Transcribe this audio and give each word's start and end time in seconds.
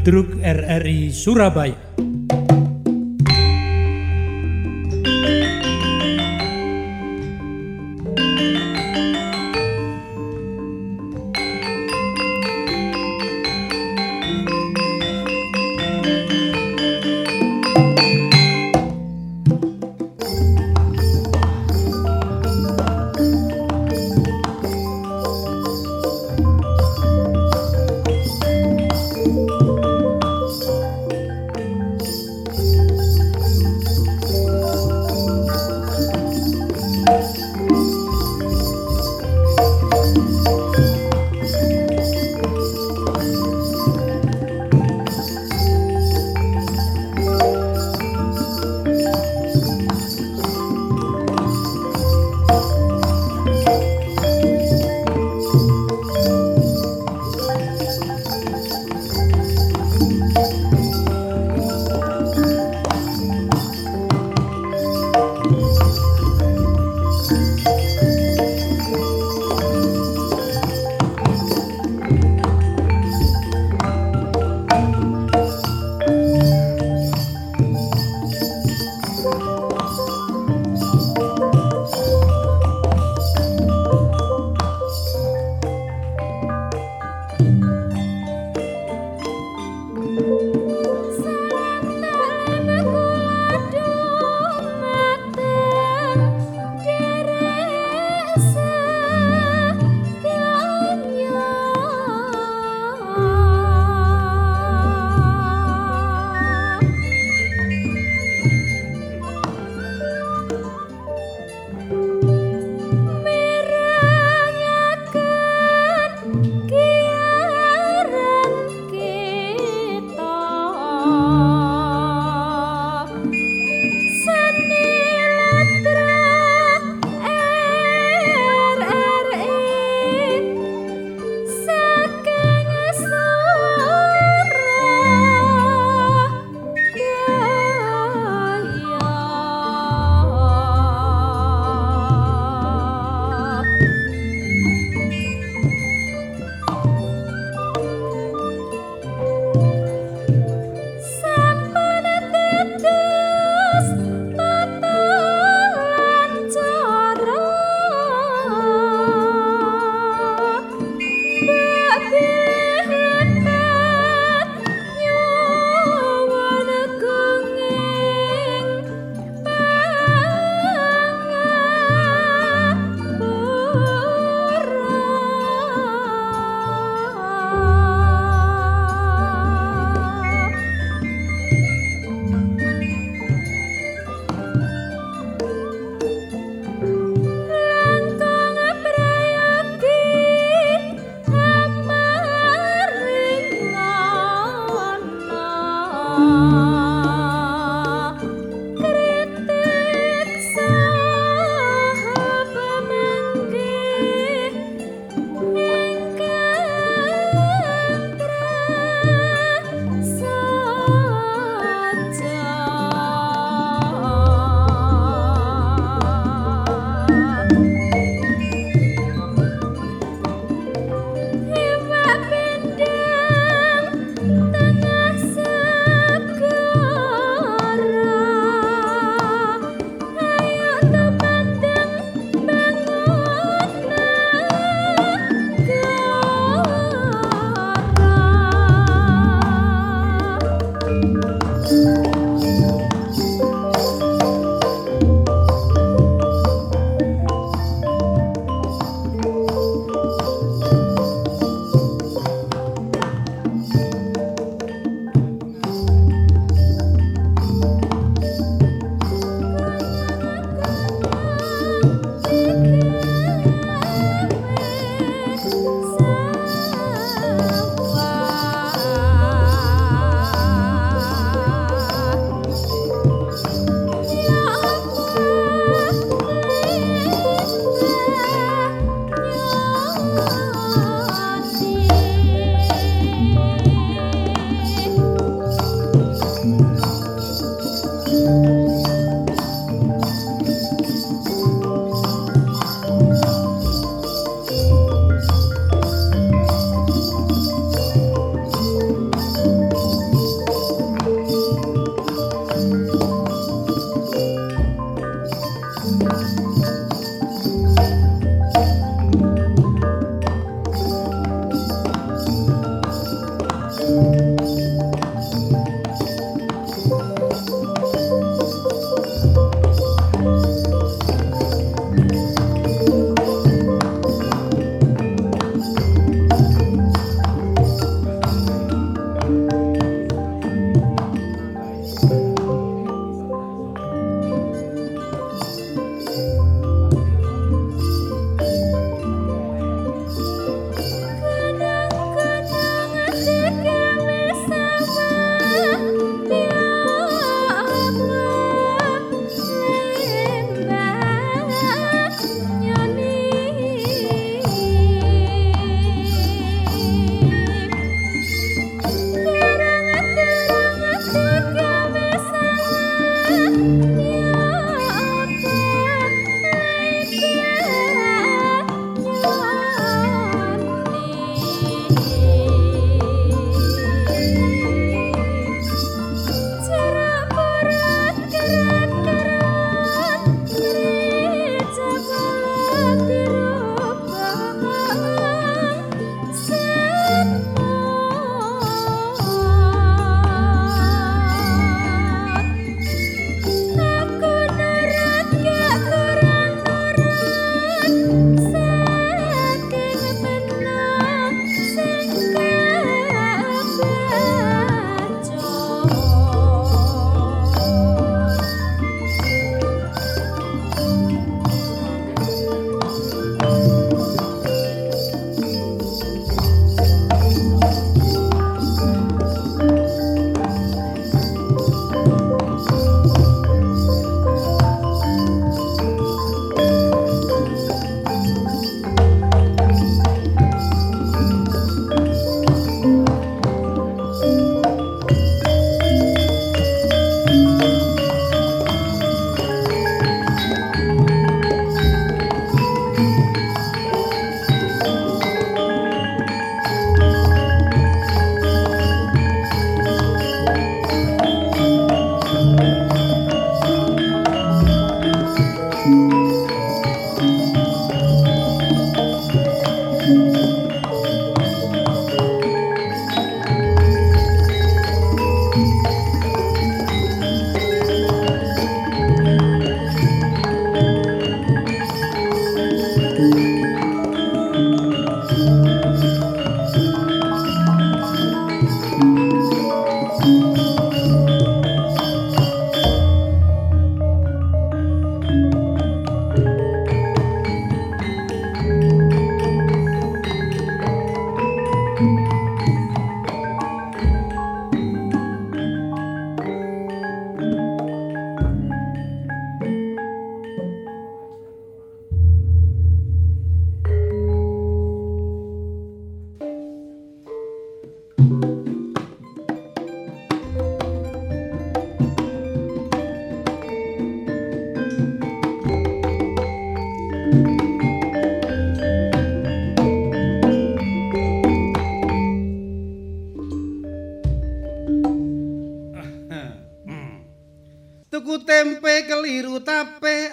Ludruk 0.00 0.40
RRI 0.40 1.12
Surabaya. 1.12 1.76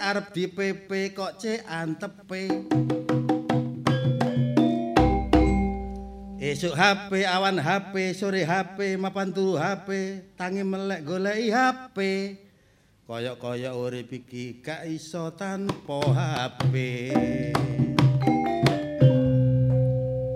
Arep 0.07 0.31
dipepe 0.31 1.11
kok 1.11 1.35
cek 1.35 1.67
antepe. 1.67 2.47
Esuk 6.39 6.79
HP 6.79 7.27
awan 7.27 7.59
HP 7.59 8.15
sore 8.15 8.47
HP 8.47 8.95
mapan 8.95 9.35
turu 9.35 9.59
HP 9.59 9.89
tangi 10.39 10.63
melek 10.63 11.03
goleki 11.03 11.51
HP. 11.51 11.97
Koyok-koyok 13.03 13.75
urip 13.75 14.11
iki 14.15 14.63
gak 14.63 14.87
iso 14.87 15.35
tanpa 15.35 15.99
HP. 16.15 16.73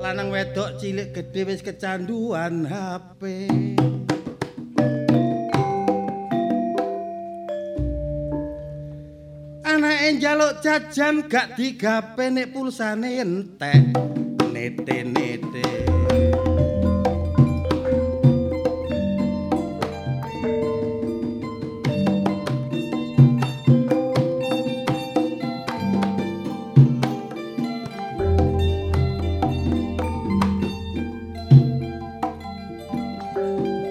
Lanang 0.04 0.36
wedok 0.36 0.84
cilik 0.84 1.16
gedhe 1.16 1.48
wis 1.48 1.64
kecanduan 1.64 2.68
HP. 2.68 3.48
Anake 9.82 10.12
njaluk 10.14 10.62
jajan 10.62 11.26
gak 11.26 11.58
digape 11.58 12.30
nek 12.30 12.54
pulsane 12.54 13.18
entek. 13.18 13.98
Nete-nete. 14.54 15.66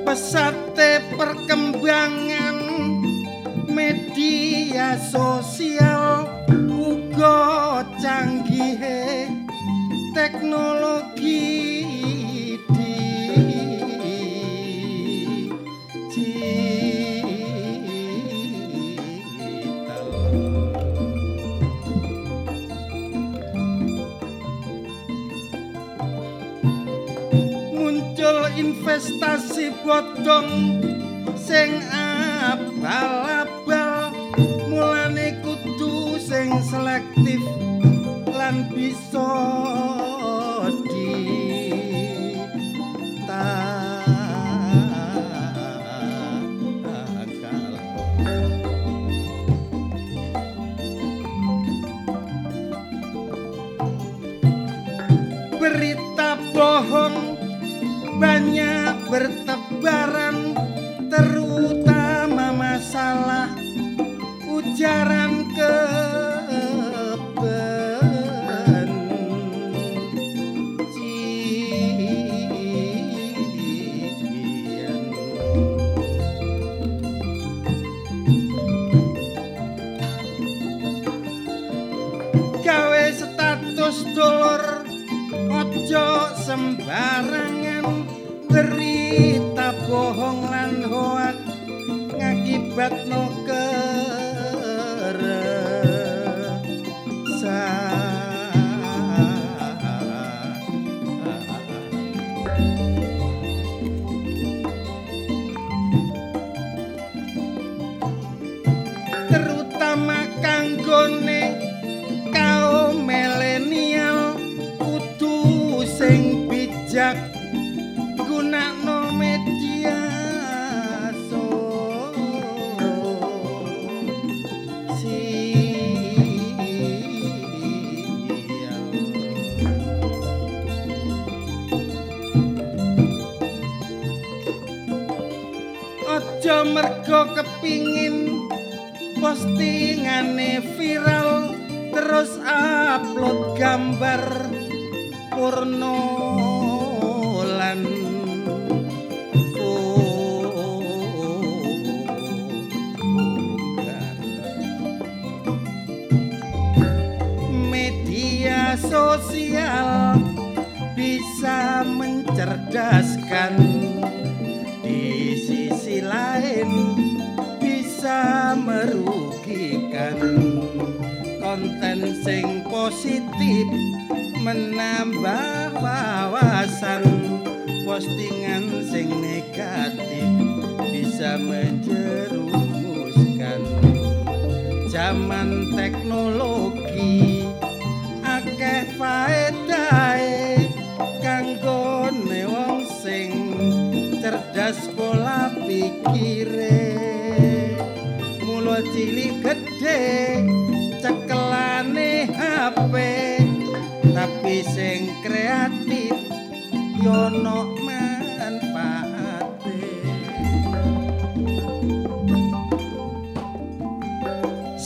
pesate 0.07 1.03
perkembangan 1.19 2.59
media 3.71 4.95
sosial 4.99 5.60
teknologi 10.50 11.87
digital. 12.66 13.71
muncul 27.71 28.38
investasi 28.59 29.71
bodong 29.87 30.83
sing 31.38 31.78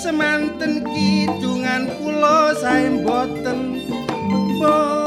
semanten 0.04 0.84
kidungan 0.84 1.88
kula 1.96 2.52
sae 2.60 2.92
mboten 2.92 3.80
borong 4.60 5.03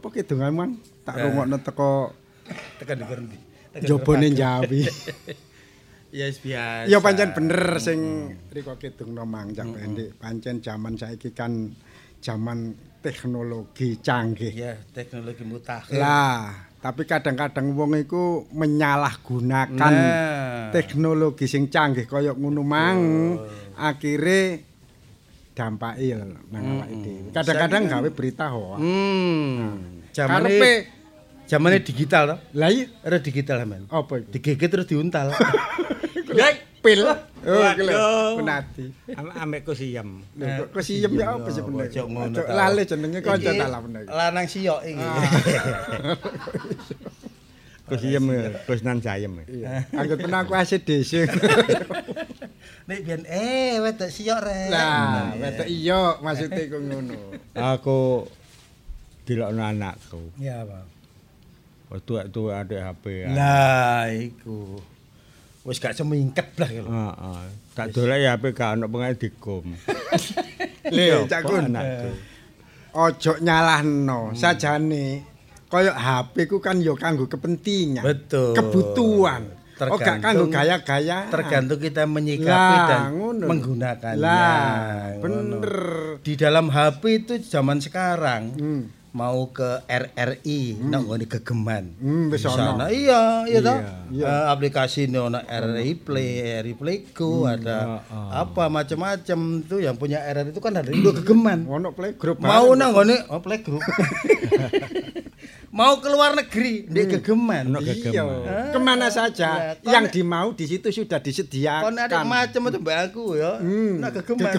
apa 0.00 0.08
ki 0.08 0.24
dongan 0.24 0.52
man? 0.52 0.70
Tak 1.04 1.14
Eh. 1.14 1.22
rungokno 1.22 1.60
teko 1.60 1.90
Tekan 2.80 2.96
di 2.96 3.04
berhenti. 3.04 3.38
Jobone 3.84 4.32
Jawi. 4.32 4.82
Ya 6.10 6.26
wis 6.26 6.42
biasa. 6.42 6.90
Ya 6.90 6.98
pancen 6.98 7.30
bener 7.30 7.78
sing 7.78 8.00
riko 8.50 8.74
kidungno 8.74 9.22
mangjak 9.22 9.70
pendek. 9.70 10.18
Pancen 10.18 10.58
jaman 10.58 10.98
saiki 10.98 11.30
kan 11.30 11.70
jaman 12.18 12.74
teknologi 12.98 13.94
canggih. 13.96 14.50
Ya, 14.50 14.74
teknologi 14.90 15.46
mutakhir. 15.46 15.94
Lah, 15.96 16.50
tapi 16.76 17.06
kadang-kadang 17.06 17.78
wong 17.78 17.94
iku 17.94 18.42
menyalahgunakan 18.50 19.78
Nah. 19.94 20.74
teknologi 20.74 21.46
sing 21.46 21.70
canggih 21.70 22.04
kaya 22.04 22.34
ngono 22.34 22.66
mang 22.66 22.98
akhire 23.78 24.69
digampake 25.60 26.04
ya 26.08 26.16
nang 26.24 26.88
Kadang-kadang 27.36 27.82
gawe 27.84 28.08
berita 28.08 28.48
hoax. 28.48 28.72
Ah. 28.72 28.78
Hmm. 28.80 30.00
Nah, 30.16 30.40
jamane 31.44 31.76
digital 31.84 32.22
to. 32.32 32.36
Lah 32.56 32.72
iya, 32.72 32.88
digital 33.20 33.68
men. 33.68 33.84
Apa 33.92 34.24
iku? 34.24 34.32
Digigit 34.32 34.70
terus 34.72 34.88
diuntal. 34.88 35.36
Lah 36.38 36.54
pil. 36.80 37.04
Oh, 37.04 37.72
kelo. 37.76 38.40
Penati. 38.40 38.86
Ambek 39.12 39.68
ko 39.68 39.76
siam. 39.76 40.24
Ko 40.72 40.80
siam 40.80 41.12
ya 41.12 41.36
apa 41.36 41.48
sih 41.52 41.60
bener? 41.60 41.92
Ojo 41.92 42.02
ngono. 42.08 42.38
Lale 42.40 42.82
jenenge 42.88 43.20
kanca 43.20 43.50
ta 43.52 43.66
lah. 43.68 43.80
Lanang 44.08 44.46
siok 44.48 44.80
iki. 44.88 45.06
Ku 47.90 47.94
siam, 47.98 48.24
ku 48.64 48.72
nan 48.86 49.02
jayem. 49.02 49.34
Anggap 49.92 50.22
aku 50.22 50.52
asih 50.54 50.80
desa. 50.80 51.26
Nek 52.90 53.06
biyen 53.06 53.22
eh 53.22 53.78
wedok 53.78 54.10
siyok 54.10 54.42
rek. 54.42 54.66
Lah, 54.74 55.30
wetok 55.38 55.70
iya 55.70 56.18
maksudnya 56.18 56.58
iku 56.58 56.82
ngono. 56.82 57.38
Aku 57.54 58.26
dilokno 59.22 59.62
anakku. 59.62 60.34
Ya, 60.42 60.66
Bang. 60.66 60.90
Wis 61.94 62.02
tuwek-tuwek 62.02 62.66
ada 62.66 62.90
HP. 62.90 63.30
Lah 63.30 64.10
iku. 64.10 64.82
Wis 65.62 65.78
gak 65.78 65.94
semingket 65.94 66.50
lah 66.58 66.66
lho. 66.66 66.82
Heeh. 66.90 67.42
Tak 67.78 67.94
dolek 67.94 68.26
ya 68.26 68.34
HP 68.34 68.58
gak 68.58 68.74
ono 68.74 68.90
pengen 68.90 69.14
dikum. 69.22 69.64
Le, 70.96 71.30
Cak 71.30 71.46
Kun. 71.46 71.70
anakku. 71.70 72.10
Ojo 72.90 73.32
nyalahno, 73.38 74.34
sajane 74.34 75.22
kaya 75.70 75.94
HP 75.94 76.50
ku 76.50 76.58
kan 76.58 76.82
ya 76.82 76.98
kanggo 76.98 77.30
kepentingan. 77.30 78.02
Betul. 78.02 78.58
Kebutuhan. 78.58 79.59
Oh 79.86 79.96
kanggo 79.96 80.20
Tergantung- 80.44 80.52
gaya-gaya. 80.52 81.18
Tergantung 81.28 81.80
kita 81.80 82.02
menyikapi 82.04 82.50
Lah, 82.76 82.86
dan 82.86 83.02
ngono. 83.14 83.44
menggunakannya. 83.46 84.20
Lah, 84.20 85.16
Ngono. 85.16 85.22
bener. 85.22 85.72
Di 86.20 86.34
dalam 86.34 86.68
HP 86.68 87.02
itu 87.18 87.34
zaman 87.40 87.78
sekarang 87.78 88.42
Hmm. 88.52 88.82
mau 89.10 89.48
ke 89.48 89.82
RRI, 89.84 90.78
nak 90.80 91.02
nggone 91.02 91.26
gegeman. 91.26 91.84
Hmm, 91.96 92.28
Di 92.28 92.38
sana, 92.38 92.86
Iya, 92.86 93.42
iya 93.44 93.58
toh. 93.58 93.78
Iya. 94.08 94.22
Eh, 94.22 94.44
aplikasi 94.48 95.06
ini 95.06 95.18
ono 95.18 95.40
RRI 95.40 95.92
Play, 95.96 96.28
RRI 96.56 96.74
Playgo, 96.74 97.42
Hmm, 97.42 97.52
ada 97.52 97.78
apa 98.30 98.68
macam-macam 98.68 99.38
itu 99.60 99.76
yang 99.78 99.96
punya 99.96 100.22
RRI 100.22 100.50
itu 100.50 100.60
kan 100.60 100.76
ada 100.76 100.86
Indo 100.88 101.10
gegeman. 101.12 101.66
Ono 101.66 101.90
playgroup 101.90 102.38
Mau 102.38 102.70
nang 102.72 102.92
ngone 102.92 103.26
oh 103.26 103.40
playgroup. 103.40 103.82
Mau 105.70 106.02
ke 106.02 106.10
luar 106.10 106.34
negeri, 106.34 106.82
di 106.82 107.02
gegeman. 107.06 107.70
Ono 107.70 107.78
Iya. 107.78 107.94
gegeman. 107.94 108.74
Kemana 108.74 109.06
saja 109.06 109.78
kok 109.78 109.86
yang 109.86 110.10
dimau 110.10 110.50
di 110.50 110.66
situ 110.66 110.90
sudah 110.90 111.22
Kon 111.22 111.26
disediakan. 111.30 111.94
ada 111.94 112.26
macam 112.26 112.66
itu 112.66 112.78
mbak 112.78 112.98
aku 113.06 113.38
ya. 113.38 113.62
Hmm, 113.62 114.02
Nak 114.02 114.10
gegeman. 114.18 114.58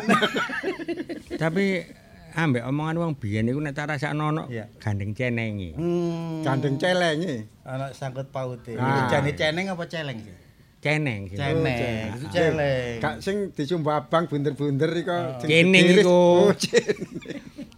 Tapi 1.41 1.84
ambek 2.32 2.63
omongan 2.63 2.96
wong 2.98 3.12
biyen 3.20 3.51
iku 3.51 3.60
nek 3.60 3.75
tak 3.75 3.91
rasakno 3.91 4.32
ono 4.32 4.48
gandeng 4.80 5.12
cenengi. 5.12 5.75
Hmm. 5.75 6.48
Gandeng 6.48 6.80
celenge. 6.80 7.44
Anak 7.68 7.91
sangkut 7.91 8.32
paute. 8.32 8.80
Ah. 8.80 9.12
Jane 9.12 9.36
ceneng 9.36 9.68
apa 9.68 9.84
celeng 9.91 10.15
sih? 10.15 10.36
Ceneng 10.80 11.27
sih. 11.27 11.36
Ceneng. 11.36 12.08
Itu 12.15 12.27
celeng. 12.32 13.03
Gak 13.03 13.15
sing 13.20 13.51
dicumbu 13.51 13.91
abang 13.91 14.32
bunder-bunder 14.32 14.89
iku. 14.96 15.44
Cening 15.44 15.86
iku. 16.00 16.56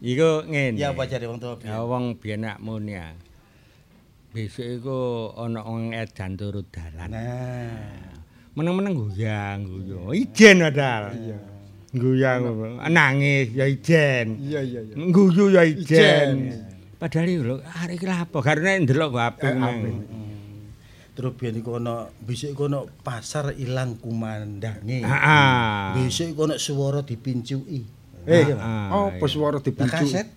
Iku 0.03 0.43
ngene. 0.51 0.75
Ya 0.75 0.91
apa 0.91 1.07
jare 1.07 1.31
wong 1.31 1.39
tua 1.39 1.55
Ya 1.63 1.79
wong 1.79 2.19
biyen 2.19 2.43
nak 2.43 2.59
muni 2.59 2.99
ya. 2.99 3.15
Besok 4.35 4.67
iku 4.67 4.99
ana 5.39 5.63
wong 5.63 5.95
edan 5.95 6.35
turu 6.35 6.59
dalan. 6.67 7.07
Nah. 7.07 8.11
Meneng-meneng 8.51 8.99
guyang 8.99 9.63
guyu. 9.63 10.11
Ijen 10.11 10.59
padahal. 10.59 11.15
Iya. 11.15 11.37
Guyang 11.95 12.41
nangis 12.91 13.55
ya 13.55 13.63
ijen. 13.63 14.43
Iya 14.43 14.59
iya 14.59 14.81
iya. 14.83 14.95
Guyu 15.07 15.55
ya 15.55 15.63
Ijen. 15.63 16.51
Padahal 16.99 17.27
iku 17.31 17.43
lho 17.47 17.55
arek 17.63 17.95
iki 17.95 18.05
lha 18.09 18.27
apa? 18.27 18.37
Karena 18.43 18.75
ndelok 18.83 19.15
HP 19.15 19.41
nang. 19.55 20.03
Terus 21.15 21.31
biyen 21.39 21.63
iku 21.63 21.79
ana 21.79 22.11
besok 22.19 22.49
iku 22.51 22.67
ana 22.67 22.83
pasar 23.07 23.55
ilang 23.55 23.95
kumandange. 24.03 24.99
Heeh. 24.99 25.95
Besok 25.95 26.27
iku 26.35 26.41
ana 26.51 26.55
swara 26.59 27.07
dipincuki. 27.07 28.02
Eh, 28.23 28.55
Ah, 28.55 29.09
apa 29.09 29.25
suara 29.25 29.55
Lah 29.55 29.61
dipincu? 29.61 29.91
kaset. 29.93 30.27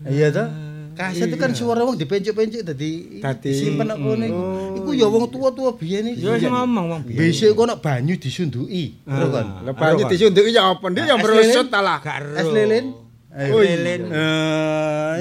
Iya 0.00 0.30
toh? 0.30 0.48
Kaset 0.94 1.26
itu 1.26 1.36
kan 1.36 1.50
suara 1.52 1.82
wong 1.82 1.94
dipencuk-pencuk 1.94 2.62
dadi 2.64 3.18
Dadi- 3.18 3.54
simpen 3.54 3.86
nang 3.86 3.98
kene. 3.98 4.26
Iku 4.74 4.90
ya 4.92 5.06
wong 5.06 5.28
tua-tua 5.28 5.70
biyen 5.72 6.10
iki. 6.10 6.22
Ya 6.22 6.34
wis 6.34 6.42
ngomong 6.42 6.84
wong 6.88 7.00
biyen. 7.04 7.18
Besok 7.20 7.60
ana 7.60 7.74
banyu 7.76 8.14
disunduki. 8.14 8.98
Terus 8.98 9.30
kan. 9.30 9.46
Lah 9.62 9.74
banyu 9.74 10.02
disunduki 10.06 10.50
ya 10.50 10.72
apa? 10.72 10.86
Es 10.88 11.06
merosot 11.14 11.38
lilin? 11.38 11.66
ta 11.68 11.80
lah. 11.80 11.98
Es 12.34 12.48
lilin? 12.48 12.86
Oh, 13.30 13.60
lilin. 13.60 14.00
Eh, 14.08 15.14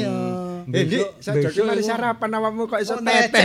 iya. 0.00 0.16
Eh, 0.68 0.84
Dik, 0.86 1.16
sajoki 1.18 1.48
besok 1.48 1.64
mari 1.66 1.80
iku- 1.80 1.88
sarapan 1.88 2.30
awakmu 2.30 2.62
kok 2.64 2.78
iso 2.78 2.94
Oh, 2.94 3.00
teteh. 3.02 3.44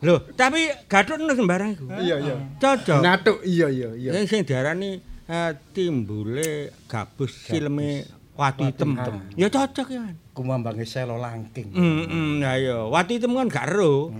Lho, 0.00 0.14
tapi 0.40 0.60
gathuk 0.86 1.16
nang 1.18 1.32
sembarang 1.34 1.70
iku. 1.74 1.84
Iya 1.90 2.16
iya. 2.18 2.34
Cocok. 2.56 3.00
Natuk 3.00 3.38
iya 3.42 3.68
iya 3.68 3.88
iya. 3.94 4.10
Yang 4.14 4.24
sing 4.30 4.40
diarani 4.42 5.00
eh, 5.30 5.52
timbule 5.70 6.74
gabus 6.90 7.30
silme 7.46 8.02
watu 8.34 8.66
hitam. 8.66 8.98
Ya 9.38 9.46
cocok 9.46 9.88
ya. 9.94 10.02
Kumambange 10.34 10.82
selo 10.88 11.20
langking. 11.20 11.70
Heeh, 11.70 12.42
ya 12.42 12.52
ya. 12.58 12.78
Watu 12.90 13.14
hitam 13.14 13.38
kan 13.38 13.46
gak 13.46 13.70
ero. 13.70 14.10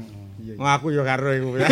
Iya. 0.41 0.57
Wah, 0.57 0.81
aku 0.81 0.89
ya 0.93 1.05
karo 1.05 1.37
iku 1.37 1.51
ya. 1.61 1.69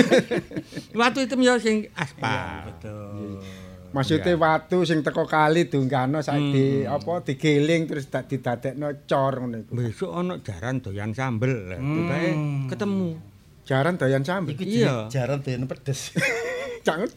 Watu 0.92 1.24
hitam 1.24 1.40
ya 1.40 1.56
sing 1.60 1.88
aspal. 1.94 2.68
Betul. 2.72 3.40
Maksudnya 3.88 4.36
watu 4.36 4.84
sing 4.84 5.00
teko 5.00 5.24
kali 5.24 5.64
dunggano 5.72 6.20
sak 6.20 6.36
di 6.52 6.84
apa 6.84 7.24
digiling 7.24 7.88
terus 7.88 8.12
dak 8.12 8.28
didadekno 8.28 8.92
cor 9.08 9.40
ngono 9.40 9.64
iku. 9.64 9.72
Besok 9.72 10.10
ana 10.12 10.34
jaran 10.44 10.84
doyan 10.84 11.16
sambel. 11.16 11.72
Tibae 11.72 12.28
ketemu. 12.68 13.16
Jaran 13.68 14.00
doyan 14.00 14.24
sambel. 14.24 14.56
Iku 14.56 14.64
Iya. 14.64 15.12
jaran 15.12 15.44
doyan 15.44 15.68
pedes. 15.68 16.16
Jangan 16.88 17.08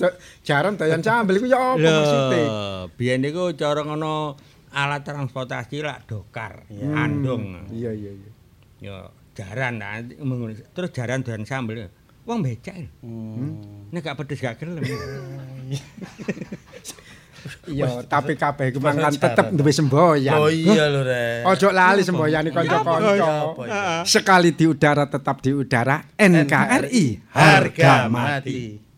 jaran 0.44 0.76
doyan 0.76 1.00
sambel 1.00 1.40
iku 1.40 1.48
ya 1.48 1.80
apa 1.80 1.80
maksudnya? 1.80 2.44
Biyen 3.00 3.24
niku 3.24 3.56
cara 3.56 3.88
ngono 3.88 4.36
alat 4.76 5.08
transportasi 5.08 5.80
lak 5.80 6.12
dokar, 6.12 6.68
andong. 6.72 7.72
Iya 7.72 7.96
iya 7.96 8.12
iya. 8.12 8.32
Ya 8.84 8.96
jaran 9.32 9.80
nah, 9.80 10.04
ngono. 10.04 10.52
terus 10.76 10.92
jaran 10.92 11.24
doyan 11.24 11.48
sambel. 11.48 11.88
Wong 12.28 12.44
becak. 12.44 12.76
lho. 12.78 12.90
Hmm. 13.02 13.88
Nek 13.90 14.04
gak 14.04 14.20
pedes 14.20 14.44
gak 14.44 14.60
gelem. 14.60 14.84
Iya, 17.66 18.06
tapi 18.06 18.38
kabeh 18.38 18.70
iku 18.70 18.80
mangan 18.84 19.14
tetep 19.14 19.50
duwe 19.56 19.74
semboyan. 19.74 20.38
Oh 20.38 20.50
iya 20.52 20.86
lho 20.92 21.02
Rek. 21.02 21.48
Ojo 21.50 21.74
lali 21.74 22.06
semboyane 22.06 22.54
kanca-kanca. 22.54 23.58
Sekali 24.06 24.54
di 24.54 24.66
udara 24.70 25.10
tetap 25.10 25.42
di 25.42 25.52
udara 25.56 26.02
NKRI 26.20 27.06
harga 27.34 28.06
mati. 28.12 28.91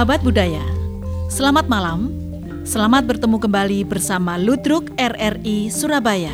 Sahabat 0.00 0.24
budaya, 0.24 0.64
selamat 1.28 1.68
malam. 1.68 2.08
Selamat 2.64 3.04
bertemu 3.04 3.36
kembali 3.36 3.84
bersama 3.84 4.40
Ludruk 4.40 4.88
RRI 4.96 5.68
Surabaya. 5.68 6.32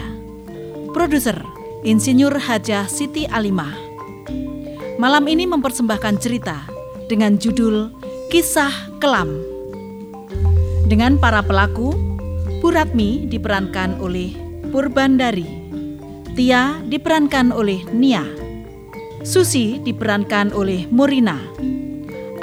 Produser 0.95 1.35
Insinyur 1.83 2.39
Hajah 2.39 2.87
Siti 2.87 3.27
Alimah. 3.27 3.75
Malam 5.03 5.27
ini 5.27 5.51
mempersembahkan 5.51 6.15
cerita 6.23 6.63
dengan 7.11 7.43
judul 7.43 7.91
Kisah 8.31 9.03
Kelam. 9.03 9.35
Dengan 10.87 11.19
para 11.19 11.43
pelaku, 11.43 11.91
Puratmi 12.63 13.27
diperankan 13.27 13.99
oleh 13.99 14.31
Purbandari, 14.71 15.51
Tia 16.39 16.79
diperankan 16.87 17.51
oleh 17.51 17.83
Nia, 17.91 18.23
Susi 19.27 19.83
diperankan 19.83 20.55
oleh 20.55 20.87
Murina, 20.87 21.35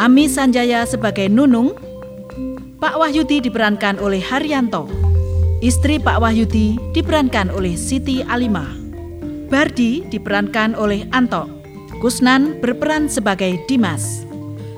Ami 0.02 0.26
Sanjaya 0.26 0.90
sebagai 0.90 1.30
Nunung, 1.30 1.78
Pak 2.82 2.98
Wahyudi 2.98 3.46
diperankan 3.46 4.02
oleh 4.02 4.18
Haryanto, 4.18 4.90
istri 5.62 6.02
Pak 6.02 6.18
Wahyudi 6.18 6.82
diperankan 6.98 7.54
oleh 7.54 7.78
Siti 7.78 8.26
Alimah, 8.26 8.74
Bardi 9.54 10.02
diperankan 10.10 10.74
oleh 10.74 11.06
Anto, 11.14 11.46
Kusnan 12.02 12.58
berperan 12.58 13.06
sebagai 13.06 13.62
Dimas, 13.70 14.26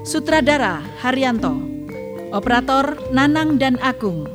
Sutradara 0.03 0.83
Haryanto, 0.99 1.55
Operator 2.35 2.99
Nanang 3.15 3.55
dan 3.55 3.79
Agung, 3.79 4.27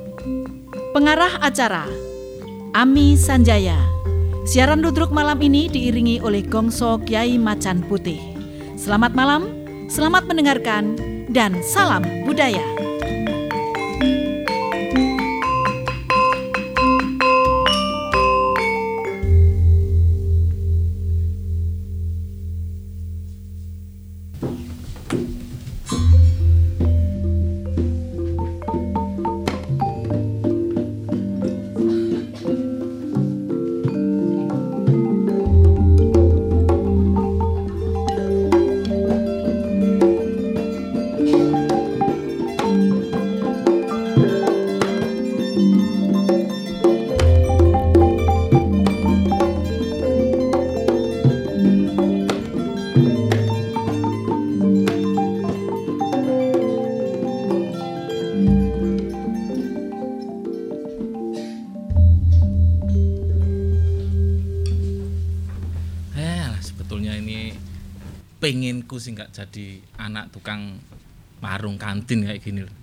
Pengarah 0.97 1.39
acara 1.45 1.85
Ami 2.73 3.21
Sanjaya. 3.21 3.77
Siaran 4.49 4.81
Ludruk 4.81 5.13
malam 5.13 5.39
ini 5.45 5.69
diiringi 5.69 6.25
oleh 6.25 6.43
Gongso 6.43 6.99
Kiai 7.05 7.37
Macan 7.37 7.85
Putih. 7.87 8.19
Selamat 8.75 9.15
malam, 9.15 9.60
selamat 9.91 10.31
mendengarkan, 10.31 10.95
dan 11.27 11.59
salam 11.67 12.07
budaya. 12.23 12.90
Sih 69.01 69.17
nggak 69.17 69.33
jadi 69.33 69.81
anak 69.97 70.31
tukang 70.31 70.79
warung 71.41 71.81
kantin 71.81 72.29
kayak 72.29 72.45
gini 72.45 72.69
loh. 72.69 72.77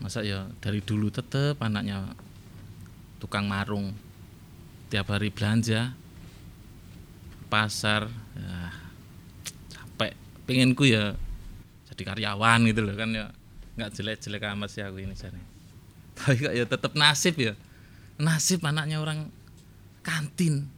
Masa 0.00 0.24
ya 0.24 0.48
dari 0.58 0.80
dulu 0.80 1.12
tetep 1.12 1.60
anaknya 1.60 2.16
tukang 3.20 3.44
marung 3.44 3.92
tiap 4.88 5.12
hari 5.12 5.28
belanja 5.28 5.92
pasar 7.52 8.08
ya, 8.34 8.72
capek. 9.70 10.16
Penginku 10.48 10.88
ya 10.88 11.12
jadi 11.92 12.02
karyawan 12.02 12.64
gitu 12.72 12.80
loh 12.82 12.96
kan 12.96 13.12
ya. 13.12 13.28
Nggak 13.76 13.90
jelek-jelek 13.94 14.42
amat 14.56 14.68
sih 14.72 14.82
aku 14.82 15.04
ini 15.04 15.12
jadi 15.12 15.54
tapi 16.14 16.38
kok 16.38 16.54
ya 16.54 16.64
tetep 16.64 16.92
nasib 16.94 17.34
ya. 17.36 17.52
Nasib 18.16 18.62
anaknya 18.62 19.02
orang 19.02 19.28
kantin. 20.06 20.70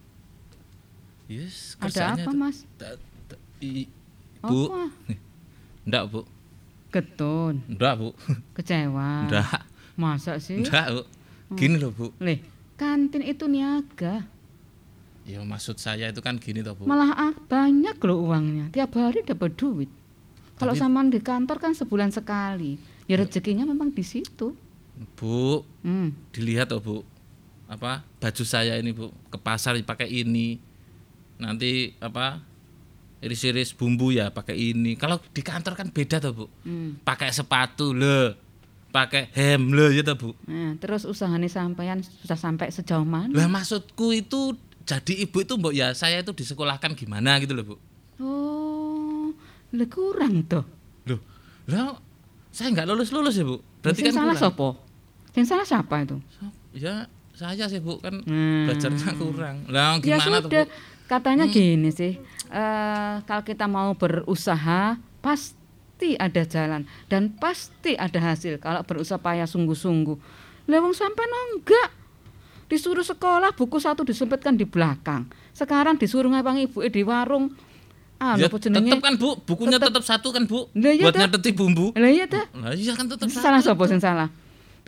Yes, 1.29 1.77
Ada 1.83 2.17
apa, 2.17 2.33
Mas? 2.33 2.62
Bu. 4.48 4.61
Apa? 4.70 4.85
Enggak, 5.87 6.04
Bu. 6.11 6.20
Getun, 6.94 7.54
Enggak, 7.68 7.94
Bu. 7.98 8.09
kecewa. 8.56 9.26
Enggak. 9.28 9.61
Masa 9.98 10.38
sih? 10.40 10.62
Enggak, 10.62 10.87
Bu. 10.94 11.02
Gini 11.54 11.76
loh, 11.78 11.92
Bu. 11.94 12.11
Leh, 12.18 12.42
kantin 12.74 13.22
itu 13.22 13.46
niaga. 13.46 14.26
Ya 15.26 15.42
maksud 15.42 15.82
saya 15.82 16.06
itu 16.14 16.22
kan 16.22 16.38
gini 16.38 16.62
toh, 16.62 16.78
Bu. 16.78 16.87
Malah 16.87 17.11
ah, 17.14 17.35
banyak 17.35 17.98
loh 17.98 18.30
uangnya. 18.30 18.70
Tiap 18.70 18.94
hari 18.94 19.26
dapat 19.26 19.59
duit. 19.59 19.90
Kalau 20.56 20.72
samaan 20.72 21.12
di 21.12 21.20
kantor 21.20 21.61
kan 21.61 21.76
sebulan 21.76 22.14
sekali. 22.14 22.80
Ya 23.11 23.20
rezekinya 23.20 23.66
memang 23.68 23.92
di 23.92 24.00
situ. 24.06 24.56
Bu, 25.18 25.66
Hmm. 25.85 26.14
dilihat 26.32 26.72
toh, 26.72 26.80
Bu. 26.80 26.96
Apa? 27.66 28.06
Baju 28.22 28.44
saya 28.46 28.78
ini, 28.78 28.94
Bu. 28.94 29.11
Ke 29.28 29.37
pasar 29.37 29.76
pakai 29.82 30.09
ini. 30.09 30.56
Nanti 31.37 31.92
apa? 32.00 32.40
Iris-iris 33.18 33.72
bumbu 33.72 34.11
ya 34.11 34.29
pakai 34.29 34.55
ini. 34.55 34.94
Kalau 34.94 35.16
di 35.26 35.40
kantor 35.40 35.72
kan 35.74 35.88
beda 35.88 36.18
toh, 36.18 36.33
Bu. 36.33 36.44
Hmm. 36.62 37.00
Pakai 37.00 37.31
sepatu 37.31 37.90
le. 37.90 38.37
Pakai 38.88 39.29
hem 39.33 39.72
le 39.72 39.90
ya 39.90 40.02
toh, 40.02 40.14
Bu. 40.14 40.31
Nah, 40.44 40.76
terus 40.76 41.02
usahanya 41.02 41.46
sampean 41.46 42.00
sudah 42.00 42.37
sampai 42.37 42.68
sejauh 42.68 43.02
mana? 43.02 43.33
Lah 43.33 43.46
maksudku 43.46 44.12
itu 44.12 44.52
jadi 44.83 45.12
ibu 45.20 45.38
itu 45.38 45.52
mbok 45.52 45.72
ya 45.72 45.90
saya 45.92 46.20
itu 46.20 46.31
disekolahkan 46.31 46.94
gimana 46.94 47.37
gitu 47.38 47.52
loh 47.52 47.64
bu. 47.64 47.76
Oh, 48.16 49.35
le 49.70 49.85
kurang 49.87 50.46
tuh. 50.46 50.62
Loh, 51.05 51.18
lah 51.66 51.98
saya 52.48 52.70
nggak 52.70 52.87
lulus 52.87 53.11
lulus 53.11 53.35
ya 53.35 53.42
bu. 53.42 53.59
Berarti 53.81 53.98
Sing 53.98 54.07
kan 54.07 54.14
salah 54.16 54.33
kurang. 54.33 54.44
sopo? 54.46 54.68
Sing 55.33 55.42
salah 55.42 55.64
siapa 55.64 55.94
itu? 56.00 56.16
Ya 56.72 57.11
saya 57.33 57.66
sih 57.66 57.79
bu 57.79 57.98
kan 57.98 58.22
Hmm. 58.22 58.64
belajarnya 58.64 59.11
kurang. 59.16 59.57
Lah 59.66 59.98
Ya 59.98 60.16
gimana 60.16 60.38
tuh 60.38 60.48
sudah, 60.48 60.64
bu? 60.64 60.72
katanya 61.05 61.44
gini 61.46 61.90
sih, 61.90 62.12
eh, 62.57 63.14
kalau 63.29 63.42
kita 63.45 63.69
mau 63.69 63.92
berusaha 63.92 64.97
pasti 65.21 66.16
ada 66.16 66.42
jalan 66.49 66.88
dan 67.12 67.29
pasti 67.37 67.92
ada 67.97 68.16
hasil 68.33 68.57
kalau 68.57 68.81
berusaha 68.88 69.21
payah 69.21 69.45
sungguh-sungguh. 69.45 70.16
Lewung 70.66 70.97
sampai 70.97 71.29
enggak 71.29 71.95
disuruh 72.66 73.07
sekolah 73.07 73.55
buku 73.55 73.79
satu 73.79 74.03
disempitkan 74.03 74.59
di 74.59 74.66
belakang. 74.66 75.29
Sekarang 75.55 75.95
disuruh 75.95 76.33
ngapang 76.33 76.59
ibu 76.59 76.83
di 76.83 77.03
warung. 77.07 77.55
Ah, 78.16 78.33
ya, 78.40 78.49
tetep 78.49 78.97
kan 79.05 79.12
bu, 79.21 79.37
bukunya 79.45 79.77
Tetep. 79.77 79.92
tetap 79.92 80.05
satu 80.09 80.33
kan 80.33 80.49
bu. 80.49 80.73
Lah 80.73 80.88
iya 80.88 81.05
Buat 81.05 81.21
nyetetik 81.21 81.53
bumbu. 81.53 81.92
Lah 81.92 82.09
iya. 82.09 82.25
Lah 82.57 82.73
iya 82.73 82.97
kan 82.97 83.12
tetap 83.12 83.29
Salah 83.29 83.61
sapa 83.61 83.85
sing 83.85 84.01
salah? 84.01 84.33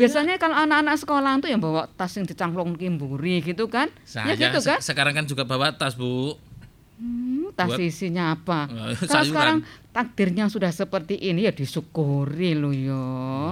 Biasanya 0.00 0.40
kalau 0.40 0.54
anak-anak 0.54 0.96
sekolah 0.96 1.42
itu 1.42 1.50
yang 1.50 1.61
bawa 1.61 1.90
tas 1.92 2.14
yang 2.14 2.24
dicangklong 2.24 2.78
kimburi 2.78 3.42
gitu 3.44 3.68
kan? 3.68 3.92
Saya 4.07 4.33
ya 4.33 4.48
gitu 4.48 4.62
kan? 4.64 4.78
sekarang 4.78 5.12
kan 5.12 5.24
juga 5.28 5.42
bawa 5.44 5.74
tas 5.74 5.98
bu. 5.98 6.38
Hmm, 6.98 7.54
tas 7.54 7.70
Buat- 7.70 7.78
isinya 7.80 8.34
apa? 8.34 8.66
Eh, 8.66 8.98
Kalau 9.00 9.22
sekarang 9.24 9.58
takdirnya 9.88 10.46
sudah 10.46 10.66
seperti 10.68 11.14
ini 11.16 11.46
ya 11.46 11.52
disyukuri 11.52 12.52
lo 12.52 12.70
yo. 12.70 12.98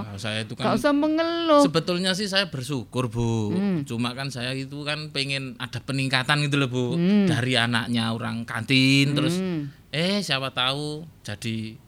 Nah, 0.02 0.14
saya 0.16 0.42
itu 0.42 0.52
Gak 0.52 0.66
kan 0.66 0.74
usah 0.74 0.90
mengeluh. 0.90 1.62
Sebetulnya 1.62 2.10
sih 2.12 2.26
saya 2.26 2.46
bersyukur 2.46 3.06
bu, 3.06 3.50
Hmm. 3.50 3.78
cuma 3.82 4.12
kan 4.12 4.28
saya 4.28 4.50
itu 4.50 4.82
kan 4.82 5.10
pengen 5.10 5.54
ada 5.56 5.78
peningkatan 5.78 6.42
gitu 6.42 6.56
loh 6.56 6.66
bu 6.66 6.84
Hmm. 6.92 7.24
dari 7.24 7.54
anaknya 7.54 8.10
orang 8.10 8.42
kantin 8.42 9.14
terus 9.14 9.38
Hmm. 9.38 9.70
eh 9.88 10.18
siapa 10.18 10.50
tahu 10.50 11.06
jadi 11.22 11.78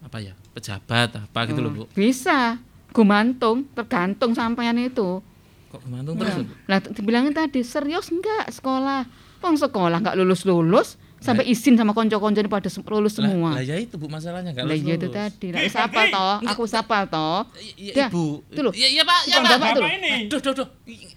apa 0.00 0.16
ya 0.18 0.32
pejabat 0.50 1.20
apa 1.20 1.40
gitu 1.46 1.60
loh 1.60 1.70
bu. 1.70 1.82
Bisa, 1.92 2.56
gumantung, 2.90 3.68
tergantung 3.70 4.32
sampean 4.32 4.76
itu. 4.76 5.20
Kok 5.68 5.80
kemantung 5.82 6.16
terus 6.16 6.34
bu? 6.38 6.44
Lah 6.64 6.80
dibilangin 6.80 7.30
tadi 7.30 7.60
serius 7.60 8.08
enggak 8.08 8.48
sekolah? 8.50 9.04
Wong 9.40 9.56
sekolah 9.56 9.98
enggak 10.00 10.16
lulus-lulus 10.20 11.00
sampai 11.20 11.44
izin 11.52 11.76
sama 11.76 11.92
konco-konco 11.92 12.40
pada 12.48 12.68
lulus 12.88 13.20
semua. 13.20 13.52
lah 13.56 13.64
ya 13.64 13.76
itu 13.76 14.00
bu 14.00 14.08
masalahnya 14.08 14.56
nggak 14.56 14.64
Lah 14.64 14.76
iya 14.76 14.94
itu 14.96 15.08
lulus. 15.08 15.16
tadi. 15.20 15.46
Lah 15.52 15.60
wis 15.60 15.76
apal 15.76 16.06
toh, 16.08 16.36
aku 16.48 16.60
wis 16.64 16.74
apal 16.76 17.02
toh. 17.12 17.38
Iya 17.76 18.08
ibu. 18.08 18.40
itu 18.48 18.60
loh. 18.64 18.72
Iya 18.72 18.88
iya 18.88 19.02
pak, 19.04 19.20
iya 19.28 19.36
pak. 19.44 19.50
bapak 19.60 19.70
loh. 19.76 19.88
ini? 19.88 20.12
Duh 20.32 20.40
duh 20.40 20.52
duh. 20.56 20.68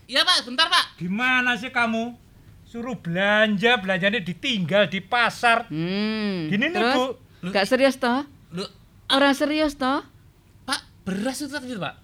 Iya 0.07 0.21
pak, 0.27 0.35
bentar 0.43 0.67
pak. 0.67 0.99
Gimana 0.99 1.55
sih 1.55 1.71
kamu? 1.71 2.19
Suruh 2.67 2.99
belanja, 2.99 3.79
belanjanya 3.79 4.19
ditinggal 4.19 4.89
di 4.91 4.99
pasar. 4.99 5.69
Hmm. 5.71 6.49
Gini 6.51 6.67
nih, 6.73 6.81
Bu. 6.97 7.15
Enggak 7.45 7.69
serius 7.69 7.95
toh? 8.01 8.25
Loh, 8.51 8.65
Orang 9.07 9.37
serius 9.37 9.77
toh? 9.77 10.03
pak 10.65 10.81
beras 11.07 11.39
itu 11.39 11.53
tadi 11.53 11.79
pak. 11.79 12.02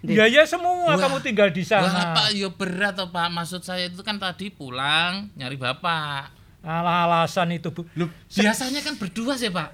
Di- 0.00 0.16
Ya 0.16 0.24
ya 0.24 0.42
semua 0.42 0.86
Wah. 0.86 0.96
kamu 0.96 1.20
tinggal 1.20 1.48
di 1.48 1.60
Wah 1.62 1.84
sana. 1.84 2.16
pak, 2.16 2.32
ya 2.32 2.48
berat 2.48 2.96
toh 2.96 3.08
pak. 3.08 3.28
Maksud 3.28 3.60
saya 3.60 3.84
itu 3.84 4.00
kan 4.00 4.16
tadi 4.16 4.48
pulang 4.48 5.28
nyari 5.34 5.54
bapak. 5.54 6.32
Alah 6.60 7.04
alasan 7.04 7.52
itu, 7.52 7.68
Bu. 7.68 7.88
Loh, 7.94 8.08
biasanya 8.26 8.80
kan 8.80 8.92
berdua 8.94 9.32
sih, 9.32 9.48
Pak. 9.48 9.72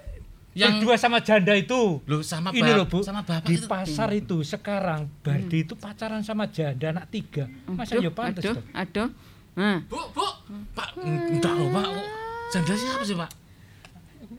Yang 0.55 0.81
Berdua 0.81 0.95
sama 0.97 1.19
janda 1.19 1.53
itu. 1.53 1.99
Loh, 2.01 2.23
sama 2.23 2.49
Ini 2.49 2.71
loh 2.73 2.87
Bu, 2.87 3.03
sama 3.03 3.21
bapak 3.21 3.45
di 3.45 3.59
itu. 3.59 3.67
pasar 3.67 4.09
itu 4.11 4.41
sekarang 4.41 5.11
Bardi 5.21 5.67
itu 5.67 5.75
pacaran 5.75 6.23
sama 6.23 6.47
janda 6.47 6.91
anak 6.91 7.11
tiga. 7.11 7.51
Masa 7.67 7.99
ya 7.99 8.09
pantas 8.09 8.47
aduh, 8.47 8.63
aduh. 8.73 9.09
Nah, 9.53 9.83
Bu, 9.85 9.99
Bu. 10.11 10.27
Pak, 10.73 10.95
enggak 10.97 11.53
loh, 11.53 11.69
Pak. 11.71 11.87
Janda 12.49 12.73
siapa 12.73 13.03
sih, 13.03 13.15
Pak? 13.15 13.31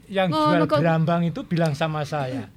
Yang 0.07 0.27
Oh, 0.31 0.39
jual 0.47 0.63
berambang 0.65 1.21
itu 1.21 1.43
bilang 1.43 1.75
sama 1.75 2.01
saya. 2.01 2.47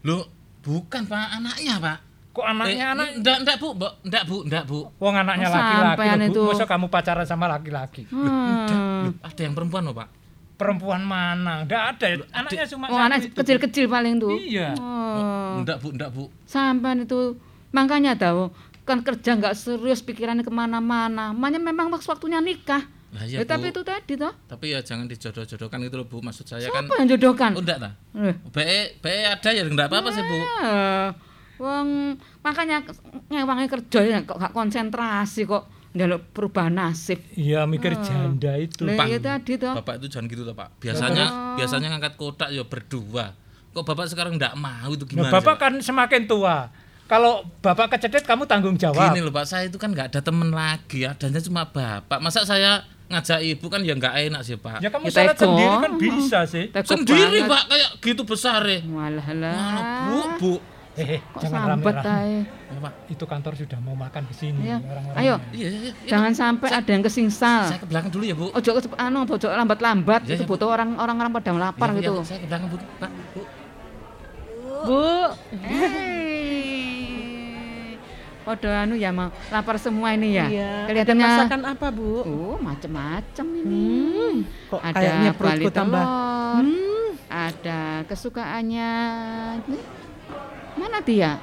Loh, 0.00 0.28
bukan, 0.60 1.02
Pak. 1.02 1.26
Anaknya, 1.34 1.80
Pak. 1.80 1.98
Kok 2.30 2.46
anaknya 2.46 2.78
Eh, 2.78 2.92
anak? 2.94 3.06
Enggak, 3.18 3.36
enggak, 3.42 3.56
Bu. 3.58 3.68
Enggak, 4.06 4.22
Bu. 4.22 4.36
Enggak, 4.46 4.62
Bu. 4.70 4.78
Wong 5.02 5.14
anaknya 5.18 5.48
laki-laki 5.50 5.98
Bu. 5.98 6.26
itu. 6.30 6.42
Masa 6.46 6.64
kamu 6.64 6.86
pacaran 6.86 7.26
sama 7.26 7.50
laki-laki? 7.50 8.06
hmm. 8.06 9.18
Ada 9.18 9.40
yang 9.42 9.54
perempuan 9.58 9.82
loh, 9.82 9.94
Pak. 9.98 10.08
Perempuan 10.54 11.02
mana? 11.02 11.66
Enggak 11.66 11.96
ada. 11.96 12.06
Anaknya 12.30 12.64
cuma 12.70 12.86
Oh, 12.86 13.00
anak 13.00 13.34
kecil-kecil 13.34 13.90
paling 13.90 14.22
tuh. 14.22 14.38
Iya. 14.38 14.78
Oh. 14.78 15.58
Enggak, 15.58 15.82
Bu. 15.82 15.90
Enggak, 15.90 16.10
Bu. 16.14 16.30
Sampai 16.46 17.02
itu 17.02 17.34
makanya 17.74 18.14
tahu 18.14 18.50
kan 18.86 19.06
kerja 19.06 19.38
nggak 19.38 19.54
serius 19.54 20.02
pikirannya 20.02 20.42
ke 20.42 20.50
mana-mana. 20.50 21.34
Makanya 21.34 21.60
memang 21.62 21.90
waktu 21.90 22.06
waktunya 22.06 22.38
nikah. 22.38 22.86
Lah 23.10 23.26
iya, 23.26 23.42
Ya, 23.42 23.46
tapi 23.46 23.74
itu 23.74 23.82
tadi 23.82 24.14
toh. 24.14 24.30
Tapi 24.46 24.70
ya 24.70 24.78
jangan 24.86 25.10
dijodoh-jodohkan 25.10 25.82
gitu 25.82 25.98
loh, 25.98 26.06
Bu. 26.06 26.22
Maksud 26.22 26.46
saya 26.46 26.70
kan 26.70 26.86
Apa 26.86 26.94
yang 27.02 27.08
jodohkan? 27.10 27.50
Oh, 27.58 27.62
enggak 27.62 27.78
ta? 27.82 27.90
Eh. 28.14 28.34
BE 28.54 29.02
BE 29.02 29.22
ada 29.26 29.48
ya 29.50 29.62
enggak 29.66 29.90
apa-apa 29.90 30.14
sih, 30.14 30.22
Bu. 30.22 30.36
Wong 31.60 32.16
makanya 32.40 32.80
ngewangi 33.28 33.68
kerja 33.68 34.00
ya 34.00 34.18
kok 34.24 34.40
gak 34.40 34.56
konsentrasi 34.56 35.44
kok 35.44 35.68
njaluk 35.92 36.32
perubahan 36.32 36.72
nasib. 36.72 37.20
Iya 37.34 37.68
mikir 37.68 37.98
janda 38.00 38.56
itu. 38.56 38.86
Lah 38.86 38.96
Pak. 38.96 39.06
iya 39.06 39.18
tadi 39.20 39.52
toh. 39.58 39.74
Bapak 39.76 40.00
itu 40.00 40.06
jangan 40.08 40.26
gitu 40.26 40.42
toh, 40.42 40.56
Pak. 40.56 40.80
Biasanya 40.80 41.24
biasanya 41.54 41.86
ngangkat 41.92 42.14
kotak 42.16 42.48
ya 42.48 42.64
berdua. 42.64 43.36
Kok 43.70 43.84
Bapak 43.84 44.08
sekarang 44.08 44.40
enggak 44.40 44.56
mau 44.56 44.88
itu 44.90 45.04
Nah, 45.04 45.10
gimana? 45.28 45.30
bapak 45.30 45.42
sih, 45.42 45.50
Pak? 45.50 45.58
kan 45.60 45.72
semakin 45.82 46.22
tua. 46.24 46.56
Kalau 47.04 47.42
bapak 47.58 47.98
kecedet 47.98 48.22
kamu 48.22 48.46
tanggung 48.46 48.78
jawab. 48.78 49.10
Gini 49.10 49.18
loh 49.20 49.34
Pak, 49.34 49.42
saya 49.42 49.66
itu 49.66 49.82
kan 49.82 49.90
nggak 49.90 50.14
ada 50.14 50.20
temen 50.22 50.54
lagi, 50.54 51.02
adanya 51.02 51.42
cuma 51.42 51.66
Bapak. 51.66 52.22
Masa 52.22 52.46
saya 52.46 52.86
ngajak 53.10 53.42
Ibu 53.42 53.66
kan 53.66 53.82
ya 53.82 53.98
nggak 53.98 54.30
enak 54.30 54.46
sih, 54.46 54.54
Pak. 54.54 54.78
Ya 54.78 54.94
kamu 54.94 55.10
ego. 55.10 55.34
sendiri 55.34 55.74
kan 55.82 55.92
bisa 55.98 56.38
sih. 56.46 56.70
Teko 56.70 56.86
Sendiri, 56.86 57.42
banget. 57.42 57.50
Pak, 57.50 57.62
kayak 57.66 57.90
gitu 57.98 58.22
besar 58.22 58.62
ya. 58.62 58.78
Walah 58.86 59.28
lah. 59.34 59.54
Bu, 60.06 60.18
Bu. 60.38 60.52
Hehe, 61.00 61.18
Kok 61.24 61.40
jangan 61.40 61.60
sambat 61.72 61.96
ae. 62.04 62.36
Ya. 62.44 62.90
Itu 63.08 63.24
kantor 63.24 63.52
sudah 63.56 63.78
mau 63.80 63.96
makan 63.96 64.22
ke 64.28 64.34
sini 64.36 64.60
Iya. 64.68 64.76
orang-orang. 64.84 65.16
Ayo, 65.16 65.34
Iya, 65.50 65.68
iya, 65.68 65.80
iya. 65.80 65.92
jangan 66.04 66.32
sampai 66.36 66.68
ada 66.68 66.90
yang 66.92 67.00
kesingsal. 67.00 67.62
Saya 67.72 67.80
ke 67.80 67.88
belakang 67.88 68.10
dulu 68.12 68.24
ya, 68.28 68.34
Bu. 68.36 68.52
Ojo 68.52 68.70
ke 68.76 68.96
anu, 69.00 69.18
ojo 69.24 69.48
lambat-lambat. 69.48 70.20
Iya, 70.28 70.36
itu 70.36 70.44
iya, 70.44 70.50
butuh 70.52 70.68
orang 70.68 71.00
orang-orang 71.00 71.32
pada 71.32 71.50
lapar 71.56 71.88
Iya, 71.96 71.98
gitu. 72.04 72.12
iya, 72.14 72.28
saya 72.28 72.38
ke 72.38 72.46
belakang, 72.46 72.68
Bu. 72.68 72.76
Pak, 73.00 73.10
Bu. 73.32 73.40
Bu, 74.80 75.00
Podo 78.40 78.72
anu 78.72 78.96
ya 78.96 79.12
mau 79.12 79.28
lapar 79.52 79.76
semua 79.76 80.16
ini 80.16 80.32
ya. 80.34 80.48
iya. 80.48 80.70
Ada 80.82 80.88
Kelihatannya 80.88 81.26
masakan 81.28 81.60
apa, 81.76 81.86
Bu? 81.92 82.08
Oh, 82.24 82.56
macam-macam 82.56 83.46
ini. 83.52 83.84
Hmm, 84.16 84.36
kok 84.72 84.80
ada 84.80 84.96
kayaknya 84.96 85.30
perutku 85.36 85.68
tambah. 85.70 86.04
Hmm, 86.56 87.08
ada 87.28 87.80
kesukaannya. 88.08 88.90
Mana 90.80 90.98
dia? 91.04 91.36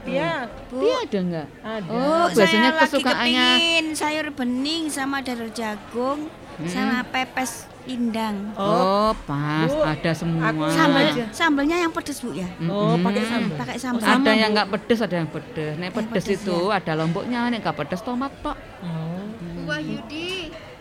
Dia, 0.00 0.46
Dia 0.70 0.96
ada 1.02 1.18
enggak? 1.18 1.46
ada. 1.60 1.88
Oh, 1.88 2.24
biasanya 2.30 2.46
saya 2.62 2.70
lagi 2.72 2.82
kesukaannya 2.86 3.46
kepingin 3.50 3.86
sayur 3.92 4.26
bening 4.32 4.84
sama 4.86 5.18
dadar 5.18 5.50
jagung 5.50 6.30
sama 6.62 7.02
pepes 7.04 7.66
pindang. 7.82 8.54
Oh, 8.54 9.10
pas 9.26 9.66
Bu, 9.66 9.82
ada 9.82 10.10
semua. 10.14 10.52
aku 10.52 10.62
Sambal, 10.70 11.04
aja. 11.10 11.24
sambalnya 11.32 11.76
yang 11.80 11.90
pedes 11.90 12.22
bu 12.22 12.30
ya? 12.32 12.46
Oh, 12.64 12.94
pakai 13.02 13.22
sambal. 13.24 13.56
Pakai 13.58 13.76
sambal. 13.76 14.00
ada 14.00 14.14
Sama, 14.14 14.30
yang 14.30 14.40
Bu. 14.40 14.54
enggak 14.54 14.68
pedes, 14.70 14.98
ada 15.00 15.14
yang 15.16 15.28
pedes. 15.28 15.72
Nek 15.74 15.90
pedes 15.90 16.12
pedes, 16.22 16.38
itu 16.38 16.56
ada 16.70 16.92
lomboknya, 16.94 17.40
nek 17.50 17.58
enggak 17.60 17.76
pedes 17.76 18.00
tomat 18.00 18.32
tok. 18.40 18.56
Oh. 18.84 19.20
Wah 19.66 19.80
Yudi, 19.80 20.39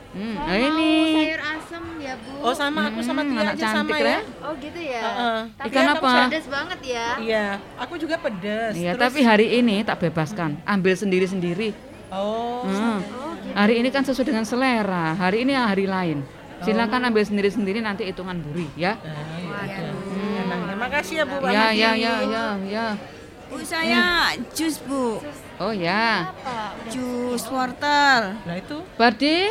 Hmm, 0.09 0.33
nah 0.33 0.49
mau 0.49 0.67
ini. 0.73 0.91
sayur 1.13 1.41
asem 1.45 1.83
ya 1.99 2.13
bu. 2.17 2.31
Oh, 2.41 2.53
sama 2.53 2.81
aku 2.87 2.99
sama 2.99 3.21
Hmm, 3.21 3.29
Tia 3.29 3.39
anak 3.39 3.53
aja 3.53 3.61
sama 3.61 3.75
cantik, 3.77 3.93
ya. 3.93 4.05
Re. 4.05 4.17
Oh 4.39 4.53
gitu 4.57 4.79
ya. 4.81 5.01
Heeh. 5.03 5.39
Tapi 5.53 5.67
Ikan 5.69 5.85
apa? 5.87 6.11
pedes 6.25 6.45
banget 6.49 6.79
ya. 6.83 7.07
Iya, 7.19 7.45
aku 7.77 7.93
juga 7.95 8.15
pedes. 8.17 8.73
Iya, 8.73 8.91
Terus- 8.91 9.03
tapi 9.05 9.19
hari 9.21 9.47
ini 9.55 9.75
tak 9.83 9.97
bebaskan. 9.99 10.57
Ambil 10.65 10.93
sendiri-sendiri. 10.93 11.69
Oh, 12.09 12.65
Hmm. 12.65 12.99
Hari 13.51 13.77
ini 13.77 13.89
kan 13.89 14.01
sesuai 14.01 14.25
dengan 14.27 14.43
selera. 14.43 15.13
Hari 15.13 15.43
ini 15.43 15.53
hari 15.53 15.85
lain. 15.85 16.25
Silakan 16.59 17.05
ambil 17.05 17.21
sendiri-sendiri 17.21 17.79
nanti 17.79 18.03
hitungan 18.03 18.35
buri 18.35 18.65
ya. 18.75 18.97
enaknya. 18.97 20.75
Makasih 20.75 21.15
ya, 21.15 21.25
Bu. 21.25 21.35
Pak 21.37 21.49
Ya 21.49 21.61
Madi. 21.61 21.77
ya 21.77 21.89
ya 21.93 22.13
ya 22.25 22.45
ya. 22.65 22.85
Bu 23.45 23.57
saya 23.59 24.29
jus 24.51 24.77
bu, 24.79 25.17
Oh 25.57 25.69
ya. 25.71 26.29
jus 26.87 27.41
wortel. 27.49 28.37
Nah, 28.39 28.55
itu 28.55 28.77
Bardi. 28.93 29.49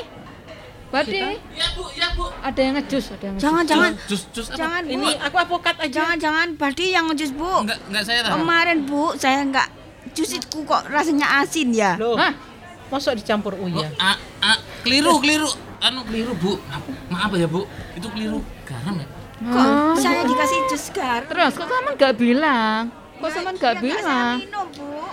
Bardi. 0.88 1.20
Ya, 1.52 1.66
Bu, 1.76 1.84
ya, 1.92 2.08
Bu. 2.16 2.24
Ada 2.40 2.60
yang 2.60 2.74
ngejus, 2.76 3.04
ada 3.12 3.24
yang 3.24 3.34
ngejus. 3.36 3.44
Jangan 3.44 3.62
jangan 3.64 3.90
Jus 4.08 4.22
jus 4.32 4.46
apa? 4.48 4.56
jangan 4.56 4.82
bu. 4.82 4.92
ini 4.96 5.10
aku 5.20 5.36
avokat 5.36 5.76
aja. 5.78 5.92
Jangan 5.92 6.16
jangan 6.16 6.46
Bardi 6.56 6.86
yang 6.90 7.04
jus 7.12 7.30
bu. 7.30 7.44
Enggak, 7.60 7.78
enggak 7.86 8.04
saya 8.04 8.20
tahu. 8.24 8.32
Kemarin 8.40 8.78
bu 8.82 9.02
saya 9.14 9.38
nggak 9.44 9.68
jus 10.12 10.30
itu 10.32 10.58
kok 10.64 10.82
rasanya 10.88 11.44
asin 11.44 11.68
ya. 11.70 11.92
Loh, 11.94 12.16
Hah? 12.16 12.32
masuk 12.88 13.12
dicampur 13.14 13.52
Oh, 13.54 13.68
uya. 13.68 13.84
ah, 14.00 14.16
ah, 14.40 14.56
keliru, 14.80 15.20
keliru. 15.20 15.48
Anu 15.78 16.02
keliru, 16.02 16.32
Bu. 16.34 16.56
Maaf 17.06 17.30
ya, 17.32 17.44
Bu. 17.46 17.68
Itu 17.92 18.08
keliru 18.08 18.40
garam 18.64 18.96
ya? 18.96 19.06
Kok 19.38 19.68
saya 19.94 20.24
dikasih 20.24 20.58
jus 20.66 20.84
garam? 20.90 21.28
Terus 21.28 21.52
kok 21.54 21.68
kamu 21.68 21.90
nggak 21.94 22.14
bilang? 22.16 22.80
Kok 23.20 23.28
sama 23.28 23.50
nggak 23.52 23.74
Ya, 23.76 23.82
bilang? 23.84 24.34
saya 24.34 24.42
minum 24.42 24.66
bu. 24.72 25.04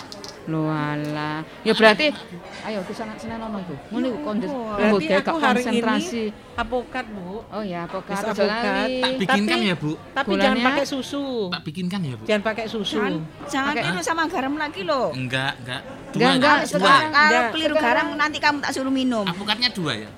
Loh 0.46 0.70
alah. 0.70 1.42
Ya 1.66 1.74
berarti 1.74 2.14
ayo 2.62 2.80
ke 2.86 2.94
sana 2.94 3.18
sana 3.18 3.42
nono 3.42 3.58
iku. 3.60 3.74
Ngono 3.90 4.06
iku 4.08 4.20
kondisi. 4.22 4.54
Berarti 4.54 5.06
aku 5.12 5.34
gak 5.34 5.42
hari 5.42 5.62
konsentrasi. 5.62 6.24
ini 6.30 6.54
avokat, 6.56 7.06
Bu. 7.10 7.42
Oh 7.50 7.64
ya, 7.66 7.80
avokat 7.84 8.14
Bisa 8.16 8.46
lali. 8.46 9.02
Tak 9.02 9.12
bikinkan 9.18 9.58
Tapi- 9.58 9.68
ya, 9.68 9.76
Bu. 9.76 9.92
Tapi 10.14 10.28
Gulanya? 10.30 10.46
jangan 10.46 10.60
pakai 10.70 10.86
susu. 10.86 11.26
Tak 11.50 11.62
bikinkan 11.66 12.00
ya, 12.00 12.14
Bu. 12.14 12.24
Jangan 12.24 12.44
pakai 12.46 12.66
susu. 12.70 12.96
Jangan 12.96 13.14
jangan 13.50 13.74
Pakai- 13.74 14.06
sama 14.06 14.24
garam 14.30 14.54
lagi 14.54 14.82
loh. 14.86 15.10
Enggak, 15.12 15.54
enggak. 15.66 15.82
Enggak, 16.14 16.32
enggak. 16.38 16.56
Kalau 16.56 16.70
Sekarang- 16.70 17.10
kalau 17.10 17.26
enggak. 17.26 17.52
keliru 17.52 17.76
garam 17.76 18.08
nanti 18.14 18.38
kamu 18.38 18.58
tak 18.62 18.72
suruh 18.72 18.94
minum. 18.94 19.26
Avokatnya 19.26 19.70
dua 19.74 19.92
ya? 19.98 20.10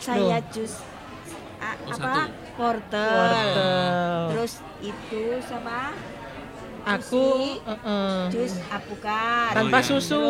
Saya 0.00 0.40
jus 0.48 0.80
a- 1.60 1.76
Oh, 1.84 1.92
apa? 1.92 2.22
Wortel. 2.54 4.32
Terus 4.32 4.52
itu 4.80 5.22
sama 5.44 5.92
Aku 6.86 7.00
susi, 7.00 7.50
heeh. 7.60 8.16
jus 8.28 8.52
apukat. 8.68 9.50
tanpa 9.52 9.72
Oh, 9.72 9.80
iya. 9.80 9.88
susu. 9.88 10.24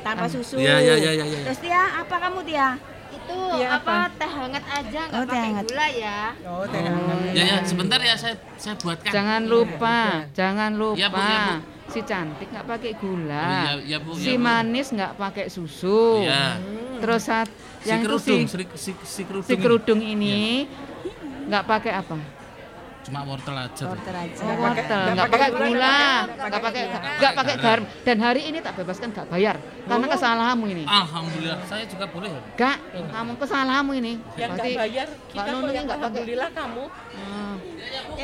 Tanpa 0.00 0.26
susu. 0.28 0.56
Iya, 0.56 0.76
iya, 0.78 0.94
iya, 0.94 1.10
iya, 1.14 1.24
iya. 1.26 1.38
Terus 1.42 1.58
dia 1.58 1.80
apa 1.96 2.14
kamu 2.18 2.40
dia? 2.44 2.68
Itu 3.08 3.38
Iya, 3.56 3.68
apa? 3.74 4.06
apa? 4.06 4.14
teh 4.14 4.28
hangat 4.28 4.64
aja 4.66 5.00
Oh, 5.02 5.08
nggak 5.08 5.24
teh 5.24 5.32
pakai 5.32 5.46
hangat. 5.46 5.64
gula 5.64 5.86
ya. 5.88 6.20
Oh, 6.44 6.64
teh 6.64 6.80
hangat. 6.80 7.18
Ya, 7.32 7.42
ya, 7.44 7.56
sebentar 7.64 7.98
ya 7.98 8.14
saya 8.14 8.34
saya 8.54 8.74
buatkan. 8.76 9.10
Jangan 9.10 9.42
lupa, 9.44 9.98
jangan 10.32 10.70
lupa. 10.74 10.98
Ya, 10.98 11.08
Bu, 11.08 11.16
ya, 11.16 11.38
Bu. 11.40 11.54
Si 11.86 12.00
cantik 12.02 12.48
nggak 12.50 12.66
pakai 12.66 12.92
Oh, 12.92 12.98
gula. 12.98 13.46
iya, 13.48 13.72
iya, 13.80 13.98
Bu, 13.98 14.10
si 14.12 14.26
iya, 14.26 14.36
Bu. 14.36 14.42
manis 14.42 14.86
nggak 14.90 15.12
pakai 15.16 15.46
susu. 15.48 16.22
Iya. 16.22 16.60
Terus 16.98 17.22
saat 17.22 17.48
Si 17.78 17.88
yang 17.88 18.00
itu 18.00 18.08
kerudung, 18.10 18.40
si, 18.44 18.54
si, 18.54 18.62
si, 18.74 18.90
si 19.00 19.22
kerudung. 19.22 19.48
si 19.48 19.54
kerudung 19.56 20.00
ini 20.02 20.66
nggak 21.46 21.64
pakai 21.64 21.92
apa? 21.94 22.14
Cuma 23.06 23.22
wortel 23.22 23.54
aja. 23.54 23.84
Wortel 23.86 24.16
aja. 24.18 24.42
Oh, 24.42 24.50
pakai- 24.50 24.58
wortel, 24.58 24.98
nggak 24.98 25.14
nggak 25.14 25.28
pakai 25.30 25.48
gula, 25.48 25.62
gula, 25.62 25.86
nggak 25.86 26.34
nggak 26.42 26.60
pakai 26.60 26.82
gula. 26.82 26.98
nggak 27.16 27.32
pakai 27.32 27.54
garam. 27.56 27.84
Dan 28.02 28.16
hari 28.18 28.40
ini 28.44 28.58
tak 28.58 28.72
bebaskan 28.74 29.08
nggak 29.14 29.26
bayar 29.30 29.56
karena 29.86 30.06
kesalahanmu 30.10 30.66
ini. 30.66 30.84
Alhamdulillah, 30.84 31.58
saya 31.64 31.84
juga 31.86 32.04
boleh 32.08 32.28
ya. 32.28 32.40
Gak, 32.56 32.76
kamu 33.06 33.32
kesalahanmu 33.38 33.92
ini. 33.94 34.12
Yang 34.12 34.18
nggak 34.18 34.48
Berarti 34.50 34.70
bayar 34.74 35.06
kita 35.06 35.38
kok 35.38 35.52
Nunung 35.54 35.70
yang 35.70 35.84
nggak 35.86 35.96
pakai. 35.96 36.10
alhamdulillah 36.10 36.50
kamu. 36.50 36.84
Hmm. 37.14 37.54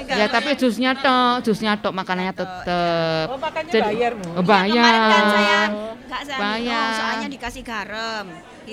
Ya, 0.02 0.14
Ya 0.18 0.26
tapi 0.26 0.50
jusnya 0.58 0.90
tok, 0.96 1.36
jusnya 1.46 1.72
tok 1.78 1.94
makanannya 1.94 2.34
tetep. 2.34 3.26
Oh, 3.30 3.38
makanya 3.38 3.70
Jadi- 3.70 3.86
bayar, 3.94 4.12
Bu. 4.18 4.26
Oh, 4.28 4.42
Kemarin 4.42 4.74
kan 4.74 4.82
saya 4.82 5.30
bayar. 5.30 5.68
nggak 6.02 6.22
saya 6.26 6.38
Bayar. 6.42 6.90
soalnya 6.92 7.28
dikasih 7.30 7.62
garam. 7.62 8.26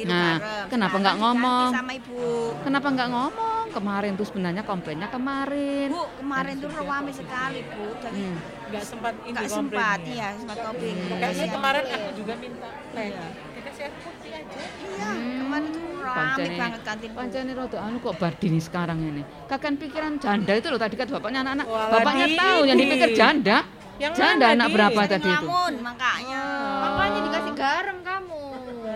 Nah, 0.06 0.36
kenapa 0.68 0.96
nggak 0.96 1.16
diganti 1.16 1.24
ngomong? 1.36 1.70
sama 1.72 1.92
ibu. 1.92 2.24
Kenapa 2.62 2.88
nggak 2.90 3.10
ngomong 3.10 3.66
kemarin 3.70 4.12
tuh 4.14 4.26
sebenarnya 4.26 4.64
komplainnya 4.64 5.08
kemarin. 5.08 5.88
Bu, 5.88 6.02
kemarin 6.16 6.56
tuh 6.58 6.70
rame 6.72 7.12
sekali, 7.12 7.60
Bu. 7.64 7.86
Jadi 7.96 8.18
Hmm. 8.20 8.38
Nggak 8.70 8.84
sempat 8.84 9.14
ini 9.20 9.30
nggak 9.32 9.46
sempat 9.48 9.82
komplainnya. 9.98 10.14
ya, 10.16 10.30
sempat 10.36 10.58
komplain. 10.60 10.96
Kayaknya 11.00 11.28
Kasih 11.28 11.50
kemarin 11.50 11.84
air. 11.84 11.96
aku 11.96 12.10
juga 12.16 12.34
minta 12.36 12.68
teh. 12.92 13.10
Dikasih 13.52 13.82
air 13.82 13.94
putih 14.00 14.32
aja. 14.32 14.62
Iya, 14.80 15.10
kemarin 15.40 15.68
tuh 15.68 15.82
rame 16.00 16.16
Pancene- 16.16 16.60
banget 16.60 16.82
kantin. 16.84 17.10
Pancene 17.12 17.52
anu 17.76 17.98
kok 18.00 18.16
Bardini 18.16 18.60
sekarang 18.60 19.00
ini. 19.02 19.22
Kakan 19.46 19.74
pikiran 19.76 20.14
janda 20.18 20.54
itu 20.54 20.68
loh 20.70 20.80
tadi 20.80 20.96
kan 20.96 21.08
bapaknya 21.08 21.40
anak-anak. 21.44 21.66
Bapaknya 21.68 22.28
tahu 22.36 22.60
yang 22.64 22.78
dipikir 22.78 23.10
janda. 23.12 23.58
Yang 24.00 24.14
janda 24.16 24.46
anak 24.50 24.68
Di? 24.70 24.74
berapa 24.74 25.02
tadi 25.04 25.28
itu? 25.28 25.44
ngelamun, 25.44 25.74
makanya. 25.84 26.44
Makanya 26.80 27.20
dikasih 27.22 27.54
garam 27.54 27.98
kamu. 28.00 28.44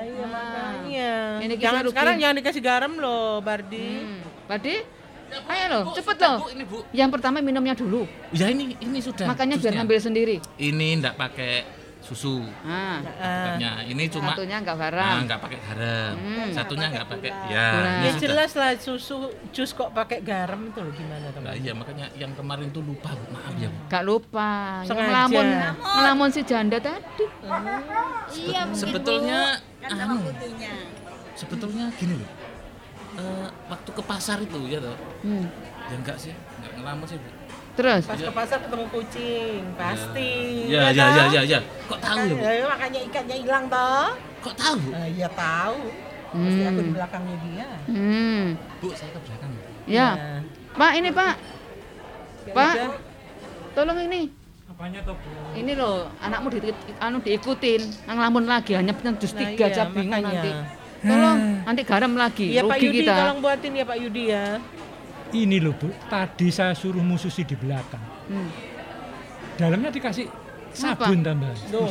Iya, 0.02 0.26
makanya. 0.26 1.14
Ini 1.44 1.54
kisah 1.54 1.64
jangan 1.64 1.82
Ruki. 1.86 1.92
sekarang 1.94 2.16
jangan 2.18 2.36
dikasih 2.42 2.62
garam 2.64 2.94
loh, 2.98 3.44
Bardi. 3.46 3.90
Hmm. 4.02 4.20
Bardi, 4.50 4.76
Ayo 5.34 5.66
loh, 5.66 5.84
cepet 5.98 6.18
loh. 6.22 6.46
Ini. 6.54 6.64
Yang 6.94 7.10
pertama 7.18 7.42
minumnya 7.42 7.74
dulu. 7.74 8.06
Ya 8.30 8.54
ini 8.54 8.78
ini 8.78 9.00
sudah. 9.02 9.26
Makanya 9.26 9.58
biar 9.58 9.74
ngambil 9.82 9.98
sendiri. 9.98 10.38
Ini 10.62 10.88
enggak 11.02 11.18
pakai 11.18 11.66
susu. 12.14 12.46
Nah, 12.62 13.02
Satunya 13.02 13.72
ini 13.84 14.06
cuma 14.06 14.32
satunya 14.32 14.58
enggak 14.58 14.76
Ah, 14.76 14.82
garam. 14.86 15.16
enggak 15.20 15.40
pakai 15.40 15.60
garam. 15.60 16.14
Hmm. 16.14 16.50
Satunya 16.50 16.88
enggak 16.88 17.08
pakai. 17.08 17.30
Gula. 17.34 17.50
Ya, 17.50 17.68
Ya 18.00 18.12
jelas 18.16 18.52
lah 18.54 18.72
susu 18.78 19.18
jus 19.50 19.72
kok 19.72 19.90
pakai 19.92 20.22
garam 20.22 20.62
itu 20.64 20.78
loh 20.78 20.92
gimana 20.92 21.26
teman? 21.28 21.44
Lah 21.44 21.56
iya 21.56 21.74
makanya 21.74 22.06
yang 22.14 22.32
kemarin 22.32 22.70
tuh 22.70 22.82
lupa 22.82 23.10
Bu. 23.12 23.26
Maaf 23.30 23.54
ya 23.58 23.68
Bu. 23.68 23.78
Gak 23.88 24.04
lupa. 24.04 24.52
Yang 24.80 24.88
Sengaja. 24.88 25.04
ngelamun, 25.04 25.46
ngelamun 25.82 26.30
si 26.30 26.42
janda 26.44 26.78
tadi. 26.78 27.26
Iya, 28.32 28.62
mungkin, 28.64 28.76
Sebetulnya 28.76 29.40
Kan 29.80 29.90
sama 29.94 30.14
anu, 30.14 30.24
putihnya. 30.24 30.74
sebetulnya 31.34 31.86
gini 31.94 32.14
loh. 32.16 32.30
Eh, 33.14 33.48
waktu 33.68 33.90
ke 33.90 34.02
pasar 34.02 34.38
itu 34.40 34.58
ya 34.66 34.78
toh. 34.80 34.98
Hmm. 35.22 35.46
Ya 35.84 35.96
enggak 35.96 36.18
sih, 36.18 36.32
enggak 36.32 36.72
ngelamun 36.78 37.06
sih 37.06 37.18
Bu. 37.18 37.30
Terus? 37.74 38.04
Pas 38.06 38.20
ke 38.22 38.30
pasar 38.30 38.58
ketemu 38.62 38.86
kucing, 38.94 39.62
pasti. 39.74 40.32
Ya 40.70 40.94
ya 40.94 41.06
ya 41.10 41.24
ya 41.34 41.42
ya. 41.42 41.60
Kok 41.90 41.98
tahu 41.98 42.18
ya 42.22 42.26
Bu? 42.30 42.38
Makanya, 42.38 42.66
makanya 42.70 43.00
ikannya 43.02 43.38
hilang 43.42 43.66
toh. 43.66 44.08
Kok 44.46 44.56
tahu 44.56 44.76
Bu? 44.78 44.90
Nah, 44.94 45.08
iya 45.10 45.28
tahu. 45.34 45.80
Pasti 46.34 46.62
aku 46.66 46.80
di 46.80 46.90
Hmm. 46.90 46.98
belakangnya 46.98 47.36
dia. 47.46 47.68
Hmm. 47.90 48.44
Bu, 48.78 48.88
saya 48.94 49.10
ke 49.10 49.20
belakang. 49.26 49.52
Ya. 49.86 50.08
Pak, 50.74 50.92
ini 50.98 51.10
Pak. 51.10 51.34
Ya 52.46 52.54
Pak. 52.54 52.74
udah. 52.74 52.92
Tolong 53.74 54.00
ini. 54.06 54.22
Apanya 54.70 55.00
toh, 55.02 55.16
Bu? 55.18 55.30
Ini 55.54 55.72
loh, 55.74 56.10
anakmu 56.18 56.48
di, 56.50 56.60
anu 56.98 57.18
diikutin, 57.22 57.82
nang 58.06 58.18
lamun 58.22 58.46
lagi 58.46 58.74
hanya 58.74 58.94
jus 59.18 59.34
Nah, 59.34 59.40
tiga 59.46 59.66
iya, 59.66 59.74
aja 59.74 59.84
bingung 59.90 60.22
nanti. 60.22 60.52
Tolong, 61.04 61.38
nanti 61.68 61.82
garam 61.84 62.14
lagi, 62.16 62.48
Iya 62.54 62.64
Pak 62.64 62.78
Yudi, 62.80 63.04
kita. 63.04 63.14
tolong 63.18 63.40
buatin 63.44 63.72
ya 63.76 63.84
Pak 63.84 63.98
Yudi 64.00 64.24
ya. 64.30 64.46
Ini 65.34 65.58
loh 65.58 65.74
Bu, 65.74 65.90
tadi 66.08 66.54
saya 66.54 66.78
suruh 66.78 67.02
mususi 67.02 67.42
di 67.42 67.58
belakang. 67.58 68.02
Hmm. 68.30 68.50
Dalamnya 69.58 69.90
dikasih 69.90 70.30
Apa? 70.30 71.10
sabun 71.10 71.26
tambahan. 71.26 71.58
Duh, 71.74 71.90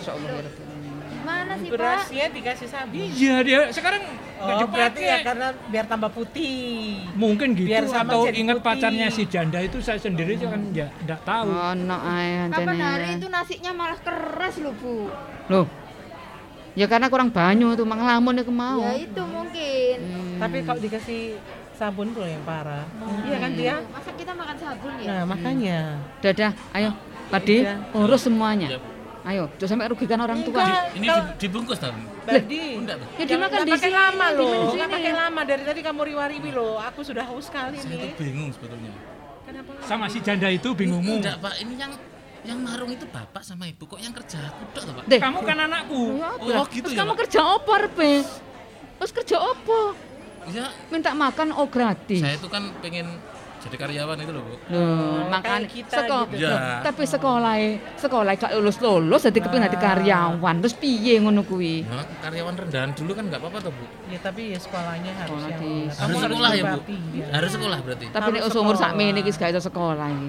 Mana 1.22 1.54
sih 1.54 1.70
Pak? 1.70 1.78
berasnya 1.78 2.26
dikasih 2.30 2.68
sabun. 2.70 3.02
Iya 3.02 3.36
dia 3.42 3.60
sekarang 3.74 4.02
nggak 4.42 4.56
Oh, 4.58 4.68
berarti 4.70 5.02
ya 5.02 5.18
karena 5.22 5.48
biar 5.70 5.86
tambah 5.86 6.10
putih. 6.10 7.02
Mungkin 7.14 7.54
gitu 7.54 7.70
Biar 7.70 7.86
sama 7.86 8.10
atau 8.10 8.26
ingat 8.26 8.58
putih. 8.58 8.66
pacarnya 8.66 9.06
si 9.10 9.22
janda 9.26 9.58
itu 9.62 9.78
saya 9.78 9.98
sendiri 9.98 10.38
kan 10.38 10.62
ya 10.74 10.86
enggak 11.02 11.20
tahu. 11.22 11.46
Oh, 11.50 11.74
no, 11.78 11.98
ay, 11.98 12.46
Kapan 12.50 12.78
hari 12.78 13.06
itu 13.18 13.26
nasinya 13.26 13.70
malah 13.74 13.98
keras 14.02 14.54
loh 14.58 14.74
Bu. 14.78 15.10
Loh. 15.50 15.66
Ya 16.72 16.88
karena 16.88 17.12
kurang 17.12 17.28
banyu 17.28 17.76
tuh, 17.76 17.84
manglamun 17.84 18.32
ya 18.32 18.44
mau. 18.48 18.80
Ya 18.80 18.96
itu 18.96 19.22
mungkin. 19.22 19.96
Hmm. 20.00 20.38
Tapi 20.40 20.56
kalau 20.64 20.80
dikasih 20.80 21.36
sabun 21.82 22.06
tuh 22.10 22.22
yang 22.22 22.42
parah. 22.42 22.86
Iya 23.22 23.36
kan 23.36 23.50
dia? 23.52 23.74
Masa 23.88 24.10
kita 24.12 24.32
makan 24.32 24.56
sabun 24.56 24.92
ya? 24.96 25.06
Nah, 25.08 25.22
makanya. 25.26 25.78
Dadah, 26.20 26.52
ayo. 26.72 26.90
Padi, 27.28 27.56
Iya. 27.58 27.74
urus 27.92 28.22
semuanya. 28.22 28.68
Iya. 28.68 28.80
Ayo, 29.22 29.44
jangan 29.54 29.70
sampai 29.78 29.86
rugikan 29.88 30.18
orang 30.18 30.42
tua. 30.42 30.60
Enggak, 30.60 30.82
Ini 30.92 31.06
kalau- 31.06 31.24
di- 31.24 31.38
dibungkus 31.40 31.78
tau. 31.78 31.94
Badi. 32.22 32.62
Enggak 32.76 32.96
tuh. 32.98 33.08
Ya 33.16 33.24
dimakan 33.24 33.58
di 33.60 33.72
pakai 33.72 33.86
sini. 33.88 33.96
lama 33.96 34.26
loh. 34.28 34.38
dimakan 34.42 34.52
di 34.52 34.58
Nggak 34.58 34.82
sini. 34.84 34.94
pakai 34.94 35.12
lama 35.16 35.40
dari 35.42 35.62
tadi 35.64 35.80
kamu 35.80 36.00
riwariwi 36.04 36.50
loh. 36.52 36.74
Aku 36.80 37.00
sudah 37.00 37.24
haus 37.24 37.44
sekali 37.46 37.76
Saya 37.78 37.88
nih. 37.88 37.98
tuh 38.04 38.18
bingung 38.20 38.50
sebetulnya. 38.50 38.92
Kenapa? 39.42 39.70
Sama 39.82 40.04
si 40.06 40.18
janda 40.18 40.48
itu 40.48 40.68
bingungmu. 40.70 41.18
Enggak, 41.18 41.38
Pak. 41.38 41.54
Ini 41.56 41.74
yang 41.76 41.92
yang 42.42 42.58
marung 42.58 42.90
itu 42.90 43.06
bapak 43.06 43.38
sama 43.40 43.64
ibu 43.64 43.86
kok 43.86 43.98
yang 43.98 44.10
kerja 44.12 44.38
aku 44.44 44.62
toh, 44.72 44.82
Pak. 44.92 45.04
Deh, 45.06 45.18
Kamu 45.18 45.38
kan 45.40 45.58
anakku. 45.60 46.02
ya 46.16 46.26
apa? 46.28 46.42
Oh, 46.52 46.66
gitu 46.68 46.82
Terus 46.82 46.92
ya, 46.92 46.98
kamu 47.00 47.12
Pak? 47.12 47.18
kerja 47.22 47.40
apa, 47.48 47.72
Rebe? 47.80 48.12
Terus 48.98 49.12
kerja 49.14 49.36
apa? 49.40 49.78
Ya, 50.44 50.66
Minta 50.88 51.12
makan 51.12 51.54
oh 51.54 51.66
gratis. 51.66 52.18
saya 52.18 52.34
tuh 52.34 52.48
kan 52.48 52.66
pengen 52.78 53.06
jadi 53.62 53.78
karyawan 53.78 54.18
itu 54.18 54.32
loh, 54.34 54.42
Bu. 54.42 54.54
Loh, 54.74 55.30
makan 55.30 55.62
kayak 55.62 55.70
kita 55.70 56.02
sekolah. 56.02 56.26
gitu. 56.26 56.42
Ya. 56.42 56.82
Tapi 56.82 57.02
sekolah 57.06 57.54
sekolah 57.94 58.32
gak 58.34 58.50
lulus 58.52 58.76
lulus 58.76 59.22
jadi 59.22 59.38
kepengin 59.38 59.70
dadi 59.70 59.78
karyawan. 59.78 60.54
Terus 60.58 60.74
piye 60.74 61.14
ngono 61.16 61.46
kuwi? 61.46 61.86
Ya, 61.86 62.02
karyawan 62.20 62.58
rendahan 62.58 62.90
dulu 62.90 63.14
kan 63.14 63.30
enggak 63.30 63.38
apa-apa 63.38 63.58
toh, 63.62 63.70
Bu. 63.70 63.86
Ya 64.10 64.18
tapi 64.18 64.50
ya 64.50 64.58
sekolahnya 64.58 65.12
harus 65.14 65.30
Sekolah 65.30 65.46
yang 65.46 65.60
di- 65.62 65.86
Harus 65.94 66.16
sekolah 66.18 66.50
ya, 66.50 66.64
Bu. 66.66 66.78
ya. 67.14 67.26
Harus 67.30 67.50
sekolah 67.54 67.78
berarti. 67.78 68.04
Tapi 68.10 68.28
nek 68.34 68.42
umur 68.52 68.74
sakmene 68.74 69.18
iki 69.22 69.30
gak 69.30 69.50
iso 69.54 69.62
sekolah 69.62 70.08
iki. 70.10 70.28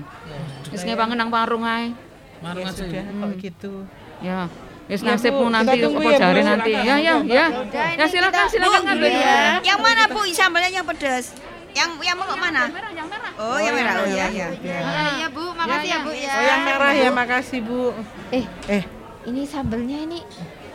Wis 0.69 0.81
ngewangen 0.85 1.17
nang 1.17 1.33
warung 1.33 1.65
ae. 1.65 1.89
Marung 2.37 2.61
Ya 2.61 2.69
aja. 2.69 2.85
sudah 2.85 3.01
ya. 3.01 3.03
kalau 3.09 3.35
gitu. 3.41 3.73
Ya. 4.21 4.39
Wis 4.83 4.99
Ya, 4.99 5.05
Bu, 5.05 5.11
nasibmu 5.15 5.45
kita 5.45 5.53
nanti 5.53 5.77
apa 5.79 5.87
ya, 5.95 5.95
Bu. 5.95 6.19
jare 6.19 6.41
nanti. 6.43 6.71
Ya 6.73 6.95
ya 6.99 7.15
ya. 7.23 7.45
Udah, 7.55 7.87
Ya 7.95 8.05
silakan 8.05 8.45
silakan 8.47 8.79
Bu, 8.79 8.85
ngambil 8.85 9.09
iya. 9.09 9.23
ya. 9.23 9.43
Yang 9.63 9.79
mana 9.79 10.03
Bu? 10.07 10.19
Sambalnya 10.29 10.69
yang 10.73 10.85
pedas. 10.85 11.25
Yang 11.71 11.89
yang 12.03 12.15
mau 12.15 12.27
mana? 12.29 12.63
yang 12.91 13.07
merah. 13.07 13.31
Oh, 13.35 13.57
yang 13.57 13.73
merah. 13.73 13.93
Oh 13.95 14.05
iya 14.05 14.25
iya. 14.29 14.47
Ya, 14.59 14.77
ya 15.17 15.27
Bu, 15.27 15.43
makasih 15.51 15.87
ya, 15.87 15.95
ya. 15.95 15.97
Bu 15.99 16.11
ya. 16.11 16.31
Oh 16.31 16.43
yang 16.43 16.61
merah 16.63 16.91
ya, 16.93 17.09
makasih 17.09 17.59
Bu. 17.61 17.81
Eh, 18.29 18.45
Eh, 18.69 18.83
ini 19.23 19.41
sambelnya 19.43 19.97
ini 19.99 20.19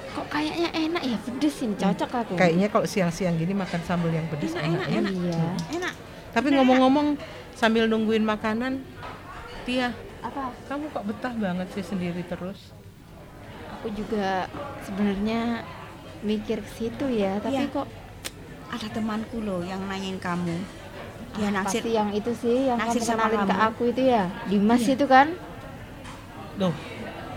kok 0.08 0.26
kayaknya 0.26 0.68
enak 0.72 1.02
ya, 1.04 1.16
pedes 1.20 1.54
ini 1.60 1.74
cocok 1.76 2.10
aku. 2.10 2.32
kayaknya 2.34 2.66
kalau 2.66 2.82
siang-siang 2.82 3.36
gini 3.36 3.54
makan 3.54 3.78
sambal 3.84 4.08
yang 4.08 4.26
pedas 4.26 4.50
enak, 4.52 4.88
ya. 4.88 5.00
Iya. 5.04 5.42
Enak. 5.78 5.94
Tapi 6.32 6.48
ngomong-ngomong 6.50 7.14
sambil 7.52 7.86
nungguin 7.86 8.24
makanan, 8.24 8.82
Tia, 9.62 9.92
Apa? 10.18 10.50
kamu 10.66 10.88
kok 10.88 11.04
betah 11.04 11.34
banget 11.36 11.68
sih 11.70 11.84
sendiri 11.84 12.24
terus? 12.24 12.72
Aku 13.78 13.94
juga 13.94 14.50
sebenarnya 14.82 15.62
mikir 16.20 16.58
ke 16.58 16.70
situ 16.74 17.06
ya, 17.08 17.38
tapi 17.38 17.62
Iya. 17.62 17.70
kok 17.70 17.86
Ada 18.68 18.84
temanku 18.92 19.40
loh 19.40 19.64
yang 19.64 19.80
nanyain 19.80 20.20
kamu. 20.20 20.52
Dia 21.38 21.48
apa 21.48 21.64
naksir. 21.64 21.80
sih 21.80 21.94
yang 21.94 22.12
itu 22.12 22.28
sih 22.36 22.68
yang 22.68 22.76
naksir 22.76 23.00
kamu 23.00 23.08
sama 23.08 23.22
kenalin 23.24 23.40
ke 23.46 23.54
aku 23.56 23.82
itu 23.88 24.02
ya? 24.04 24.24
Dimas 24.44 24.82
Iya. 24.82 24.92
itu 24.92 25.04
kan? 25.06 25.26
Loh, 26.58 26.74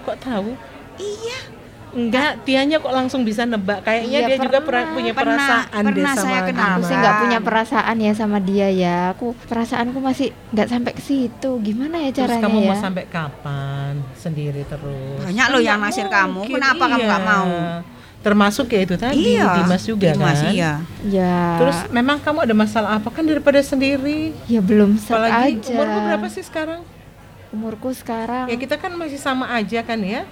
kok 0.04 0.18
tahu? 0.20 0.52
Iya. 0.98 1.40
Enggak, 1.92 2.48
Tianya 2.48 2.80
kok 2.80 2.90
langsung 2.90 3.22
bisa 3.22 3.44
nebak. 3.44 3.84
Kayaknya 3.84 4.18
Iya, 4.18 4.28
dia 4.30 4.38
juga 4.40 4.60
pernah. 4.60 4.92
punya 4.92 5.12
Pernah, 5.12 5.36
perasaan 5.36 5.82
deh 5.82 5.88
pernah 5.92 6.14
sama 6.14 6.24
saya 6.24 6.40
kenal. 6.46 6.72
Aku 6.72 6.82
sih 6.82 6.96
nggak 6.96 7.16
punya 7.20 7.40
perasaan 7.40 7.96
ya 8.00 8.12
sama 8.14 8.38
dia 8.40 8.68
ya. 8.72 8.98
Aku 9.12 9.26
perasaanku 9.44 10.00
masih 10.00 10.28
nggak 10.50 10.68
sampai 10.68 10.92
ke 10.94 11.02
situ. 11.02 11.52
Gimana 11.60 11.96
ya 12.00 12.10
Terus 12.10 12.20
caranya 12.26 12.44
kamu 12.48 12.58
ya? 12.58 12.68
mau 12.68 12.78
sampai 12.80 13.04
kapan 13.06 13.94
sendiri 14.16 14.62
terus? 14.64 15.20
Banyak 15.22 15.48
loh 15.50 15.60
yang 15.60 15.78
naksir 15.78 16.08
kamu. 16.08 16.40
Kenapa 16.48 16.84
kamu 16.88 17.04
nggak 17.04 17.24
mau? 17.24 17.50
iya. 17.50 18.00
Termasuk 18.22 18.70
ya 18.70 18.80
itu 18.82 18.96
tadi, 18.96 19.34
Iya. 19.34 19.50
Dimas 19.58 19.82
juga 19.82 20.14
Dimas, 20.14 20.38
kan? 20.40 20.54
iya. 20.54 20.72
Ya. 21.04 21.58
Terus 21.58 21.78
memang 21.90 22.22
kamu 22.22 22.46
ada 22.46 22.54
masalah 22.54 22.90
apa 22.96 23.10
kan 23.10 23.26
daripada 23.26 23.58
sendiri? 23.60 24.32
ya 24.46 24.62
belum 24.62 24.96
Apalagi 24.96 25.58
aja. 25.58 25.74
umurmu 25.74 25.98
berapa 26.06 26.28
sih 26.30 26.42
sekarang? 26.42 26.86
Umurku 27.52 27.92
sekarang 27.92 28.48
Ya 28.48 28.56
kita 28.56 28.78
kan 28.78 28.94
masih 28.94 29.18
sama 29.18 29.52
aja 29.52 29.82
kan 29.82 30.00
ya? 30.00 30.24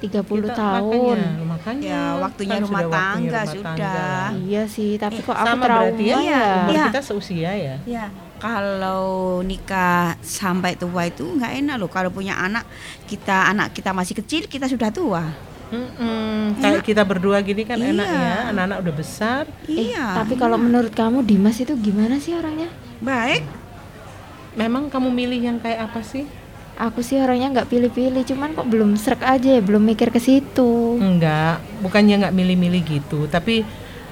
30 0.00 0.48
Kita- 0.48 0.56
tahun. 0.56 1.18
Makanya, 1.20 1.44
makanya. 1.46 1.84
Ya, 1.86 2.02
waktunya 2.18 2.56
Kan 2.56 2.64
rumah 2.64 2.80
sudah 2.80 2.88
waktunya 2.90 3.04
tangga, 3.04 3.40
rumah 3.40 3.52
sudah. 3.52 3.76
tangga. 3.76 4.08
Iya 4.40 4.62
sih, 4.66 4.90
tapi 4.96 5.16
Eh, 5.16 5.22
kok 5.22 5.32
aku 5.32 5.46
sama 5.46 5.60
trauma 5.60 5.84
berarti 5.86 6.04
ya? 6.06 6.16
ya. 6.18 6.44
Umur 6.58 6.72
Iya. 6.72 6.84
kita 6.88 7.00
seusia 7.00 7.50
ya? 7.52 7.76
Ya, 7.84 8.04
kalau 8.36 9.04
nikah 9.42 10.02
sampai 10.20 10.74
tua 10.74 11.02
itu 11.04 11.22
nggak 11.22 11.52
enak 11.54 11.76
loh. 11.76 11.88
Kalau 11.88 12.08
punya 12.08 12.34
anak, 12.34 12.64
kita 13.04 13.46
anak 13.46 13.70
kita 13.70 13.90
masih 13.90 14.16
kecil, 14.16 14.44
kita 14.44 14.64
sudah 14.64 14.88
tua. 14.90 15.24
Mm-mm, 15.70 16.58
Kayak 16.58 16.82
kita 16.82 17.02
berdua 17.04 17.38
gini 17.40 17.62
kan 17.62 17.78
enak 17.78 18.02
Iya. 18.02 18.18
ya, 18.18 18.34
anak-anak 18.50 18.78
udah 18.80 18.94
besar. 18.96 19.42
Eh, 19.64 19.94
Iya. 19.94 20.18
tapi 20.18 20.34
kalau 20.34 20.58
menurut 20.58 20.90
kamu 20.90 21.22
Dimas 21.22 21.56
itu 21.56 21.76
gimana 21.76 22.16
sih 22.16 22.32
orangnya? 22.32 22.66
baik, 22.98 23.46
Memang 24.50 24.90
kamu 24.90 25.08
milih 25.08 25.40
yang 25.40 25.56
kayak 25.56 25.86
apa 25.86 26.02
sih? 26.02 26.26
Aku 26.80 27.04
sih 27.04 27.20
orangnya 27.20 27.52
nggak 27.52 27.68
pilih-pilih, 27.68 28.24
cuman 28.24 28.56
kok 28.56 28.64
belum 28.64 28.96
serak 28.96 29.20
aja 29.22 29.52
ya, 29.52 29.60
belum 29.60 29.84
mikir 29.84 30.08
ke 30.08 30.16
situ. 30.16 30.96
Enggak, 30.96 31.60
bukannya 31.78 32.16
nggak 32.18 32.32
milih-milih 32.32 32.80
gitu, 32.82 33.28
tapi 33.28 33.68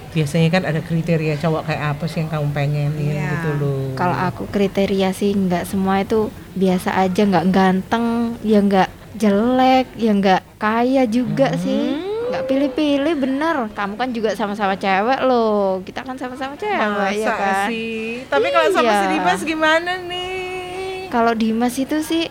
biasanya 0.09 0.49
kan 0.51 0.63
ada 0.65 0.81
kriteria 0.81 1.37
cowok 1.37 1.65
kayak 1.65 1.85
apa 1.91 2.05
sih 2.05 2.21
yang 2.21 2.29
kamu 2.29 2.49
pengenin 2.51 3.13
Iya. 3.15 3.29
gitu 3.31 3.51
loh. 3.57 3.85
Kalau 3.95 4.13
aku 4.13 4.45
kriteria 4.47 5.13
sih 5.13 5.33
nggak 5.33 5.65
semua 5.65 6.01
itu 6.01 6.29
biasa 6.53 6.93
aja, 6.99 7.23
nggak 7.25 7.47
ganteng, 7.49 8.07
ya 8.43 8.61
nggak 8.61 8.89
jelek, 9.15 9.87
ya 9.97 10.13
nggak 10.13 10.41
kaya 10.57 11.03
juga 11.05 11.57
sih. 11.57 12.05
Nggak 12.29 12.45
pilih-pilih 12.45 13.15
bener. 13.17 13.57
Kamu 13.73 13.97
kan 13.97 14.13
juga 14.13 14.37
sama-sama 14.37 14.77
cewek 14.77 15.25
loh. 15.25 15.81
Kita 15.81 16.05
kan 16.05 16.21
sama-sama 16.21 16.53
cewek 16.53 16.77
ya 16.77 16.89
Masa 17.25 17.33
kan. 17.33 17.67
sih? 17.73 18.29
Tapi 18.29 18.47
kalau 18.53 18.69
sama 18.71 18.93
Iya. 18.93 19.01
si 19.01 19.07
Dimas 19.09 19.41
gimana 19.43 19.93
nih? 20.05 21.09
Kalau 21.09 21.33
Dimas 21.33 21.73
itu 21.75 22.05
sih 22.05 22.29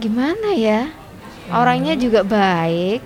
gimana 0.00 0.56
ya? 0.56 0.88
Orangnya 1.52 1.92
juga 1.94 2.24
baik. 2.24 3.04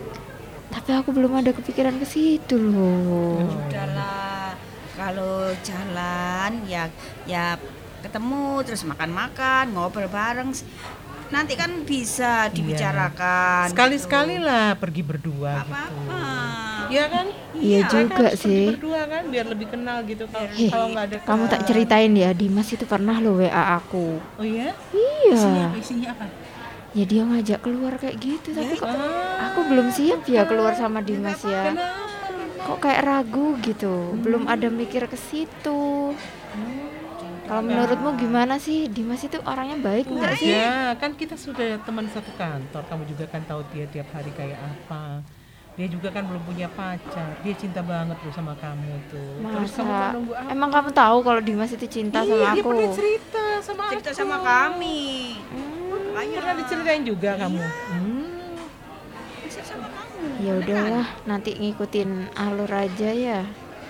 Tapi 0.71 0.91
aku 0.95 1.11
belum 1.11 1.43
ada 1.43 1.51
kepikiran 1.51 1.99
ke 1.99 2.07
situ 2.07 2.55
loh. 2.55 3.43
udahlah. 3.43 4.55
Kalau 4.95 5.51
jalan 5.67 6.51
ya 6.71 6.87
ya 7.27 7.59
ketemu 7.99 8.63
terus 8.63 8.87
makan-makan, 8.87 9.75
ngobrol 9.75 10.07
bareng. 10.07 10.55
Nanti 11.35 11.59
kan 11.59 11.83
bisa 11.83 12.47
dibicarakan. 12.55 13.75
Sekali-sekali 13.75 14.39
lah 14.39 14.79
pergi 14.79 15.03
berdua 15.03 15.67
Apa-apa. 15.67 15.91
gitu. 15.91 16.93
Iya 16.95 17.05
kan? 17.11 17.27
Iya 17.57 17.79
Mereka 17.81 17.91
juga 17.97 18.29
pergi 18.29 18.43
sih. 18.45 18.65
Berdua 18.77 19.01
kan 19.09 19.23
biar 19.33 19.47
lebih 19.51 19.67
kenal 19.73 19.99
gitu 20.05 20.25
kalau 20.29 20.49
Heh, 20.53 20.71
kalau 20.71 20.87
nggak 20.93 21.05
ada 21.11 21.17
kamu 21.25 21.45
tak 21.49 21.61
ceritain 21.65 22.13
ya, 22.13 22.31
Dimas 22.37 22.69
itu 22.71 22.85
pernah 22.85 23.17
lo 23.19 23.41
WA 23.41 23.65
aku. 23.81 24.21
Oh 24.21 24.47
iya? 24.47 24.77
Iya. 24.93 25.33
Isinya 25.33 25.63
apa? 25.67 25.77
Isinya 25.81 26.09
apa? 26.13 26.25
Ya 26.95 27.05
dia 27.05 27.23
ngajak 27.27 27.59
keluar 27.59 27.99
kayak 27.99 28.17
gitu, 28.23 28.55
Ya, 28.55 28.63
tapi 28.63 28.79
kok 28.79 28.87
ah. 28.87 29.51
aku 29.51 29.67
belum 29.67 29.91
siap 29.91 30.23
ya 30.31 30.47
keluar 30.47 30.79
sama 30.79 31.03
Dimas 31.03 31.43
ya. 31.43 31.75
Kok 32.65 32.79
kayak 32.79 33.03
ragu 33.03 33.59
gitu, 33.67 34.15
belum 34.23 34.47
ada 34.47 34.71
mikir 34.71 35.11
ke 35.11 35.19
situ. 35.19 36.15
Kalau 37.45 37.61
menurutmu 37.61 38.17
gimana 38.17 38.57
sih, 38.57 38.89
Dimas 38.89 39.21
itu 39.21 39.37
orangnya 39.45 39.77
baik 39.77 40.09
nggak 40.09 40.33
sih? 40.41 40.49
Ya, 40.49 40.97
kan 40.97 41.13
kita 41.13 41.37
sudah 41.37 41.77
teman 41.85 42.09
satu 42.09 42.33
kantor. 42.41 42.83
Kamu 42.89 43.05
juga 43.05 43.29
kan 43.29 43.45
tahu 43.45 43.61
dia 43.75 43.85
tiap 43.91 44.09
hari 44.17 44.33
kayak 44.33 44.57
apa. 44.57 45.21
Dia 45.75 45.91
juga 45.91 46.07
kan 46.09 46.23
belum 46.23 46.43
punya 46.45 46.71
pacar. 46.71 47.35
Dia 47.43 47.55
cinta 47.55 47.83
banget 47.83 48.15
loh 48.15 48.31
sama 48.31 48.55
kamu 48.55 48.95
tuh. 49.11 49.43
Terus 49.43 49.75
kamu 49.75 49.91
Masa? 49.91 49.99
kok 49.99 50.15
nunggu 50.15 50.33
apa? 50.33 50.49
Emang 50.49 50.71
kamu 50.71 50.91
tahu 50.95 51.17
kalau 51.21 51.41
Dimas 51.43 51.71
itu 51.71 51.87
cinta 51.91 52.23
iya, 52.23 52.31
sama 52.31 52.47
dia 52.55 52.63
aku? 52.63 52.69
pernah 52.71 52.91
cerita 52.95 53.45
sama 53.59 53.83
Cerita 53.91 54.11
aku. 54.11 54.19
sama 54.19 54.37
kami. 54.39 55.03
Makanya 56.15 56.37
Pernah 56.39 56.55
diceritain 56.57 57.03
juga 57.03 57.31
kamu. 57.35 57.59
Hmm. 57.59 58.23
cerita 59.43 59.63
sama 59.67 59.87
kamu. 59.91 60.23
Ya 60.39 60.53
udahlah, 60.57 61.07
nanti 61.27 61.51
ngikutin 61.53 62.11
alur 62.33 62.71
aja 62.71 63.11
ya. 63.11 63.41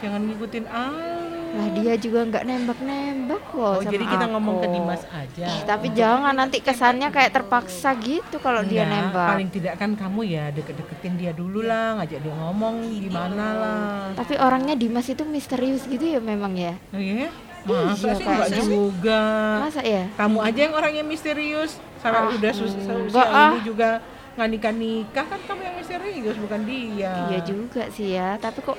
Jangan 0.01 0.21
ngikutin 0.25 0.65
alur. 0.67 1.24
Lah 1.55 1.69
dia 1.71 1.95
juga 1.95 2.21
nggak 2.25 2.45
nembak-nembak 2.45 3.43
kok 3.47 3.63
Oh, 3.63 3.79
sama 3.79 3.87
jadi 3.89 4.05
kita 4.05 4.25
ngomong 4.27 4.55
ke 4.57 4.67
aku. 4.67 4.75
Dimas 4.75 5.03
aja. 5.07 5.45
Eh, 5.47 5.61
tapi 5.63 5.87
jangan 5.93 6.35
nanti 6.35 6.59
kesannya 6.59 7.09
kayak 7.09 7.31
terpaksa 7.33 7.95
gitu 7.97 8.37
kalau 8.39 8.61
dia 8.61 8.83
nembak. 8.85 9.31
Paling 9.31 9.51
tidak 9.51 9.75
kan 9.77 9.95
kamu 9.95 10.21
ya 10.27 10.45
deket-deketin 10.51 11.15
dia 11.15 11.31
dulu 11.31 11.63
lah, 11.63 11.95
ngajak 11.97 12.19
dia 12.19 12.35
ngomong 12.35 12.75
gimana 12.93 13.47
lah. 13.55 13.83
Tapi 14.13 14.35
orangnya 14.37 14.75
Dimas 14.75 15.07
itu 15.07 15.23
misterius 15.23 15.87
gitu 15.87 16.03
ya 16.03 16.19
memang 16.19 16.53
ya. 16.55 16.75
Oh 16.91 16.99
iya? 16.99 17.31
Masa 17.65 17.97
Iya, 18.05 18.13
sih 18.13 18.27
enggak 18.27 18.51
juga. 18.61 19.21
Masa 19.63 19.81
ya? 19.81 20.05
Kamu 20.13 20.39
aja 20.43 20.61
yang 20.61 20.75
orangnya 20.75 21.01
misterius. 21.01 21.81
Sampai 21.97 22.21
Ah, 22.21 22.37
udah 22.37 22.53
sus 22.53 22.77
enggak, 22.77 23.25
ah. 23.27 23.51
ini 23.51 23.65
juga 23.65 23.91
nggak 24.35 24.49
nikah 24.51 24.75
nikah 24.75 25.25
kan 25.25 25.41
kamu 25.47 25.61
yang 25.63 25.77
misterius 25.79 26.37
bukan 26.37 26.61
dia. 26.67 27.13
Iya 27.31 27.39
juga 27.41 27.83
sih 27.89 28.13
ya, 28.13 28.37
tapi 28.37 28.61
kok 28.61 28.77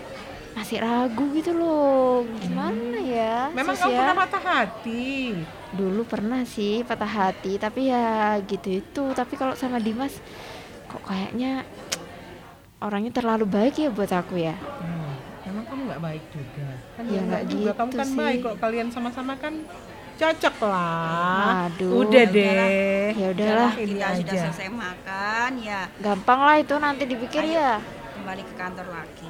masih 0.56 0.80
ragu 0.80 1.26
gitu 1.32 1.52
loh. 1.52 2.24
Gimana 2.40 2.98
ya? 2.98 3.52
Memang 3.52 3.76
Sus 3.76 3.84
kamu 3.84 3.92
ya? 3.92 4.00
pernah 4.00 4.16
patah 4.18 4.44
hati. 4.44 5.14
Dulu 5.72 6.02
pernah 6.04 6.42
sih 6.44 6.82
patah 6.82 7.06
hati, 7.10 7.58
tapi 7.58 7.92
ya 7.92 8.06
gitu 8.42 8.70
itu. 8.74 9.04
Tapi 9.12 9.34
kalau 9.34 9.54
sama 9.54 9.78
Dimas 9.78 10.16
kok 10.86 11.04
kayaknya 11.04 11.68
orangnya 12.78 13.12
terlalu 13.12 13.46
baik 13.46 13.76
ya 13.78 13.90
buat 13.90 14.10
aku 14.10 14.36
ya. 14.38 14.56
Hmm, 14.56 15.12
Memang 15.46 15.64
kamu 15.66 15.82
nggak 15.86 16.02
baik 16.02 16.24
juga. 16.32 16.68
Kan 16.96 17.04
Ya, 17.04 17.12
dia 17.12 17.22
nggak 17.22 17.44
juga. 17.46 17.72
Kamu 17.74 17.90
gitu 17.90 17.98
kan 17.98 18.08
sih. 18.08 18.18
baik. 18.18 18.40
Kalau 18.42 18.58
kalian 18.58 18.88
sama-sama 18.90 19.34
kan 19.36 19.54
cocok 20.16 20.56
lah. 20.64 21.68
Aduh. 21.68 21.92
Udah 22.02 22.24
deh. 22.26 23.12
Ya 23.12 23.28
udahlah, 23.30 23.72
Ini 23.76 23.92
Kita 23.94 24.08
sudah 24.16 24.32
aja. 24.32 24.42
selesai 24.48 24.70
makan 24.70 25.52
ya 25.60 25.82
gampang 25.98 26.40
lah 26.42 26.56
itu 26.56 26.76
nanti 26.78 27.04
dipikir 27.04 27.44
Ayo. 27.44 27.60
ya. 27.60 27.74
kembali 28.16 28.42
ke 28.42 28.54
kantor 28.56 28.88
lagi. 28.90 29.28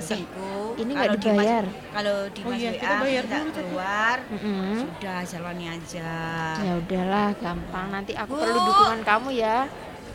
Hmm, 0.00 0.08
ya. 0.10 0.16
Pesanku 0.16 0.50
Ini 0.76 0.90
nggak 0.90 1.10
dibayar. 1.14 1.64
Kalau 1.90 2.16
di 2.26 2.40
Oh 2.40 2.52
iya, 2.52 2.70
WA 2.70 2.74
kita 2.74 2.94
bayar 2.96 3.22
minta 3.22 3.36
dulu 3.36 3.44
tadi. 3.44 3.58
keluar, 3.60 4.16
Mm-mm. 4.26 4.72
sudah 4.80 5.18
jalani 5.22 5.66
aja. 5.68 6.12
Ya 6.56 6.72
udahlah, 6.74 7.28
gampang. 7.36 7.86
Nanti 7.90 8.12
aku 8.14 8.32
Bu. 8.32 8.40
perlu 8.40 8.58
dukungan 8.62 9.00
kamu 9.02 9.28
ya. 9.34 9.58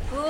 Bu, 0.05 0.21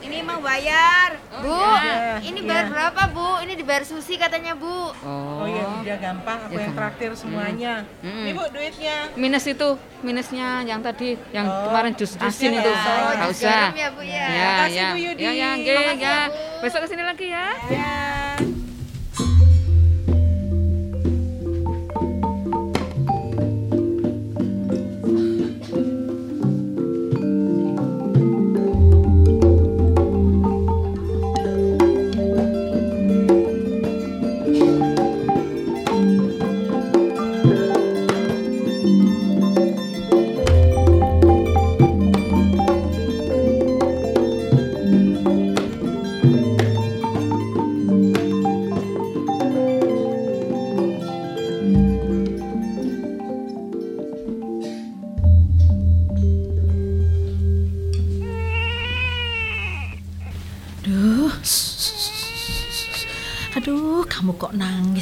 ini 0.00 0.18
mau 0.20 0.38
bayar. 0.38 1.14
Bu, 1.38 1.54
iya, 1.54 2.18
ini 2.20 2.38
iya. 2.40 2.48
bayar 2.50 2.66
berapa, 2.68 3.02
Bu? 3.08 3.28
Ini 3.40 3.54
dibayar 3.54 3.82
Susi 3.82 4.14
katanya, 4.14 4.52
Bu. 4.52 4.90
Oh 4.92 5.46
iya, 5.46 5.64
udah 5.80 5.96
gampang. 5.96 6.38
Aku 6.44 6.52
Ya, 6.52 6.66
yang 6.66 6.74
traktir 6.74 7.10
semuanya. 7.14 7.74
Hmm. 8.00 8.26
Ini 8.26 8.30
bu 8.32 8.42
duitnya. 8.50 8.96
Minus 9.14 9.46
itu, 9.46 9.68
minusnya 10.00 10.62
yang 10.62 10.82
tadi, 10.82 11.14
yang 11.30 11.46
Oh, 11.46 11.70
kemarin 11.70 11.94
jus 11.94 12.14
asin 12.16 12.52
itu. 12.52 12.66
usah. 12.68 12.94
Nggak 13.16 13.30
usah. 13.32 13.62
ya, 13.72 13.88
Bu, 13.88 14.02
ya. 14.02 14.26
Ya, 14.28 14.48
Makasih, 14.52 14.74
ya. 14.76 14.86
Bu 14.90 14.98
Yudi. 15.00 15.22
Ya, 15.22 15.30
ya, 15.32 15.50
Makasih 15.52 15.64
ya. 15.64 15.94
ya, 15.94 16.18
Bu. 16.26 16.60
Besok 16.60 16.78
ke 16.82 16.88
sini 16.90 17.02
lagi 17.02 17.26
ya. 17.28 17.46
Ya. 17.70 17.94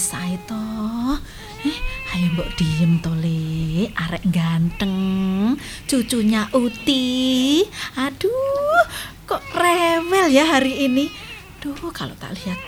Nangis 0.02 0.18
ae 0.18 0.34
toh? 0.50 1.14
Eh, 1.62 1.78
ayo 2.10 2.26
mbok 2.34 2.50
diem 2.58 2.98
to, 2.98 3.14
Le. 3.22 3.86
Arek 3.94 4.26
ganteng, 4.34 5.54
cucunya 5.86 6.50
Uti. 6.50 7.62
Aduh, 7.94 8.82
kok 9.30 9.46
rewel 9.54 10.26
ya 10.26 10.58
hari 10.58 10.90
ini. 10.90 11.06
Duh, 11.62 11.78
kalau 11.94 12.18
tak 12.18 12.34
lihat 12.34 12.58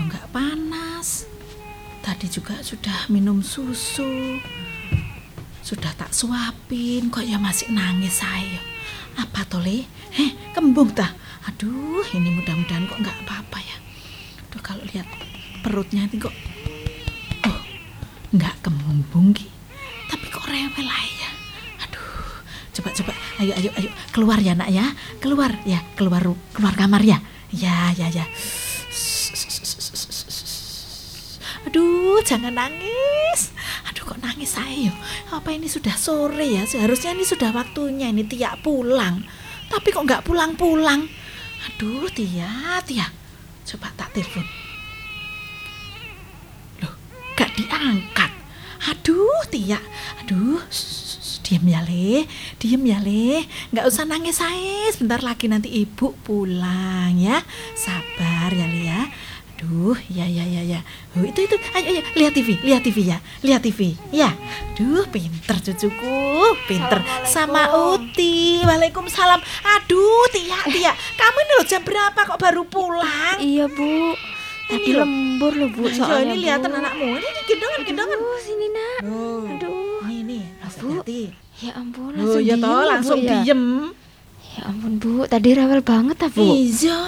lo 0.00 0.08
nggak 0.08 0.24
panas. 0.32 1.28
Tadi 2.00 2.32
juga 2.32 2.56
sudah 2.64 3.12
minum 3.12 3.44
susu. 3.44 4.40
Sudah 5.60 5.92
tak 6.00 6.16
suapin, 6.16 7.12
kok 7.12 7.28
ya 7.28 7.36
masih 7.36 7.68
nangis 7.76 8.24
ayo. 8.24 8.62
Apa 9.20 9.44
toh, 9.44 9.60
Le? 9.60 9.84
Heh, 10.16 10.32
kembung 10.56 10.96
tah. 10.96 11.12
Aduh, 11.44 12.08
ini 12.16 12.40
mudah-mudahan 12.40 12.88
kok 12.88 13.04
nggak 13.04 13.18
apa-apa 13.28 13.60
ya. 13.60 13.76
Aduh, 14.48 14.64
kalau 14.64 14.80
lihat 14.88 15.27
perutnya 15.68 16.08
ini 16.08 16.16
kok 16.16 16.32
oh, 17.44 17.60
nggak 18.32 18.54
kembung 18.64 19.36
Ki. 19.36 19.44
Tapi 20.08 20.24
kok 20.32 20.48
rewel 20.48 20.88
aja 20.88 21.12
ya. 21.20 21.30
Aduh, 21.84 22.40
coba 22.80 22.88
coba 22.96 23.12
ayo 23.44 23.52
ayo 23.52 23.70
ayo 23.76 23.90
keluar 24.16 24.40
ya 24.40 24.56
nak 24.56 24.72
ya. 24.72 24.96
Keluar 25.20 25.60
ya, 25.68 25.84
keluar 25.92 26.24
keluar 26.56 26.72
kamar 26.72 27.04
ya. 27.04 27.20
Ya, 27.52 27.92
ya, 27.92 28.08
ya. 28.08 28.24
Aduh, 31.68 32.24
jangan 32.24 32.56
nangis. 32.56 33.52
Aduh, 33.92 34.08
kok 34.08 34.20
nangis 34.24 34.56
ayo. 34.56 34.92
Apa 35.28 35.52
ini 35.52 35.68
sudah 35.68 35.92
sore 36.00 36.48
ya? 36.48 36.64
Seharusnya 36.64 37.12
ini 37.12 37.28
sudah 37.28 37.52
waktunya 37.52 38.08
ini 38.08 38.24
Tia 38.24 38.56
pulang. 38.56 39.20
Tapi 39.68 39.92
kok 39.92 40.08
nggak 40.08 40.24
pulang-pulang? 40.24 41.04
Aduh, 41.68 42.08
Tia, 42.08 42.80
Tia. 42.88 43.04
Coba 43.68 43.92
tak 44.00 44.16
telepon. 44.16 44.44
Loh, 46.80 46.94
gak 47.36 47.52
diangkat. 47.52 48.32
Aduh, 48.88 49.44
Tia. 49.58 49.82
Aduh, 50.22 50.62
shh, 50.70 51.42
diem 51.42 51.66
ya, 51.66 51.82
Le. 51.82 52.30
Diem 52.62 52.78
ya, 52.86 53.02
Le. 53.02 53.42
Nggak 53.74 53.90
usah 53.90 54.06
nangis, 54.06 54.38
saya. 54.38 54.86
Sebentar 54.94 55.18
lagi 55.18 55.50
nanti 55.50 55.66
ibu 55.66 56.14
pulang 56.22 57.18
ya. 57.18 57.42
Sabar 57.74 58.54
ya, 58.54 58.70
Le 58.70 58.80
ya. 58.86 59.02
Aduh, 59.58 59.98
ya 60.06 60.22
ya 60.30 60.46
ya 60.46 60.62
ya. 60.62 60.80
Oh, 61.18 61.26
itu 61.26 61.42
itu. 61.42 61.58
Ayo 61.74 61.90
ayo 61.90 62.00
lihat 62.14 62.38
TV, 62.38 62.62
lihat 62.62 62.86
TV 62.86 63.10
ya. 63.10 63.18
Lihat 63.42 63.66
TV. 63.66 63.98
Ya. 64.14 64.30
Aduh, 64.78 65.02
pinter 65.10 65.58
cucuku. 65.58 66.54
Pinter 66.70 67.02
sama 67.26 67.66
Uti. 67.98 68.62
Waalaikumsalam. 68.62 69.42
Aduh, 69.74 70.30
Tia, 70.30 70.62
Tia. 70.70 70.94
Kamu 70.94 71.38
ini 71.42 71.52
loh 71.58 71.66
jam 71.66 71.82
berapa 71.82 72.20
kok 72.30 72.38
baru 72.38 72.62
pulang? 72.70 73.42
Iya, 73.42 73.66
Bu. 73.66 74.37
Tadi 74.68 74.90
loh. 74.92 75.00
lembur 75.00 75.52
loh, 75.54 75.68
Bu, 75.70 75.82
Nah, 75.82 75.94
soalnya, 75.94 76.24
ini 76.28 76.44
lihatan 76.44 76.68
Bu. 76.68 76.78
anakmu. 76.78 77.06
Ini, 77.08 77.24
ini 77.24 77.40
gendongan, 77.46 77.80
gendongan. 77.82 78.18
Aduh, 78.20 78.38
sini, 78.38 78.66
Nak. 78.68 79.00
Aduh. 79.48 80.00
Nih, 80.04 80.20
nih, 80.22 80.44
Bu. 80.78 80.88
Ya 81.58 81.72
ampun, 81.74 82.12
Oh, 82.14 82.38
langsung 82.38 82.42
ya 82.44 82.54
toh, 82.54 82.68
ya, 82.70 82.76
Bu, 82.78 82.86
langsung 82.86 83.18
ya? 83.18 83.30
diem. 83.42 83.64
Ya 84.54 84.62
ampun, 84.64 84.92
Bu. 84.98 85.10
Tadi 85.24 85.48
rewel 85.50 85.80
banget 85.82 86.16
ah, 86.20 86.30
Bu. 86.30 86.44
Iya, 86.46 87.00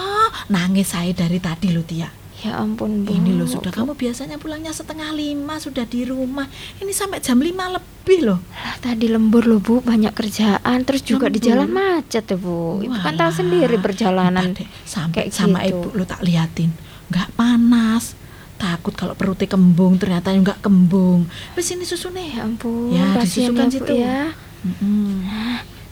nangis 0.49 0.91
saya 0.91 1.11
dari 1.11 1.37
tadi 1.37 1.71
loh 1.71 1.85
Tia. 1.85 2.09
Ya 2.41 2.57
ampun, 2.57 3.05
Bu. 3.05 3.13
Ini 3.13 3.37
loh 3.37 3.45
sudah 3.45 3.69
kamu 3.69 3.93
biasanya 3.93 4.35
pulangnya 4.35 4.73
setengah 4.73 5.13
lima 5.13 5.55
sudah 5.55 5.85
di 5.85 6.03
rumah. 6.03 6.49
Ini 6.81 6.89
sampai 6.89 7.21
jam 7.21 7.37
lima 7.37 7.69
lebih 7.69 8.25
loh. 8.25 8.39
Lah, 8.51 8.75
tadi 8.81 9.05
lembur 9.05 9.45
loh, 9.45 9.61
Bu. 9.61 9.79
Banyak 9.79 10.11
kerjaan. 10.11 10.81
Terus 10.83 11.05
juga 11.05 11.29
di 11.29 11.37
Lembur. 11.37 11.47
jalan 11.47 11.69
macet 11.69 12.25
ya, 12.25 12.35
Bu. 12.35 12.81
Ibu 12.81 12.97
kan 12.97 13.13
tahu 13.15 13.31
sendiri 13.31 13.77
perjalanan. 13.77 14.51
sampai 14.83 15.29
kayak 15.29 15.31
sama 15.31 15.61
gitu. 15.63 15.79
ibu 15.85 15.87
lo 15.93 16.03
tak 16.03 16.25
liatin. 16.25 16.73
Nggak 17.11 17.29
panas. 17.35 18.15
Takut 18.55 18.93
kalau 18.93 19.17
perutnya 19.17 19.49
kembung 19.49 19.97
ternyata 19.97 20.31
nggak 20.31 20.61
kembung. 20.61 21.25
Wes 21.53 21.67
ini 21.69 21.83
susunya. 21.83 22.23
Ya 22.23 22.39
ampun, 22.45 22.93
Ya, 22.93 23.05
disusukan 23.19 23.67
ya, 23.67 23.73
situ. 23.73 23.93
ya. 23.93 24.19
Mm-mm. 24.61 25.25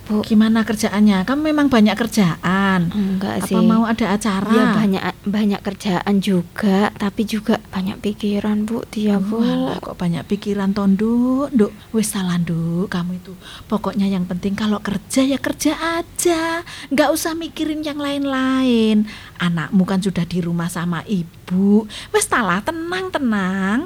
Bu. 0.10 0.26
Gimana 0.26 0.66
kerjaannya? 0.66 1.22
Kamu 1.22 1.54
memang 1.54 1.70
banyak 1.70 1.94
kerjaan. 1.94 2.90
Enggak 2.90 3.46
Apa 3.46 3.48
sih. 3.48 3.62
mau 3.62 3.86
ada 3.86 4.18
acara? 4.18 4.50
Ya 4.50 4.64
banyak 4.74 5.04
banyak 5.30 5.62
kerjaan 5.62 6.18
juga, 6.18 6.90
tapi 6.98 7.30
juga 7.30 7.62
banyak 7.70 8.02
pikiran, 8.02 8.66
Bu. 8.66 8.82
Dia, 8.90 9.22
Bu. 9.22 9.38
Walah, 9.38 9.78
kok 9.78 10.02
banyak 10.02 10.26
pikiran 10.26 10.74
tondo, 10.74 11.46
Nduk. 11.54 11.70
Wis 11.94 12.10
salah, 12.10 12.42
Nduk. 12.42 12.90
Kamu 12.90 13.22
itu 13.22 13.38
pokoknya 13.70 14.10
yang 14.10 14.26
penting 14.26 14.58
kalau 14.58 14.82
kerja 14.82 15.22
ya 15.22 15.38
kerja 15.38 15.78
aja. 16.02 16.66
Nggak 16.90 17.10
usah 17.14 17.38
mikirin 17.38 17.86
yang 17.86 18.02
lain-lain. 18.02 19.06
Anakmu 19.38 19.86
kan 19.86 20.02
sudah 20.02 20.26
di 20.26 20.42
rumah 20.42 20.74
sama 20.74 21.06
ibu. 21.06 21.86
Wis 22.10 22.26
talah, 22.26 22.66
tenang-tenang. 22.66 23.86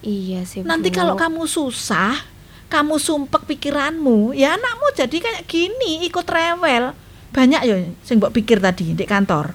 Iya 0.00 0.48
sih, 0.48 0.64
Nanti 0.64 0.88
kalau 0.88 1.12
kamu 1.12 1.44
susah, 1.44 2.16
kamu 2.70 2.96
sumpek 2.96 3.44
pikiranmu, 3.44 4.30
ya 4.32 4.54
anakmu 4.54 4.86
jadi 4.94 5.16
kayak 5.18 5.42
gini, 5.44 6.06
ikut 6.06 6.24
rewel. 6.24 6.94
Banyak 7.30 7.62
ya 7.62 7.74
sing 8.00 8.18
mbok 8.18 8.30
pikir 8.32 8.58
tadi 8.58 8.94
di 8.94 9.04
kantor. 9.04 9.52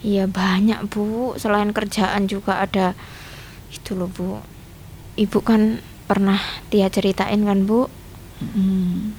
Iya 0.00 0.24
banyak 0.24 0.88
bu, 0.88 1.36
selain 1.36 1.70
kerjaan 1.70 2.24
juga 2.26 2.58
ada 2.58 2.96
itu 3.68 3.92
loh 3.92 4.08
bu. 4.08 4.40
Ibu 5.16 5.38
kan 5.40 5.80
pernah 6.04 6.40
Tia 6.68 6.88
ceritain 6.88 7.40
kan 7.40 7.64
bu, 7.64 7.88
Hmm. 8.36 9.16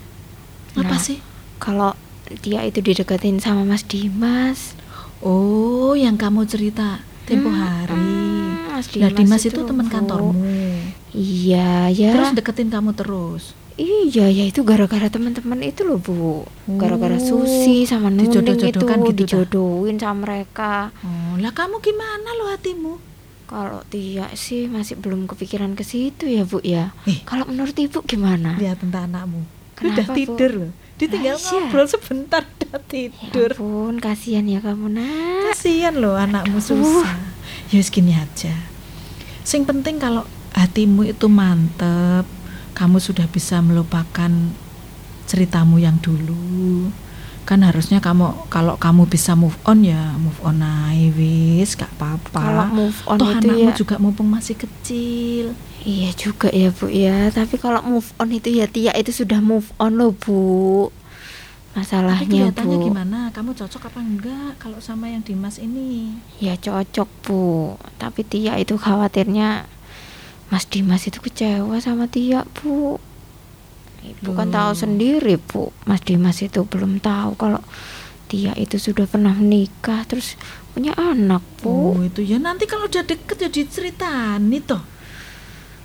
Apa 0.74 0.94
Nah. 0.94 1.02
sih? 1.02 1.18
kalau 1.58 1.98
Tia 2.38 2.62
itu 2.62 2.86
dideketin 2.86 3.40
sama 3.40 3.66
Mas 3.66 3.82
Dimas. 3.82 4.78
Oh, 5.20 5.98
yang 5.98 6.14
kamu 6.14 6.46
cerita 6.46 7.02
tempo 7.26 7.50
Hmm, 7.50 7.58
hari. 7.58 8.16
Mas 8.78 8.88
Lah 8.93 9.09
Dimas 9.09 9.41
itu 9.41 9.49
itu 9.49 9.59
loh, 9.59 9.67
teman 9.67 9.86
Bu. 9.86 9.91
kantormu. 9.91 10.34
Iya 11.11 11.89
ya. 11.89 12.11
Terus 12.13 12.30
deketin 12.34 12.69
kamu 12.69 12.93
terus. 12.93 13.57
iya 13.75 14.25
ya 14.25 14.41
itu 14.43 14.61
gara-gara 14.61 15.05
teman-teman 15.05 15.61
itu 15.61 15.82
loh 15.82 15.97
bu. 15.97 16.45
Gara-gara 16.78 17.13
Oh, 17.13 17.21
Susi 17.21 17.86
sama 17.86 18.09
Nuning 18.09 18.25
itu 18.25 18.41
dijodoh-jodohkan 18.41 18.99
gitu, 19.03 19.13
dijodohin 19.15 19.97
sama 19.97 20.25
mereka. 20.25 20.89
Oh, 21.01 21.38
lah 21.38 21.49
kamu 21.51 21.78
gimana 21.80 22.30
lo 22.34 22.49
hatimu? 22.49 22.93
Kalau 23.45 23.86
Tia 23.86 24.28
sih 24.34 24.65
masih 24.65 24.97
belum 24.97 25.25
kepikiran 25.25 25.71
ke 25.71 25.82
situ 25.82 26.25
ya 26.25 26.41
bu 26.43 26.57
ya. 26.59 26.89
Eh. 27.05 27.21
Kalau 27.23 27.45
menurut 27.45 27.73
ibu 27.73 28.01
gimana? 28.03 28.57
Lihat 28.57 28.82
tentang 28.82 29.07
anakmu. 29.07 29.45
Kenapa, 29.73 29.93
udah 29.93 30.05
Bu? 30.05 30.15
tidur 30.15 30.51
loh. 30.57 30.71
Ditinggal 30.97 31.38
iya. 31.38 31.45
ngobrol 31.47 31.86
sebentar 31.86 32.41
udah 32.41 32.69
Ya 32.73 32.80
tidur. 32.84 33.51
ampun, 33.53 33.95
kasihan 33.97 34.43
ya 34.43 34.57
kamu 34.57 34.89
nak. 34.89 35.53
Kasihan 35.53 35.93
loh 35.93 36.17
anakmu 36.17 36.57
susah. 36.59 37.37
Ya 37.68 37.84
wis 37.84 37.91
gini 37.91 38.15
aja. 38.15 38.55
Sing 39.43 39.68
penting 39.68 39.99
kalau 39.99 40.24
hatimu 40.55 41.07
itu 41.07 41.28
mantep, 41.28 42.24
kamu 42.72 43.03
sudah 43.03 43.28
bisa 43.28 43.59
melupakan 43.59 44.32
ceritamu 45.28 45.76
yang 45.80 45.99
dulu. 45.99 46.88
Kan 47.47 47.63
harusnya 47.63 48.03
kamu 48.03 48.51
kalau 48.51 48.76
kamu 48.76 49.07
bisa 49.07 49.36
move 49.36 49.55
on 49.63 49.84
ya 49.84 50.15
move 50.20 50.36
on 50.43 50.59
aja 50.59 51.11
wis, 51.15 51.76
gak 51.80 51.91
apa-apa. 51.95 52.43
Kalau 52.43 52.68
move 52.72 52.99
on 53.07 53.18
Toh 53.20 53.30
itu 53.32 53.47
anakmu 53.51 53.72
ya 53.72 53.72
juga 53.76 53.95
mumpung 53.99 54.28
masih 54.28 54.55
kecil. 54.59 55.55
Iya 55.88 56.11
juga 56.20 56.51
ya 56.51 56.68
bu 56.68 56.91
ya 56.91 57.32
Tapi 57.32 57.55
kalau 57.55 57.80
move 57.80 58.11
on 58.20 58.28
itu 58.36 58.51
ya 58.51 58.68
Tia 58.68 58.91
itu 58.99 59.15
sudah 59.15 59.39
move 59.39 59.72
on 59.80 59.95
loh 59.95 60.11
bu 60.11 60.91
Masalahnya 61.78 62.49
kelihatannya 62.49 62.78
bu. 62.82 62.86
gimana? 62.89 63.19
Kamu 63.30 63.53
cocok 63.53 63.93
apa 63.93 63.99
enggak 64.01 64.57
kalau 64.57 64.82
sama 64.82 65.13
yang 65.13 65.21
Dimas 65.21 65.61
ini? 65.61 66.17
Ya 66.41 66.57
cocok 66.57 67.05
bu. 67.21 67.78
Tapi 68.01 68.25
Tia 68.25 68.57
itu 68.57 68.82
khawatirnya 68.82 69.69
Mas 70.49 70.65
Dimas 70.65 71.05
itu 71.05 71.21
kecewa 71.21 71.78
sama 71.78 72.09
Tia 72.09 72.41
bu. 72.57 72.97
Ibu 74.01 74.30
kan 74.34 74.49
tahu 74.49 74.73
sendiri 74.73 75.38
bu. 75.38 75.69
Mas 75.86 76.01
Dimas 76.01 76.41
itu 76.41 76.65
belum 76.65 76.97
tahu 76.97 77.38
kalau 77.38 77.61
Tia 78.25 78.57
itu 78.57 78.82
sudah 78.82 79.05
pernah 79.07 79.38
menikah 79.38 80.03
Terus 80.03 80.34
punya 80.73 80.97
anak 80.97 81.45
Oh 81.61 81.93
bu 81.93 82.09
itu 82.09 82.25
ya. 82.25 82.41
Nanti 82.41 82.65
kalau 82.65 82.89
udah 82.89 83.05
deket 83.05 83.38
ya 83.38 83.49
diceritani 83.53 84.65
toh. 84.65 84.82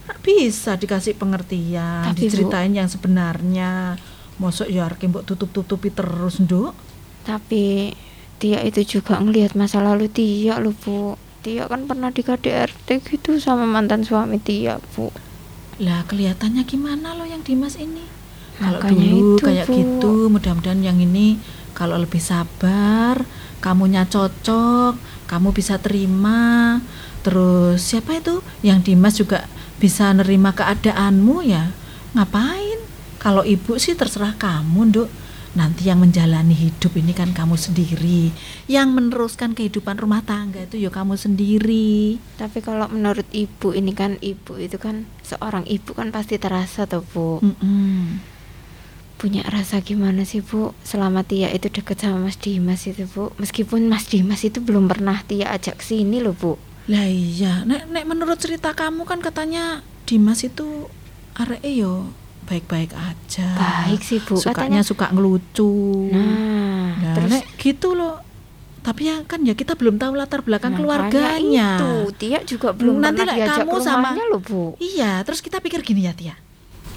Nggak 0.08 0.18
bisa 0.24 0.74
dikasih 0.80 1.20
pengertian 1.20 2.08
Tapi, 2.08 2.16
Bu- 2.16 2.32
Diceritain 2.32 2.72
yang 2.72 2.88
sebenarnya 2.88 4.00
Mosok 4.40 4.68
ya 4.68 4.88
arke 4.88 5.08
mbok 5.08 5.28
tutup-tutupi 5.28 5.92
terus 5.92 6.40
nduk. 6.40 6.72
Tapi 7.26 7.92
Tia 8.42 8.58
itu 8.66 8.98
juga 8.98 9.22
ngelihat 9.22 9.54
masa 9.54 9.78
lalu 9.78 10.10
Tia 10.10 10.58
loh 10.58 10.74
bu. 10.74 11.14
Tia 11.42 11.66
kan 11.70 11.86
pernah 11.86 12.10
di 12.10 12.22
KDRT 12.26 13.02
gitu 13.06 13.38
sama 13.38 13.66
mantan 13.66 14.02
suami 14.02 14.42
Tia 14.42 14.82
bu. 14.94 15.12
Lah 15.78 16.02
kelihatannya 16.06 16.62
gimana 16.66 17.14
lo 17.14 17.24
yang 17.26 17.42
Dimas 17.46 17.78
ini? 17.78 18.04
Kalau 18.60 18.78
dulu 18.84 19.38
itu, 19.38 19.44
kayak 19.48 19.66
Bu. 19.66 19.74
gitu 19.74 20.14
Mudah-mudahan 20.28 20.84
yang 20.84 21.00
ini 21.00 21.40
Kalau 21.72 21.96
lebih 21.96 22.20
sabar 22.20 23.24
Kamunya 23.64 24.04
cocok 24.04 24.98
Kamu 25.30 25.56
bisa 25.56 25.80
terima. 25.80 26.76
Terus 27.24 27.80
siapa 27.80 28.18
itu? 28.18 28.44
Yang 28.60 28.78
Dimas 28.92 29.14
juga 29.16 29.48
bisa 29.80 30.12
nerima 30.12 30.52
keadaanmu 30.52 31.40
ya. 31.46 31.72
Ngapain 32.12 32.81
Kalau 33.22 33.46
ibu 33.46 33.78
sih 33.78 33.94
terserah 33.94 34.34
kamu 34.34 34.90
nduk. 34.90 35.10
Nanti 35.52 35.84
yang 35.84 36.00
menjalani 36.00 36.56
hidup 36.56 36.96
ini 36.96 37.12
kan 37.12 37.36
kamu 37.36 37.60
sendiri. 37.60 38.32
Yang 38.72 38.88
meneruskan 38.88 39.52
kehidupan 39.52 40.00
rumah 40.00 40.24
tangga 40.24 40.64
itu 40.64 40.80
ya 40.80 40.88
kamu 40.88 41.20
sendiri. 41.20 42.16
Tapi 42.40 42.64
kalau 42.64 42.88
menurut 42.88 43.28
ibu 43.36 43.76
ini 43.76 43.92
kan 43.92 44.16
ibu 44.24 44.56
itu 44.56 44.80
kan 44.80 45.04
seorang 45.20 45.68
ibu 45.68 45.92
kan 45.92 46.08
pasti 46.08 46.40
terasa 46.40 46.88
tuh 46.88 47.04
bu. 47.04 47.44
Mm-mm. 47.44 48.24
Punya 49.20 49.44
rasa 49.44 49.84
gimana 49.84 50.24
sih 50.24 50.40
bu? 50.40 50.72
Selama 50.88 51.20
Tia 51.20 51.52
itu 51.52 51.68
deket 51.68 52.00
sama 52.00 52.32
Mas 52.32 52.40
Dimas 52.40 52.88
itu 52.88 53.04
bu. 53.12 53.36
Meskipun 53.36 53.92
Mas 53.92 54.08
Dimas 54.08 54.40
itu 54.48 54.56
belum 54.64 54.88
pernah 54.88 55.20
Tia 55.20 55.52
ajak 55.52 55.84
sini 55.84 56.24
loh 56.24 56.32
bu. 56.32 56.56
Lah 56.88 57.04
iya, 57.04 57.62
nek, 57.68 57.92
nek 57.92 58.08
menurut 58.08 58.40
cerita 58.40 58.72
kamu 58.72 59.04
kan 59.04 59.20
katanya 59.20 59.84
Dimas 60.08 60.42
itu 60.42 60.88
areke 61.36 61.70
yo 61.76 62.21
baik-baik 62.44 62.90
aja. 62.92 63.48
Baik 63.54 64.00
sih, 64.00 64.18
Bu. 64.18 64.36
Sukanya 64.36 64.80
Katanya- 64.80 64.84
suka 64.84 65.06
ngelucu. 65.10 65.72
Nah 66.10 66.92
Nah, 66.92 67.14
terus 67.14 67.30
nek 67.32 67.44
gitu 67.56 67.92
loh. 67.92 68.20
Tapi 68.78 69.06
ya 69.06 69.22
kan 69.22 69.38
ya 69.40 69.54
kita 69.54 69.74
belum 69.74 69.94
tahu 69.94 70.12
latar 70.12 70.42
belakang 70.42 70.74
makanya 70.74 71.06
keluarganya. 71.06 71.68
itu 71.78 71.90
Tia 72.16 72.40
juga 72.42 72.74
belum 72.74 72.98
Nanti 72.98 73.22
pernah 73.22 73.34
diajak 73.36 73.62
kamu 73.62 73.70
ke 73.70 73.80
sama- 73.80 74.10
loh 74.18 74.40
bu 74.40 74.62
Iya, 74.76 75.22
terus 75.22 75.38
kita 75.38 75.58
pikir 75.58 75.82
gini 75.82 76.02
ya 76.02 76.12
Tia. 76.12 76.34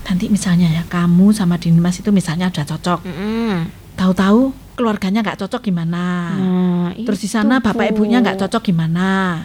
Nanti 0.04 0.26
misalnya 0.28 0.66
ya 0.68 0.82
kamu 0.84 1.30
sama 1.30 1.58
Dimas 1.58 1.96
itu 1.96 2.10
misalnya 2.10 2.50
udah 2.50 2.66
cocok. 2.68 3.00
Mm-mm. 3.02 3.70
Tahu-tahu 3.96 4.42
keluarganya 4.74 5.22
nggak 5.22 5.40
cocok 5.40 5.62
gimana? 5.64 6.34
Nah, 6.34 6.90
terus 7.00 7.22
di 7.22 7.30
sana 7.30 7.58
bapak 7.60 7.86
Bu. 7.88 8.02
ibunya 8.02 8.18
nggak 8.20 8.42
cocok 8.42 8.62
gimana? 8.66 9.42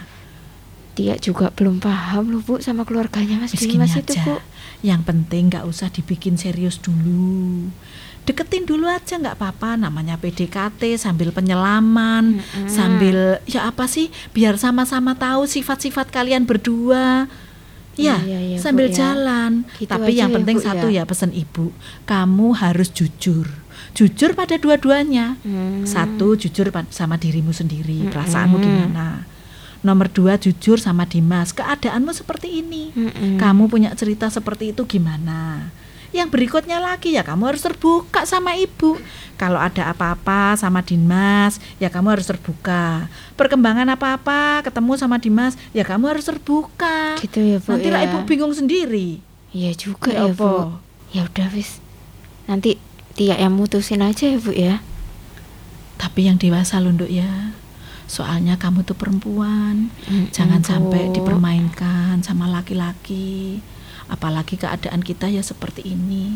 Tia 0.91 1.15
juga 1.15 1.49
belum 1.49 1.77
paham 1.77 2.29
loh 2.29 2.41
bu 2.41 2.57
sama 2.57 2.83
keluarganya 2.83 3.39
Mas 3.39 3.53
Dimas 3.53 3.95
itu 3.95 4.11
aja. 4.11 4.25
bu 4.27 4.33
Yang 4.81 5.01
penting 5.05 5.53
nggak 5.53 5.65
usah 5.65 5.89
dibikin 5.89 6.35
serius 6.35 6.81
dulu. 6.81 7.69
Deketin 8.21 8.69
dulu 8.69 8.85
aja 8.85 9.17
nggak 9.17 9.33
apa-apa 9.33 9.81
namanya 9.81 10.13
PDKT 10.13 10.93
sambil 10.93 11.33
penyelaman, 11.33 12.37
Mm-mm. 12.37 12.69
sambil 12.69 13.41
ya 13.49 13.65
apa 13.65 13.89
sih 13.89 14.13
biar 14.29 14.61
sama-sama 14.61 15.17
tahu 15.17 15.49
sifat-sifat 15.49 16.13
kalian 16.13 16.45
berdua. 16.45 17.25
Ya, 17.99 18.17
Iya, 18.23 18.39
iya, 18.39 18.57
Bu, 18.57 18.63
sambil 18.63 18.87
ya. 18.87 18.95
jalan. 19.03 19.65
Gitu 19.75 19.89
Tapi 19.89 20.11
yang 20.15 20.31
ya, 20.31 20.35
penting 20.37 20.57
Bu, 20.57 20.63
satu 20.63 20.87
ya. 20.87 21.03
ya 21.03 21.09
pesan 21.09 21.33
ibu, 21.35 21.73
kamu 22.07 22.47
harus 22.55 22.87
jujur. 22.93 23.49
Jujur 23.91 24.31
pada 24.31 24.55
dua-duanya. 24.55 25.35
Hmm. 25.43 25.83
Satu 25.83 26.39
jujur 26.39 26.71
sama 26.89 27.19
dirimu 27.19 27.51
sendiri, 27.51 28.05
Mm-mm. 28.05 28.13
perasaanmu 28.15 28.57
gimana. 28.63 29.27
Nomor 29.81 30.07
dua 30.07 30.37
jujur 30.37 30.77
sama 30.77 31.03
Dimas, 31.03 31.51
keadaanmu 31.51 32.13
seperti 32.13 32.61
ini 32.61 32.93
Mm-mm. 32.93 33.41
kamu 33.41 33.65
punya 33.65 33.89
cerita 33.97 34.29
seperti 34.29 34.69
itu 34.69 34.85
gimana? 34.85 35.73
Yang 36.11 36.27
berikutnya 36.29 36.77
lagi 36.77 37.15
ya 37.15 37.23
kamu 37.23 37.49
harus 37.49 37.63
terbuka 37.63 38.21
sama 38.23 38.53
ibu. 38.53 38.99
Kalau 39.35 39.57
ada 39.57 39.89
apa-apa 39.89 40.53
sama 40.53 40.83
Dimas, 40.83 41.57
ya 41.77 41.87
kamu 41.87 42.13
harus 42.13 42.27
terbuka. 42.27 43.07
Perkembangan 43.33 43.89
apa-apa 43.89 44.61
ketemu 44.61 44.99
sama 44.99 45.17
Dimas, 45.17 45.55
ya 45.71 45.81
kamu 45.81 46.13
harus 46.13 46.27
terbuka. 46.27 47.15
gitu 47.17 47.39
ya 47.39 47.57
bu 47.57 47.73
Nanti 47.73 47.89
lah 47.89 48.03
ya. 48.03 48.11
ibu 48.11 48.17
bingung 48.27 48.51
sendiri. 48.51 49.17
Iya 49.49 49.71
juga 49.73 50.11
Ya 50.11 50.27
ya, 50.27 50.35
bu 50.35 50.77
ya 51.11 51.21
udah 51.25 51.47
wis 51.51 51.81
nanti 52.45 52.79
Tia 53.11 53.35
yang 53.35 53.51
mutusin 53.51 53.99
aja 53.99 54.23
ya 54.23 54.39
bu 54.39 54.51
ya 54.51 54.79
Tapi 55.97 56.23
yang 56.23 56.35
dewasa 56.35 56.79
loh 56.79 56.91
Nduk 56.91 57.11
ya. 57.11 57.51
Soalnya 58.11 58.59
kamu 58.59 58.83
tuh 58.83 58.93
perempuan, 58.93 59.87
Mm-mm, 60.03 60.35
jangan 60.35 60.59
sampai 60.59 61.07
dipermainkan 61.09 62.19
sama 62.19 62.51
laki-laki. 62.51 63.63
Apalagi 64.05 64.59
keadaan 64.59 64.99
kita 64.99 65.31
ya 65.31 65.39
seperti 65.39 65.87
ini. 65.87 66.35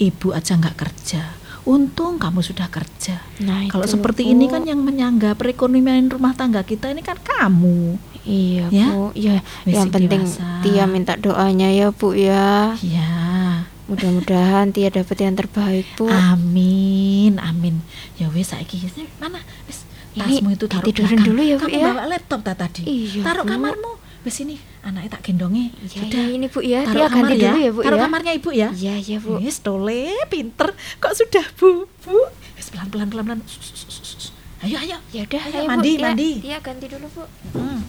Ibu 0.00 0.32
aja 0.32 0.56
nggak 0.56 0.80
kerja. 0.80 1.36
Untung 1.60 2.16
kamu 2.16 2.40
sudah 2.40 2.72
kerja. 2.72 3.20
Nah, 3.44 3.68
Kalau 3.68 3.84
seperti 3.84 4.24
Bu. 4.24 4.32
ini 4.32 4.48
kan 4.48 4.64
yang 4.64 4.80
menyangga 4.80 5.36
perekonomian 5.36 6.08
rumah 6.08 6.32
tangga 6.32 6.64
kita 6.64 6.88
ini 6.88 7.04
kan 7.04 7.20
kamu. 7.20 8.00
Iya, 8.24 8.64
Ya? 8.72 8.88
Bu. 8.88 9.12
Ya, 9.12 9.44
yang 9.68 9.92
penting 9.92 10.24
dewasa. 10.24 10.64
Tia 10.64 10.88
minta 10.88 11.20
doanya 11.20 11.68
ya, 11.68 11.92
Bu 11.92 12.16
ya. 12.16 12.72
Ya. 12.80 13.68
Mudah-mudahan 13.92 14.72
Tia 14.72 14.88
dapat 14.88 15.20
yang 15.20 15.36
terbaik, 15.36 15.84
Bu. 16.00 16.08
Amin, 16.08 17.36
amin. 17.36 17.84
Ya 18.16 18.32
wis 18.32 18.56
saiki 18.56 18.80
wis 18.80 18.96
mana? 19.20 19.44
Wis 19.68 19.84
tasmu 20.12 20.48
itu 20.50 20.66
taruh 20.66 20.86
belakang. 20.86 21.22
dulu 21.22 21.40
ya, 21.40 21.54
Bu, 21.54 21.64
Kamu 21.64 21.76
ya? 21.76 21.86
bawa 21.88 22.04
laptop 22.06 22.40
tak 22.42 22.56
tadi? 22.58 22.82
Iya, 22.82 23.22
taruh 23.22 23.44
Bu. 23.44 23.50
kamarmu. 23.50 23.92
Wis 24.20 24.36
ini 24.38 24.56
anaknya 24.82 25.16
tak 25.16 25.22
gendongi. 25.24 25.72
Iya, 25.72 25.88
Sudah. 25.96 26.20
iya, 26.20 26.24
ini 26.30 26.46
Bu 26.46 26.60
ya. 26.60 26.80
Taruh 26.82 27.06
kamar 27.06 27.24
ganti 27.26 27.36
dulu 27.40 27.58
ya, 27.58 27.70
Bu 27.70 27.80
Taruh 27.80 27.96
ya. 27.96 28.02
kamarnya 28.04 28.32
Ibu 28.34 28.50
ya. 28.52 28.68
Iya, 28.70 28.94
iya, 28.96 29.16
Bu. 29.18 29.32
Wis 29.38 29.56
tole 29.58 30.02
pinter. 30.28 30.68
Kok 30.98 31.12
sudah 31.14 31.46
Bu? 31.54 31.88
Bu. 32.00 32.16
Wis 32.54 32.68
pelan-pelan 32.68 33.08
pelan-pelan. 33.08 33.40
Sus, 33.44 33.64
sus, 33.64 33.88
sus, 33.88 34.08
sus. 34.10 34.26
Ayo 34.60 34.76
ayo. 34.76 35.00
Ya 35.08 35.24
udah, 35.24 35.40
Ayo, 35.40 35.56
ayo, 35.56 35.64
Bu. 35.64 35.70
mandi, 35.70 35.90
Tia- 35.90 36.04
mandi. 36.04 36.30
Tia 36.38 36.58
ganti 36.60 36.86
dulu, 36.86 37.06
Bu. 37.08 37.24
Hmm. 37.54 37.80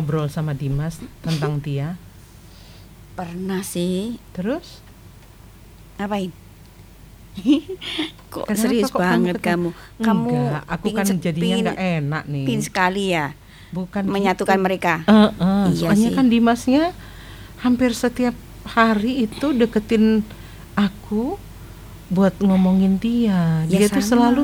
Ngobrol 0.00 0.26
sama 0.26 0.56
Dimas 0.56 0.96
tentang 1.20 1.60
Tia? 1.60 2.00
pernah 3.12 3.60
sih. 3.60 4.16
Terus? 4.32 4.80
Ngapain? 5.94 6.32
kok 8.32 8.48
Kenapa 8.48 8.56
serius 8.56 8.88
kok 8.88 8.96
kamu 8.96 9.04
banget 9.04 9.36
ketawa? 9.36 9.46
kamu? 9.46 9.68
Kamu 10.00 10.30
Enggak, 10.32 10.62
aku 10.66 10.84
pingin 10.88 10.96
kan 10.96 11.16
jadinya 11.20 11.56
nggak 11.62 11.78
enak 12.00 12.24
nih. 12.26 12.44
pingin 12.48 12.64
sekali 12.64 13.04
ya 13.12 13.26
Bukan 13.70 14.02
menyatukan 14.02 14.56
gitu. 14.56 14.64
mereka. 14.64 14.94
Eh, 15.04 15.12
eh, 15.12 15.64
Iya 15.68 15.76
soalnya 15.78 16.08
sih. 16.08 16.16
kan 16.16 16.26
Dimasnya 16.26 16.82
hampir 17.60 17.92
setiap 17.92 18.32
hari 18.64 19.28
itu 19.28 19.52
deketin 19.52 20.24
aku 20.72 21.36
buat 22.08 22.34
ngomongin 22.40 22.96
dia. 22.96 23.68
Ya 23.68 23.78
Dia 23.78 23.86
tuh 23.86 24.00
sama. 24.00 24.32
selalu 24.32 24.42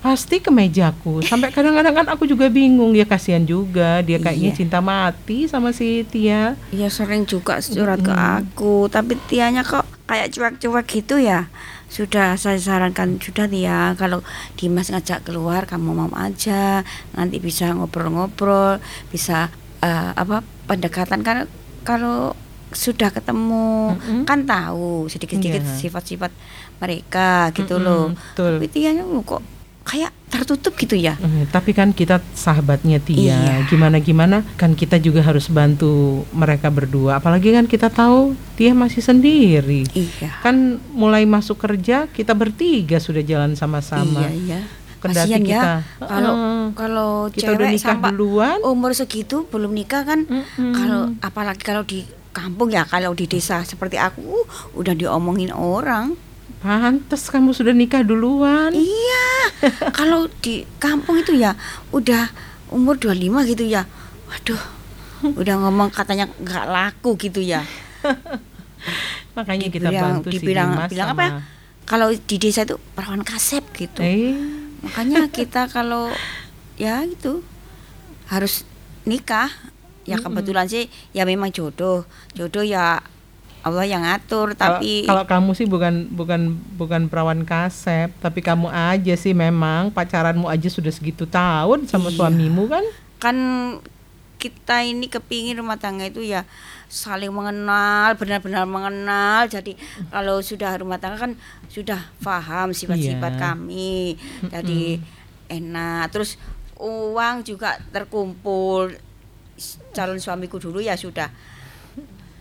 pasti 0.00 0.36
ke 0.38 0.48
mejaku. 0.48 1.20
Sampai 1.20 1.48
kadang-kadang 1.48 1.94
kan 1.94 2.06
aku 2.08 2.24
juga 2.24 2.48
bingung, 2.48 2.92
ya 2.92 3.04
kasihan 3.04 3.42
juga. 3.42 4.00
Dia 4.00 4.16
kayaknya 4.16 4.50
Iya. 4.50 4.58
cinta 4.58 4.80
mati 4.80 5.44
sama 5.44 5.70
si 5.70 6.02
Tia. 6.02 6.56
Iya 6.68 6.88
sering 6.88 7.24
juga 7.24 7.60
surat 7.60 7.98
ke 7.98 8.10
aku, 8.10 8.88
tapi 8.88 9.20
Tianya 9.26 9.60
kok 9.60 9.84
kayak 10.04 10.30
cuek-cuek 10.30 10.86
gitu 10.86 11.16
ya. 11.16 11.52
Sudah 11.86 12.34
saya 12.34 12.56
sarankan 12.56 13.18
sudah 13.18 13.44
Tia 13.44 13.92
kalau 13.94 14.24
Dimas 14.54 14.88
ngajak 14.88 15.20
keluar 15.22 15.64
kamu 15.64 15.92
mau 15.92 16.10
aja, 16.12 16.80
nanti 17.12 17.36
bisa 17.36 17.68
ngobrol-ngobrol, 17.70 18.80
bisa 19.08 19.52
eh, 19.78 20.12
apa 20.12 20.40
pendekatan 20.64 21.20
kan 21.20 21.44
kalau 21.80 22.32
sudah 22.70 23.10
ketemu 23.10 23.98
Mm-mm. 23.98 24.22
kan 24.22 24.46
tahu 24.46 25.08
sedikit-sedikit 25.08 25.60
Iya. 25.60 25.74
sifat-sifat 25.76 26.30
mereka 26.78 27.50
gitu 27.50 27.76
Mm-mm, 27.76 27.84
loh. 27.84 28.04
betul. 28.14 28.52
Tapi 28.56 28.68
Tianya 28.70 29.02
kok 29.04 29.42
kayak 29.90 30.14
tertutup 30.30 30.78
gitu 30.78 30.94
ya. 30.94 31.18
Eh, 31.18 31.50
tapi 31.50 31.74
kan 31.74 31.90
kita 31.90 32.22
sahabatnya 32.38 33.02
Tia. 33.02 33.34
Iya. 33.34 33.54
Gimana 33.66 33.98
gimana 33.98 34.46
kan 34.54 34.78
kita 34.78 35.02
juga 35.02 35.26
harus 35.26 35.50
bantu 35.50 36.22
mereka 36.30 36.70
berdua. 36.70 37.18
Apalagi 37.18 37.50
kan 37.50 37.66
kita 37.66 37.90
tahu 37.90 38.38
dia 38.54 38.70
masih 38.70 39.02
sendiri. 39.02 39.82
Iya. 39.90 40.30
Kan 40.46 40.78
mulai 40.94 41.26
masuk 41.26 41.58
kerja 41.58 42.06
kita 42.06 42.38
bertiga 42.38 43.02
sudah 43.02 43.26
jalan 43.26 43.58
sama-sama. 43.58 44.30
Iya, 44.30 44.30
iya. 44.38 44.60
Kendati 45.00 45.32
Kasihan 45.32 45.42
ya 45.42 45.48
kita 45.48 45.72
kalau 46.04 46.34
Heeh. 46.36 46.60
kalau 46.76 47.12
kita 47.32 47.50
udah 47.56 47.68
cewek 47.72 47.72
nikah 47.72 47.88
sampai 47.88 48.10
duluan. 48.12 48.58
umur 48.68 48.92
segitu 48.92 49.48
belum 49.48 49.72
nikah 49.72 50.04
kan 50.04 50.28
kalau 50.76 51.16
apalagi 51.24 51.64
kalau 51.64 51.88
di 51.88 52.04
kampung 52.36 52.68
ya 52.68 52.84
kalau 52.84 53.16
di 53.16 53.24
desa 53.24 53.64
seperti 53.64 53.96
aku 53.96 54.44
uh, 54.44 54.44
udah 54.78 54.94
diomongin 54.94 55.56
orang 55.56 56.14
Pantes 56.60 57.24
kamu 57.26 57.50
sudah 57.50 57.72
nikah 57.72 58.04
duluan. 58.04 58.68
iya 58.70 59.26
kalau 59.90 60.28
di 60.40 60.68
kampung 60.76 61.16
itu 61.16 61.32
ya 61.32 61.56
udah 61.88 62.28
umur 62.68 62.96
25 62.96 63.16
gitu 63.48 63.64
ya. 63.64 63.88
Waduh 64.26 64.60
udah 65.32 65.54
ngomong 65.58 65.88
katanya 65.88 66.28
nggak 66.30 66.66
laku 66.66 67.16
gitu 67.16 67.40
ya. 67.40 67.64
Makanya 69.36 69.68
kita 69.68 69.88
Dibilang- 69.88 70.20
bantu 70.20 70.28
si 70.28 70.36
dibilang- 70.36 70.72
Dimas 70.74 70.90
bilang 70.90 71.08
sama 71.08 71.16
apa 71.16 71.24
ya? 71.24 71.32
kalau 71.84 72.08
di 72.12 72.36
desa 72.36 72.62
itu 72.62 72.76
perawan 72.92 73.24
kasep 73.24 73.64
gitu. 73.72 74.00
Eh, 74.00 74.36
makanya 74.80 75.26
kita 75.28 75.66
kalau 75.66 76.12
ya 76.76 77.02
itu 77.02 77.40
harus 78.26 78.68
nikah. 79.02 79.48
Ya 80.04 80.16
kebetulan 80.18 80.66
sih 80.66 80.86
ya 81.12 81.22
memang 81.22 81.48
jodoh. 81.50 82.02
Jodoh 82.32 82.64
ya 82.64 82.98
Allah 83.60 83.84
yang 83.84 84.00
ngatur 84.00 84.52
kalau- 84.52 84.80
tapi 84.80 85.04
kalau 85.04 85.24
kamu 85.24 85.50
sih 85.52 85.64
bukan 85.64 86.08
bukan 86.08 86.40
bukan 86.74 87.06
perawan 87.06 87.42
kasep, 87.42 88.08
tapi 88.18 88.40
kamu 88.40 88.66
aja 88.66 89.14
sih 89.14 89.32
memang 89.32 89.88
pacaranmu 89.88 90.46
aja 90.46 90.66
sudah 90.66 90.88
segitu 90.88 91.24
tahun 91.24 91.84
sama 91.84 92.08
Iya. 92.08 92.16
suamimu 92.16 92.64
kan? 92.66 92.84
kan 93.18 93.36
kita 94.36 94.80
ini 94.80 95.04
kepingin 95.06 95.60
rumah 95.60 95.76
tangga 95.76 96.02
itu 96.02 96.24
ya 96.24 96.48
saling 96.86 97.28
mengenal 97.28 98.16
benar-benar 98.16 98.64
mengenal 98.64 99.44
jadi 99.46 99.76
kalau 100.08 100.40
sudah 100.40 100.72
rumah 100.74 100.96
tangga 100.96 101.20
kan 101.20 101.32
sudah 101.68 102.00
paham 102.18 102.72
sifat-sifat 102.72 103.36
Iya. 103.36 103.40
kami 103.42 104.16
jadi 104.42 105.04
enak 105.46 106.08
terus 106.08 106.40
uang 106.74 107.44
juga 107.44 107.76
terkumpul 107.92 108.96
calon 109.92 110.16
suamiku 110.16 110.56
dulu 110.56 110.80
ya 110.80 110.96
sudah 110.96 111.28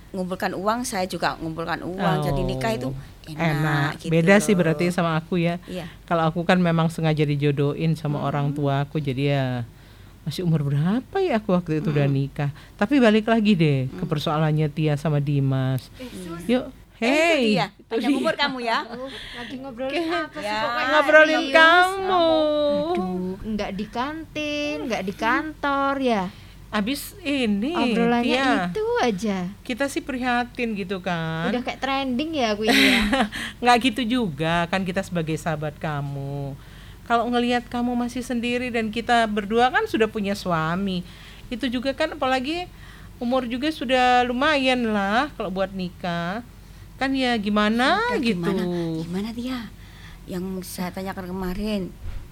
ngumpulkan 0.10 0.52
uang 0.52 0.82
saya 0.82 1.06
juga 1.06 1.38
ngumpulkan 1.38 1.82
uang 1.82 2.16
jadi 2.24 2.42
nikah 2.44 2.74
itu 2.74 2.90
Oh, 3.30 3.38
enak, 3.38 4.02
gitu 4.02 4.10
Beda 4.10 4.42
sih 4.42 4.58
berarti 4.58 4.90
sama 4.90 5.14
aku 5.14 5.38
ya. 5.38 5.62
Iya. 5.64 5.86
Kalau 6.04 6.26
aku 6.26 6.42
kan 6.42 6.58
memang 6.58 6.90
sengaja 6.90 7.22
dijodohin 7.22 7.94
sama 7.94 8.20
orang 8.20 8.50
tua 8.52 8.82
aku 8.84 8.98
jadi 8.98 9.24
ya 9.30 9.46
masih 10.20 10.42
umur 10.44 10.66
berapa 10.66 11.14
ya 11.20 11.38
aku 11.38 11.54
waktu 11.54 11.78
itu 11.78 11.94
udah 11.94 12.10
nikah. 12.10 12.50
Tapi 12.74 12.98
balik 12.98 13.30
lagi 13.30 13.54
deh 13.54 13.86
ke 13.88 14.04
persoalannya 14.04 14.66
Tia 14.68 14.98
sama 14.98 15.22
Dimas. 15.22 15.94
Yuk, 16.46 16.74
Eh, 16.98 17.06
itu 17.06 17.06
hey, 17.08 17.42
dia. 17.56 17.68
panjang 17.88 18.12
umur 18.12 18.36
kamu 18.36 18.60
ya 18.60 18.84
Lagi 18.84 19.56
ngobrolin 19.56 20.04
apa 20.10 20.36
sih 20.36 20.44
Ya. 20.44 20.60
pokoknya 20.60 20.88
ngobrolin 20.90 21.44
kamu. 21.50 22.28
Aduh, 22.92 23.14
nggak 23.46 23.72
di 23.72 23.86
kantin, 23.88 24.76
nggak 24.84 25.04
di 25.06 25.14
kantor 25.14 25.94
ya. 26.02 26.24
Abis 26.70 27.18
ini 27.26 27.74
Obrolannya 27.74 28.30
Tia, 28.30 28.70
itu 28.70 28.86
aja. 29.02 29.38
kita 29.66 29.90
sih 29.90 30.06
prihatin 30.06 30.78
gitu 30.78 31.02
kan. 31.02 31.50
Udah 31.50 31.66
kayak 31.66 31.82
trending 31.82 32.38
ya 32.38 32.54
aku 32.54 32.70
ini 32.70 32.84
ya. 32.94 33.26
nggak 33.66 33.78
gitu 33.90 34.02
juga 34.06 34.70
kan 34.70 34.86
kita 34.86 35.02
sebagai 35.02 35.34
sahabat 35.34 35.82
kamu. 35.82 36.54
Kalau 37.10 37.26
ngelihat 37.26 37.66
kamu 37.74 37.98
masih 37.98 38.22
sendiri 38.22 38.70
dan 38.70 38.94
kita 38.94 39.26
berdua 39.26 39.74
kan 39.74 39.90
sudah 39.90 40.06
punya 40.06 40.38
suami 40.38 41.02
itu 41.50 41.66
juga 41.66 41.98
kan 41.98 42.14
apalagi 42.14 42.70
umur 43.18 43.50
juga 43.50 43.74
sudah 43.74 44.22
lumayan 44.30 44.94
lah 44.94 45.34
kalau 45.34 45.50
buat 45.50 45.74
nikah. 45.74 46.46
Kan 47.02 47.18
ya 47.18 47.34
gimana 47.42 47.98
Sudah, 48.14 48.22
gitu. 48.22 48.46
Gimana 48.46 48.64
gimana 49.02 49.30
dia? 49.34 49.60
Yang 50.30 50.70
saya 50.70 50.94
tanyakan 50.94 51.34
kemarin 51.34 51.82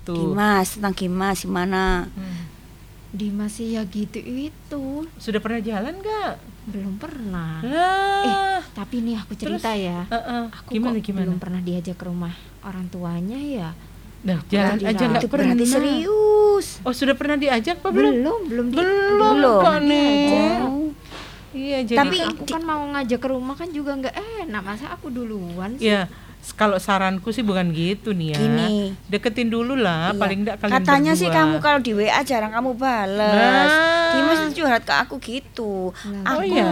tuh. 0.06 0.38
Dimas 0.38 0.78
tentang 0.78 0.94
Dimas 0.94 1.42
gimana 1.42 2.06
Dimas 3.10 3.54
sih 3.54 3.72
ya 3.72 3.84
gitu 3.84 4.20
itu. 4.20 4.86
sudah 5.16 5.40
pernah 5.40 5.60
jalan 5.60 5.96
nggak 5.96 6.34
Belum 6.68 6.96
pernah. 6.96 7.64
lah 7.64 8.60
Tapi 8.70 9.00
nih 9.00 9.16
aku 9.18 9.32
cerita 9.34 9.72
ya. 9.72 10.04
Heeh. 10.06 10.44
Aku 10.54 10.70
gimana 10.70 10.96
kok 10.96 11.06
gimana 11.06 11.24
belum 11.26 11.38
pernah 11.38 11.62
diajak 11.62 11.96
ke 11.96 12.04
rumah 12.04 12.36
orang 12.62 12.86
tuanya 12.88 13.38
ya. 13.38 13.70
nah 14.18 14.42
jalan 14.46 14.76
aja 14.82 15.04
nggak 15.08 15.24
pernah 15.26 15.54
berarti 15.54 15.66
serius 15.70 16.82
oh 16.82 16.92
sudah 16.92 17.14
pernah 17.14 17.38
diajak 17.38 17.78
apa 17.78 17.90
belum 17.90 18.14
Belum, 18.18 18.40
belum 18.44 18.66
di- 18.68 18.76
belum 18.76 19.34
Belum. 19.38 19.62
kok 19.62 19.78
nih 19.80 20.10
diajak. 20.10 20.70
iya 21.54 21.78
jadi 21.82 21.98
Tapi 21.98 22.18
Aku 22.28 22.44
kan 22.46 22.62
mau 22.62 22.82
ngajak 22.92 23.20
ke 23.20 23.28
rumah 23.28 23.56
kan 23.56 23.70
juga 23.70 23.92
nggak 23.94 24.16
enak. 24.44 24.62
Masa 24.62 24.92
aku 24.92 25.08
duluan 25.08 25.74
sih? 25.76 25.88
S- 25.88 26.10
kalau 26.50 26.78
saranku 26.78 27.30
sih 27.30 27.42
bukan 27.42 27.70
gitu 27.70 28.12
nih 28.12 28.34
ya. 28.34 28.40
Gini. 28.40 28.96
Deketin 29.06 29.48
dulu 29.48 29.74
lah, 29.74 30.10
Iya. 30.10 30.18
paling 30.18 30.40
enggak 30.42 30.58
kalian 30.58 30.74
katanya 30.80 31.14
sih 31.14 31.28
berdua. 31.28 31.38
kamu 31.44 31.56
kalau 31.60 31.80
di 31.80 31.92
WA 31.94 32.20
jarang 32.22 32.52
kamu 32.52 32.72
balas 32.74 33.70
Nah. 33.70 34.12
Dimas 34.12 34.52
curhat 34.52 34.82
ke 34.82 34.94
aku 34.96 35.16
gitu 35.18 35.92
Lah, 35.92 36.24
aku 36.26 36.34
Oh 36.34 36.44
iya? 36.44 36.66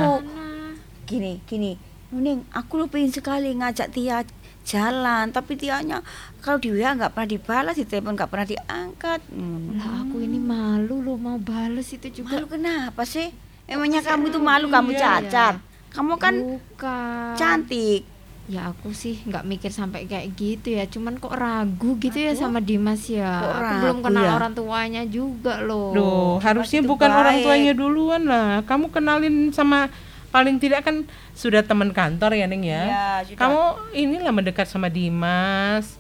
Gini 1.03 1.37
gini 1.43 1.77
Nuning 2.07 2.47
aku 2.49 2.77
lu 2.77 2.85
pengen 2.85 3.11
sekali 3.11 3.51
ngajak 3.53 3.91
Tia 3.91 4.23
jalan 4.63 5.29
tapi 5.29 5.53
Tianya 5.53 6.01
kalau 6.39 6.57
di 6.57 6.71
WA 6.71 6.89
nggak 6.91 7.11
pernah 7.11 7.29
dibalas 7.29 7.75
di 7.75 7.85
telepon 7.85 8.13
nggak 8.13 8.25
pernah 8.27 8.47
diangkat 8.47 9.19
Hmm. 9.27 9.75
Lah 9.75 10.01
aku 10.01 10.17
ini 10.19 10.39
malu 10.39 10.99
loh 10.99 11.13
mau 11.15 11.37
bales 11.37 11.85
itu 11.87 12.09
juga. 12.15 12.33
malu 12.33 12.47
kenapa 12.47 13.03
sih 13.03 13.29
emangnya 13.65 14.01
kamu 14.01 14.29
itu 14.29 14.39
malu 14.39 14.65
kamu 14.67 14.89
Iya, 14.91 15.01
cacat 15.21 15.55
kamu 15.91 16.13
kan 16.15 16.33
Bukan. 16.35 17.29
cantik 17.35 18.01
Ya 18.45 18.69
aku 18.69 18.93
sih 18.93 19.25
nggak 19.25 19.41
mikir 19.41 19.73
sampai 19.73 20.05
kayak 20.05 20.37
gitu 20.37 20.77
ya. 20.77 20.85
Cuman 20.85 21.17
kok 21.17 21.33
ragu 21.33 21.97
gitu 21.97 22.21
ya 22.21 22.37
sama 22.37 22.61
Dimas 22.61 23.09
ya. 23.09 23.41
Kok 23.41 23.53
aku 23.57 23.73
belum 23.81 23.97
ragu 23.97 24.05
kenal 24.05 24.23
ya? 24.23 24.31
orang 24.37 24.53
tuanya 24.53 25.01
juga 25.09 25.65
loh. 25.65 25.91
Duh, 25.97 26.35
harusnya 26.45 26.85
bukan 26.85 27.09
orang 27.09 27.41
baik. 27.41 27.45
tuanya 27.45 27.73
duluan 27.73 28.23
lah. 28.29 28.61
Kamu 28.69 28.93
kenalin 28.93 29.49
sama 29.49 29.89
paling 30.29 30.61
tidak 30.61 30.85
kan 30.85 31.07
sudah 31.33 31.65
teman 31.65 31.89
kantor 31.89 32.37
ya, 32.37 32.45
Ning 32.45 32.69
ya. 32.69 32.85
Sudah. 33.25 33.39
Kamu 33.39 33.61
inilah 33.97 34.33
mendekat 34.35 34.69
sama 34.69 34.93
Dimas 34.93 35.97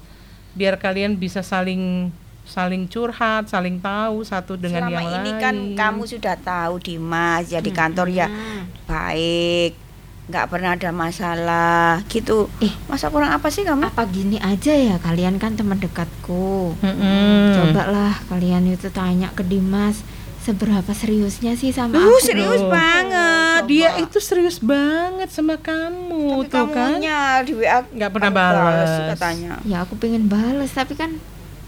biar 0.55 0.79
kalian 0.79 1.19
bisa 1.19 1.43
saling 1.43 2.13
saling 2.45 2.85
curhat, 2.85 3.49
saling 3.49 3.81
tahu 3.81 4.21
satu 4.21 4.53
dengan 4.53 4.85
selama 4.85 5.01
yang 5.01 5.05
ini 5.17 5.31
lain. 5.33 5.41
kan 5.41 5.55
kamu 5.73 6.01
sudah 6.05 6.35
tahu 6.37 6.77
Dimas 6.77 7.49
ya 7.49 7.57
di 7.57 7.73
kantor 7.73 8.07
ya 8.13 8.29
baik 8.85 9.84
nggak 10.25 10.45
pernah 10.47 10.73
ada 10.73 10.89
masalah 10.89 12.01
gitu 12.07 12.49
Eh. 12.57 12.73
masa 12.85 13.07
kurang 13.07 13.29
apa 13.29 13.45
sih 13.47 13.61
kamu 13.61 13.85
Apa 13.85 14.05
gini 14.05 14.37
aja 14.37 14.71
ya 14.71 14.97
kalian 14.97 15.37
kan 15.37 15.53
teman 15.53 15.77
dekatku. 15.77 16.73
Mm-mm. 16.75 17.53
Cobalah 17.53 18.17
kalian 18.25 18.65
itu 18.67 18.89
tanya 18.89 19.29
ke 19.29 19.41
Dimas 19.41 20.01
seberapa 20.39 20.91
seriusnya 20.91 21.53
sih 21.53 21.69
sama 21.69 21.93
Duh, 21.95 22.09
aku. 22.11 22.21
serius 22.23 22.57
Loh. 22.59 22.69
banget 22.69 23.61
Dia 23.65 23.97
itu 23.97 24.17
serius 24.19 24.57
banget 24.59 25.29
sama 25.29 25.57
kamu 25.57 26.41
Tapi 26.41 26.47
tuh 26.47 26.65
kan. 26.67 26.97
kamunya 26.97 27.19
di 27.41 27.53
WA 27.55 27.81
Nggak 27.83 28.11
pernah 28.11 28.31
balas. 28.31 28.89
katanya 29.11 29.57
Ya 29.63 29.81
aku 29.81 29.93
pengen 29.95 30.25
bales 30.25 30.69
tapi 30.69 30.93
kan 30.93 31.17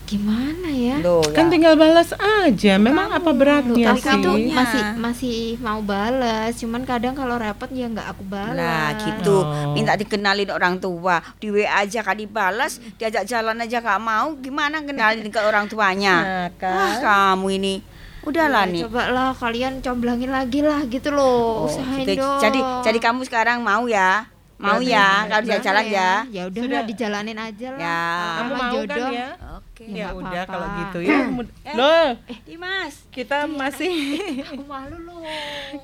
Gimana 0.07 0.69
ya? 0.69 0.97
Loh, 0.97 1.19
Kan 1.27 1.45
ya. 1.45 1.51
tinggal 1.51 1.75
balas 1.75 2.15
aja. 2.15 2.73
Memang 2.77 3.11
apa 3.11 3.27
beratnya 3.29 3.91
Aku 3.91 3.99
sih? 3.99 4.15
itu 4.15 4.31
masih 4.49 4.81
masih 4.95 5.37
mau 5.59 5.79
balas, 5.81 6.55
cuman 6.55 6.81
kadang 6.81 7.11
kalau 7.11 7.35
repot 7.35 7.67
ya 7.69 7.85
nggak 7.85 8.07
aku 8.07 8.23
balas. 8.23 8.55
Nah 8.55 8.95
gitu, 8.97 9.37
Oh. 9.37 9.71
minta 9.71 9.93
dikenalin 9.93 10.47
orang 10.47 10.75
tua 10.77 11.19
Di 11.35 11.47
WA 11.49 11.67
aja 11.77 11.99
kan 12.01 12.15
dibalas, 12.15 12.79
diajak 12.95 13.23
jalan 13.23 13.59
aja 13.59 13.77
gak 13.77 13.99
mau 13.99 14.31
Gimana 14.37 14.79
kenalin 14.79 15.27
ke 15.27 15.37
orang 15.37 15.67
tuanya 15.67 16.15
Nah, 16.23 16.47
kan. 16.55 16.71
Ah 16.71 16.93
kamu 17.33 17.47
ini 17.53 17.75
Udahlah 18.23 18.63
Ya, 18.63 18.71
nih 18.71 18.81
Coba 18.83 19.03
lah 19.07 19.29
kalian 19.31 19.79
comblangin 19.79 20.27
lagi 20.29 20.59
lah 20.59 20.83
gitu 20.85 21.11
loh. 21.11 21.63
Oh, 21.63 21.67
Usahain 21.67 22.03
gitu. 22.05 22.19
dong. 22.19 22.39
Jadi 22.39 22.59
jadi 22.81 22.99
kamu 23.01 23.21
sekarang 23.23 23.59
mau 23.59 23.83
ya 23.85 24.23
Mau 24.57 24.79
ya 24.79 25.27
kalau 25.27 25.43
dia 25.43 25.53
Gimana 25.53 25.65
jalan 25.67 25.85
ya 25.85 26.11
Ya 26.27 26.41
udah 26.45 26.59
Sudah. 26.59 26.73
lah 26.73 26.83
dijalanin 26.83 27.37
aja 27.37 27.67
lah. 27.69 27.79
Ya. 27.79 28.01
Kamu 28.33 28.49
Sama 28.49 28.57
mau 28.57 28.73
jodoh. 28.73 28.95
kan 28.97 29.13
ya? 29.13 29.29
Oke 29.77 29.85
Ya, 29.87 30.09
Ya 30.09 30.17
udah 30.17 30.41
kalau 30.43 30.67
gitu 30.75 30.99
ya. 31.01 31.29
Mud- 31.29 31.53
Loh, 31.69 32.17
Dimas 32.41 33.05
kita 33.07 33.45
masih 33.45 33.93
Aku 34.49 34.65
malu 34.65 34.97
loh. 34.99 35.21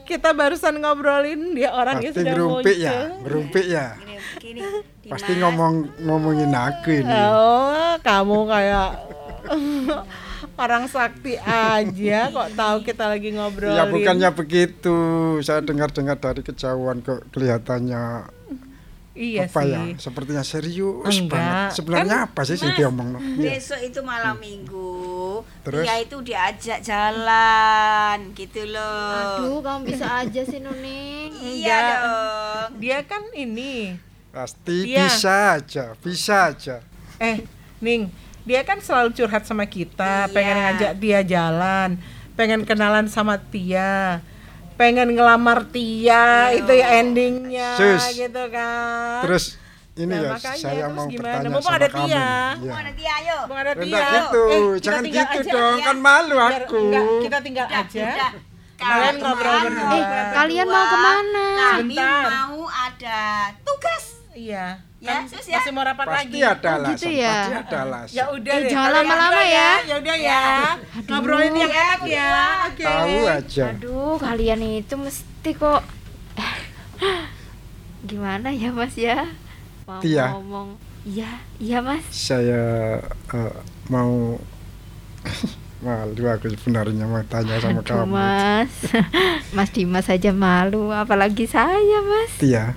kita 0.04 0.34
barusan 0.34 0.74
ngobrolin 0.76 1.54
dia 1.54 1.70
orangnya 1.70 2.10
Pasti 2.10 2.20
sudah 2.20 2.34
ngerumpik 2.34 2.74
muncul. 2.74 2.82
ya, 2.82 2.94
ngerumpik 3.22 3.66
ya. 3.68 3.86
Gini, 3.94 4.16
gini 4.42 4.62
Pasti 5.06 5.32
ngomong 5.36 5.74
ngomongin 6.02 6.50
aku 6.50 6.90
ini. 6.96 7.14
Oh, 7.14 7.94
kamu 8.02 8.38
kayak 8.48 8.90
orang 10.56 10.86
sakti 10.86 11.38
aja 11.38 12.20
kok 12.30 12.50
tahu 12.52 12.78
kita 12.82 13.06
lagi 13.08 13.30
ngobrolin. 13.30 13.76
Ya 13.76 13.86
bukannya 13.86 14.30
begitu. 14.32 14.96
Saya 15.40 15.62
dengar-dengar 15.62 16.18
dari 16.18 16.42
kejauhan 16.42 16.98
kok 17.00 17.30
kelihatannya 17.30 18.26
Iya 19.14 19.46
apa 19.46 19.62
sih. 19.62 19.70
ya? 19.70 19.82
Sepertinya 19.96 20.42
serius 20.42 21.16
Enggak. 21.16 21.38
banget. 21.38 21.70
Sebenarnya 21.78 22.18
apa 22.26 22.42
sih 22.44 22.56
sih 22.56 22.66
Mas, 22.66 22.76
diomong? 22.76 23.10
Iya. 23.38 23.52
Besok 23.54 23.80
itu 23.84 24.00
malam 24.02 24.36
minggu 24.36 24.94
Terus? 25.62 25.86
Dia 25.86 25.96
itu 25.98 26.18
diajak 26.20 26.80
jalan 26.82 28.18
Gitu 28.34 28.62
loh 28.68 29.38
Aduh, 29.38 29.62
kamu 29.62 29.86
bisa 29.86 30.08
aja 30.20 30.42
sih 30.42 30.58
Nuning. 30.58 31.30
Iya 31.30 31.78
dong 31.94 32.82
Dia 32.82 33.06
kan 33.06 33.22
ini. 33.34 33.94
Pasti 34.30 34.90
Iya. 34.90 35.06
bisa 35.06 35.36
aja, 35.54 35.86
bisa 35.96 36.36
aja. 36.50 36.76
Eh, 37.18 37.46
Ning, 37.78 38.10
dia 38.42 38.66
kan 38.66 38.82
selalu 38.82 39.14
curhat 39.14 39.46
sama 39.46 39.64
kita, 39.64 40.26
Iya. 40.26 40.34
pengen 40.34 40.58
ngajak 40.58 40.92
dia 40.98 41.20
jalan, 41.22 42.02
pengen 42.34 42.66
kenalan 42.66 43.06
sama 43.06 43.38
Tia. 43.38 44.26
Pengen 44.74 45.10
ngelamar 45.12 45.70
Tia, 45.70 46.26
itu 46.52 46.72
ya 46.72 46.88
endingnya 46.98 47.78
Sus. 47.78 48.04
gitu 48.12 48.44
kan. 48.50 49.22
Terus 49.22 49.46
ini 49.94 50.10
Nah, 50.10 50.18
ya 50.18 50.30
makanya, 50.32 50.58
saya 50.60 50.74
terus 50.84 50.92
mau 50.92 51.06
gimana? 51.06 51.22
bertanya 51.22 51.48
Mumpung 51.48 51.64
sama 51.64 51.78
ada 51.78 51.88
kamu. 51.88 52.02
Tia. 52.02 52.18
nih. 52.18 52.58
Mau 52.58 52.66
Iya. 52.66 52.82
nanti 52.84 53.04
ayo 53.06 53.36
Bung 53.44 53.60
ada 53.60 53.72
Rendah 53.72 53.86
Tia. 54.02 54.14
gitu, 54.16 54.44
Eh, 54.44 54.74
jangan 54.80 55.04
gitu 55.06 55.20
aja, 55.40 55.52
dong, 55.52 55.76
ya. 55.76 55.86
kan 55.86 55.98
malu 56.00 56.36
Biar- 56.36 56.54
aku. 56.60 56.78
enggak, 56.82 57.06
kita 57.22 57.38
tinggal 57.40 57.66
Udah, 57.66 57.82
aja. 57.84 58.06
udah. 58.10 58.32
Kalian 58.76 59.16
ngobrol 59.16 59.54
mau- 59.54 59.64
berdua. 59.64 59.94
Eh, 59.96 60.26
kalian 60.34 60.68
mau 60.68 60.84
ke 60.84 60.98
mana? 61.00 61.48
Kami 61.56 61.96
Sebentar. 61.96 62.24
mau 62.28 62.60
ada 62.68 63.22
tugas 63.62 64.04
Iya. 64.34 64.66
Ya, 65.04 65.20
kan 65.20 65.28
sus 65.28 65.44
ya. 65.46 65.60
masih 65.60 65.72
mau 65.72 65.84
rapat 65.84 66.08
Pasti 66.08 66.16
lagi. 66.16 66.40
ada 66.42 66.56
Oh, 66.64 66.78
alasan, 66.80 66.92
gitu 66.96 67.08
ya? 67.12 67.36
pasti 67.36 67.54
ada 67.60 67.78
alasan. 67.84 68.14
Ya 68.14 68.24
udah 68.32 68.54
Eh, 68.54 68.58
deh. 68.58 68.70
jangan 68.72 68.92
lama-lama 68.94 69.28
berdua 69.36 69.44
ya. 69.52 69.70
Ya 69.84 69.96
udah 70.00 70.16
ya. 70.18 70.42
Ngobrolin 71.04 71.54
yang 71.58 71.74
enak 71.76 72.02
ya. 72.08 72.32
Oke. 72.66 72.86
Tahu 72.88 73.18
aja. 73.28 73.66
Aduh, 73.70 74.16
kalian 74.18 74.60
itu 74.64 74.96
mesti 74.96 75.52
kok 75.52 75.82
gimana 78.04 78.48
ya 78.50 78.70
Mas 78.70 78.96
ya? 78.96 79.28
Mau 79.84 80.00
Tia. 80.00 80.32
ngomong. 80.32 80.80
Iya, 81.04 81.28
iya 81.60 81.78
Mas. 81.80 82.04
Saya 82.08 82.64
eh, 83.30 83.54
mau 83.90 84.40
malu 85.84 86.24
aku 86.26 86.48
sebenarnya 86.54 87.04
mau 87.04 87.20
tanya 87.26 87.60
sama 87.60 87.84
Aduh, 87.84 88.08
kamu. 88.08 88.08
Mas. 88.10 88.74
Mas 89.56 89.70
Dimas 89.70 90.08
saja 90.08 90.32
malu, 90.32 90.90
apalagi 90.90 91.44
saya, 91.44 92.00
Mas. 92.02 92.32
Tia, 92.40 92.72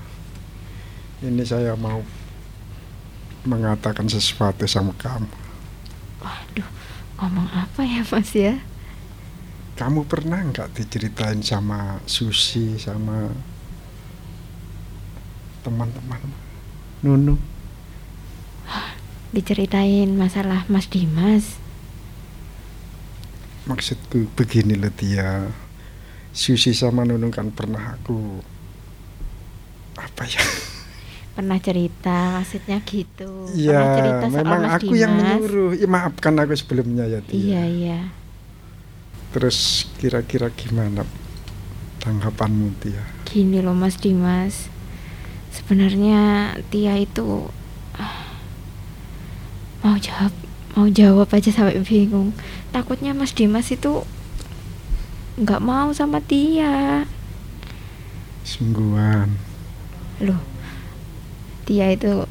ini 1.23 1.43
saya 1.43 1.79
mau 1.79 2.03
mengatakan 3.47 4.11
sesuatu 4.11 4.67
sama 4.67 4.93
kamu. 4.99 5.31
Waduh, 6.21 6.69
ngomong 7.23 7.49
apa 7.55 7.81
ya 7.87 8.03
Mas 8.03 8.31
ya? 8.35 8.59
Kamu 9.77 10.09
pernah 10.09 10.41
nggak 10.43 10.73
diceritain 10.75 11.41
sama 11.45 12.01
Susi 12.09 12.81
sama 12.81 13.31
teman-teman 15.63 16.21
Nunu? 17.05 17.37
Diceritain 19.37 20.17
masalah 20.17 20.65
Mas 20.73 20.89
Dimas. 20.89 21.61
Maksudku 23.69 24.31
begini 24.33 24.79
loh 24.79 24.89
Tia. 24.95 25.51
Susi 26.33 26.73
sama 26.73 27.05
Nunu 27.05 27.29
kan 27.29 27.53
pernah 27.53 27.99
aku 27.99 28.41
apa 29.99 30.25
ya? 30.25 30.41
Pernah 31.37 31.61
cerita, 31.61 32.41
maksudnya 32.41 32.81
gitu. 32.81 33.29
Pernah 33.45 33.53
Ya, 33.53 33.81
cerita 33.93 34.25
soal 34.25 34.37
memang 34.41 34.61
Mas 34.65 34.73
aku 34.81 34.93
yang 34.97 35.13
Dimas. 35.13 35.21
menyuruh. 35.37 35.71
Ya, 35.77 35.85
maafkan 35.87 36.35
aku 36.35 36.57
sebelumnya 36.57 37.05
ya 37.05 37.21
Tia. 37.21 37.37
Iya, 37.37 37.63
iya. 37.69 37.99
Terus 39.31 39.85
kira-kira 40.01 40.49
gimana 40.49 41.05
tanggapanmu 42.01 42.73
Tia? 42.81 43.05
Gini 43.29 43.61
loh 43.61 43.77
Mas 43.77 44.01
Dimas. 44.01 44.73
Sebenarnya 45.53 46.21
Tia 46.73 46.97
itu 46.97 47.53
ah, 47.93 48.33
mau 49.85 50.01
jawab 50.01 50.33
mau 50.73 50.89
jawab 50.89 51.29
aja 51.31 51.53
sampai 51.53 51.77
bingung. 51.81 52.33
Takutnya 52.73 53.13
Mas 53.13 53.37
Dimas 53.37 53.69
itu 53.69 54.09
nggak 55.37 55.61
mau 55.61 55.93
sama 55.93 56.25
Tia. 56.25 57.05
Sungguhan. 58.41 59.37
Loh. 60.25 60.56
Tia 61.67 61.91
itu 61.91 62.23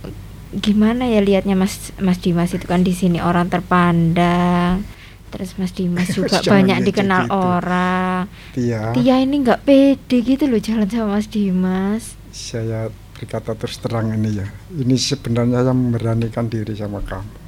gimana 0.56 1.12
ya 1.12 1.20
liatnya 1.20 1.60
Mas 1.60 1.92
Mas 2.00 2.24
Dimas 2.24 2.56
itu 2.56 2.64
kan 2.64 2.88
di 2.88 2.96
sini 2.96 3.20
orang 3.20 3.52
terpandang. 3.52 4.88
Terus 5.28 5.60
Mas 5.60 5.76
Dimas 5.76 6.08
juga 6.18 6.40
banyak 6.40 6.88
dikenal 6.88 7.28
gitu. 7.28 7.36
orang. 7.36 8.32
Tia, 8.56 8.96
Tia 8.96 9.20
ini 9.20 9.44
nggak 9.44 9.68
pede 9.68 10.24
gitu 10.24 10.48
loh 10.48 10.64
jalan 10.64 10.88
sama 10.88 11.20
Mas 11.20 11.28
Dimas. 11.28 12.16
saya 12.36 12.92
berkata 13.16 13.56
terus 13.56 13.80
terang 13.80 14.12
ini 14.16 14.40
ya. 14.40 14.48
Ini 14.76 14.96
sebenarnya 14.96 15.64
saya 15.64 15.76
memberanikan 15.76 16.48
diri 16.48 16.76
sama 16.76 17.00
kamu. 17.04 17.44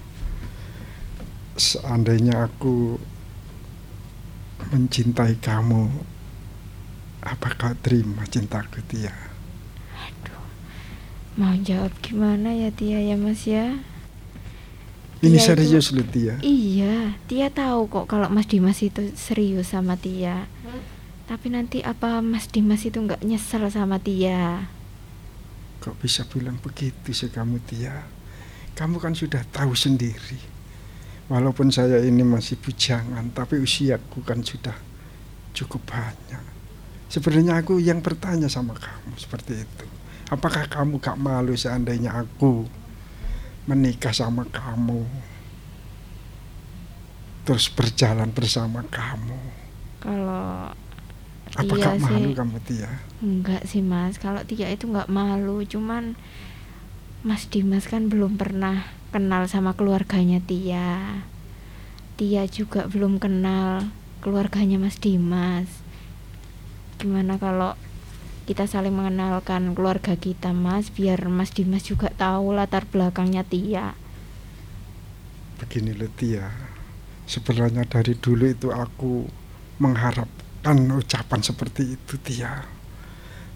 Seandainya 1.58 2.48
aku 2.48 2.96
mencintai 4.72 5.40
kamu, 5.40 5.84
apa 7.24 7.48
kau 7.56 7.76
terima 7.84 8.24
cintaku 8.28 8.80
Tia? 8.88 9.27
Mau 11.38 11.54
jawab 11.62 11.94
gimana 12.02 12.50
ya 12.50 12.74
Tia 12.74 12.98
ya 12.98 13.14
Mas 13.14 13.46
ya? 13.46 13.78
Ini 15.22 15.38
Tia 15.38 15.38
itu- 15.38 15.46
serius 15.46 15.94
loh 15.94 16.06
Tia. 16.10 16.36
Iya, 16.42 17.14
Tia 17.30 17.54
tahu 17.54 17.86
kok 17.86 18.06
kalau 18.10 18.26
Mas 18.34 18.50
Dimas 18.50 18.82
itu 18.82 19.14
serius 19.14 19.70
sama 19.70 19.94
Tia. 19.98 20.50
Tapi 21.30 21.54
nanti 21.54 21.86
apa 21.86 22.26
Mas 22.26 22.50
Dimas 22.50 22.82
itu 22.82 22.98
nggak 22.98 23.22
nyesel 23.22 23.70
sama 23.70 24.02
Tia? 24.02 24.66
Kok 25.78 26.02
bisa 26.02 26.26
bilang 26.26 26.58
begitu 26.58 27.14
sih 27.14 27.30
kamu 27.30 27.62
Tia? 27.70 28.02
Kamu 28.74 28.98
kan 28.98 29.14
sudah 29.14 29.46
tahu 29.54 29.78
sendiri. 29.78 30.58
Walaupun 31.30 31.70
saya 31.70 32.02
ini 32.02 32.24
masih 32.24 32.58
bujangan, 32.58 33.30
tapi 33.36 33.60
usiaku 33.60 34.24
kan 34.24 34.42
sudah 34.42 34.74
cukup 35.54 35.86
banyak. 35.86 36.42
Sebenarnya 37.12 37.62
aku 37.62 37.78
yang 37.78 38.00
bertanya 38.02 38.48
sama 38.48 38.74
kamu 38.74 39.14
seperti 39.20 39.54
itu. 39.60 39.86
Apakah 40.28 40.68
kamu 40.68 41.00
gak 41.00 41.16
malu 41.16 41.56
seandainya 41.56 42.12
aku 42.12 42.68
menikah 43.64 44.12
sama 44.12 44.44
kamu? 44.52 45.08
Terus 47.48 47.72
berjalan 47.72 48.28
bersama 48.36 48.84
kamu. 48.92 49.40
Kalau 50.04 50.76
Apa 51.56 51.64
Tia 51.64 51.96
gak 51.96 52.04
malu 52.04 52.28
sih 52.28 52.36
kamu 52.36 52.58
Tia? 52.68 52.92
enggak 53.24 53.64
sih 53.64 53.80
Mas. 53.80 54.20
Kalau 54.20 54.44
Tia 54.44 54.68
itu 54.68 54.92
nggak 54.92 55.08
malu, 55.08 55.64
cuman 55.64 56.20
Mas 57.24 57.48
Dimas 57.48 57.88
kan 57.88 58.12
belum 58.12 58.36
pernah 58.36 58.92
kenal 59.16 59.48
sama 59.48 59.80
keluarganya 59.80 60.44
Tia. 60.44 61.24
Tia 62.20 62.44
juga 62.52 62.84
belum 62.92 63.16
kenal 63.24 63.88
keluarganya 64.20 64.76
Mas 64.76 65.00
Dimas. 65.00 65.72
Gimana 67.00 67.40
kalau 67.40 67.80
kita 68.48 68.64
saling 68.64 68.96
mengenalkan 68.96 69.76
keluarga 69.76 70.16
kita 70.16 70.56
Mas, 70.56 70.88
biar 70.88 71.28
Mas 71.28 71.52
Dimas 71.52 71.84
juga 71.84 72.08
tahu 72.16 72.56
latar 72.56 72.88
belakangnya 72.88 73.44
Tia. 73.44 73.92
Begini 75.60 75.92
loh 75.92 76.08
Tia, 76.16 76.48
sebenarnya 77.28 77.84
dari 77.84 78.16
dulu 78.16 78.48
itu 78.48 78.72
aku 78.72 79.28
mengharapkan 79.84 80.80
ucapan 80.96 81.44
seperti 81.44 82.00
itu 82.00 82.16
Tia. 82.24 82.64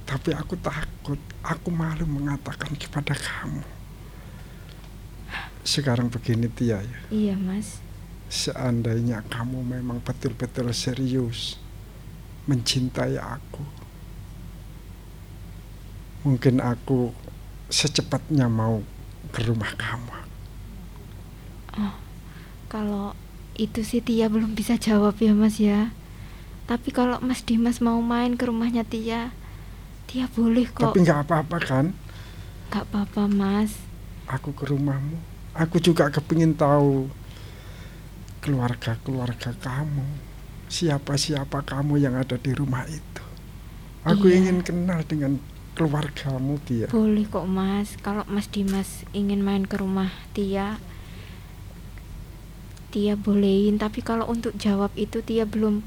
Tapi 0.03 0.35
aku 0.35 0.59
takut, 0.59 1.19
aku 1.39 1.71
malu 1.71 2.03
mengatakan 2.03 2.75
kepada 2.75 3.15
kamu. 3.15 3.63
Sekarang 5.63 6.11
begini 6.11 6.51
Tia 6.51 6.83
ya, 6.83 6.99
Iya 7.07 7.35
Mas. 7.39 7.79
seandainya 8.27 9.23
kamu 9.31 9.63
memang 9.63 10.03
betul-betul 10.03 10.67
serius 10.75 11.55
mencintai 12.43 13.15
aku, 13.15 13.63
mungkin 16.21 16.61
aku 16.61 17.13
secepatnya 17.71 18.51
mau 18.51 18.83
ke 19.31 19.41
rumah 19.47 19.71
kamu. 19.79 20.17
Oh, 21.79 21.95
kalau 22.67 23.15
itu 23.55 23.81
sih 23.85 24.03
Tia 24.03 24.27
belum 24.27 24.53
bisa 24.53 24.75
jawab 24.75 25.15
ya 25.21 25.31
Mas 25.31 25.57
ya. 25.57 25.95
Tapi 26.67 26.91
kalau 26.91 27.19
Mas 27.23 27.43
Dimas 27.43 27.79
mau 27.83 27.99
main 27.99 28.35
ke 28.35 28.47
rumahnya 28.47 28.83
Tia, 28.83 29.31
Tia 30.07 30.27
boleh 30.31 30.67
kok. 30.71 30.91
Tapi 30.91 31.03
nggak 31.03 31.27
apa-apa 31.27 31.57
kan? 31.59 31.85
Gak 32.71 32.87
apa-apa 32.87 33.27
Mas. 33.27 33.75
Aku 34.31 34.55
ke 34.55 34.63
rumahmu. 34.63 35.19
Aku 35.51 35.83
juga 35.83 36.07
kepingin 36.07 36.55
tahu 36.55 37.11
keluarga-keluarga 38.39 39.51
kamu. 39.59 40.07
Siapa-siapa 40.71 41.67
kamu 41.67 41.99
yang 41.99 42.15
ada 42.15 42.39
di 42.39 42.55
rumah 42.55 42.87
itu. 42.87 43.23
Aku 44.07 44.31
Iya. 44.31 44.47
ingin 44.47 44.63
kenal 44.63 45.03
dengan 45.03 45.35
keluargamu 45.81 46.61
dia. 46.69 46.85
Boleh 46.85 47.25
kok 47.25 47.49
Mas. 47.49 47.97
Kalau 48.05 48.21
Mas 48.29 48.45
Dimas 48.45 49.01
ingin 49.17 49.41
main 49.41 49.65
ke 49.65 49.81
rumah 49.81 50.13
Tia, 50.37 50.77
Tia 52.93 53.17
bolehin. 53.17 53.81
Tapi 53.81 54.05
kalau 54.05 54.29
untuk 54.29 54.53
jawab 54.61 54.93
itu 54.93 55.25
Tia 55.25 55.49
belum 55.49 55.81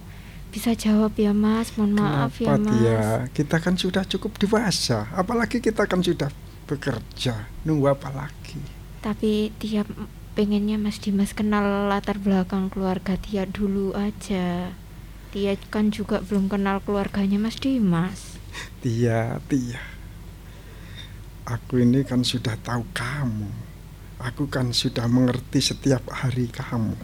bisa 0.50 0.74
jawab 0.74 1.14
ya 1.14 1.30
Mas. 1.30 1.78
Mohon 1.78 1.92
maaf 2.02 2.34
ya 2.42 2.58
Kenapa 2.58 2.66
Mas. 2.66 2.74
dia? 2.74 3.02
Kita 3.30 3.56
kan 3.62 3.74
sudah 3.78 4.02
cukup 4.02 4.34
dewasa. 4.42 5.06
Apalagi 5.14 5.62
kita 5.62 5.86
kan 5.86 6.02
sudah 6.02 6.34
bekerja. 6.66 7.46
Nunggu 7.62 7.94
apa 7.94 8.10
lagi? 8.10 8.58
Tapi 8.98 9.54
Tia 9.62 9.86
pengennya 10.34 10.74
Mas 10.74 10.98
Dimas 10.98 11.30
kenal 11.30 11.86
latar 11.86 12.18
belakang 12.18 12.66
keluarga 12.66 13.14
Tia 13.14 13.46
dulu 13.46 13.94
aja. 13.94 14.74
Tia 15.30 15.54
kan 15.70 15.90
juga 15.94 16.22
belum 16.22 16.50
kenal 16.50 16.82
keluarganya 16.82 17.38
Mas 17.38 17.58
Dimas. 17.58 18.33
Tia, 18.82 19.40
Tia. 19.48 19.82
Aku 21.44 21.76
ini 21.80 22.04
kan 22.08 22.24
sudah 22.24 22.56
tahu 22.60 22.84
kamu. 22.96 23.50
Aku 24.20 24.48
kan 24.48 24.72
sudah 24.72 25.04
mengerti 25.04 25.60
setiap 25.60 26.08
hari 26.08 26.48
kamu. 26.48 26.96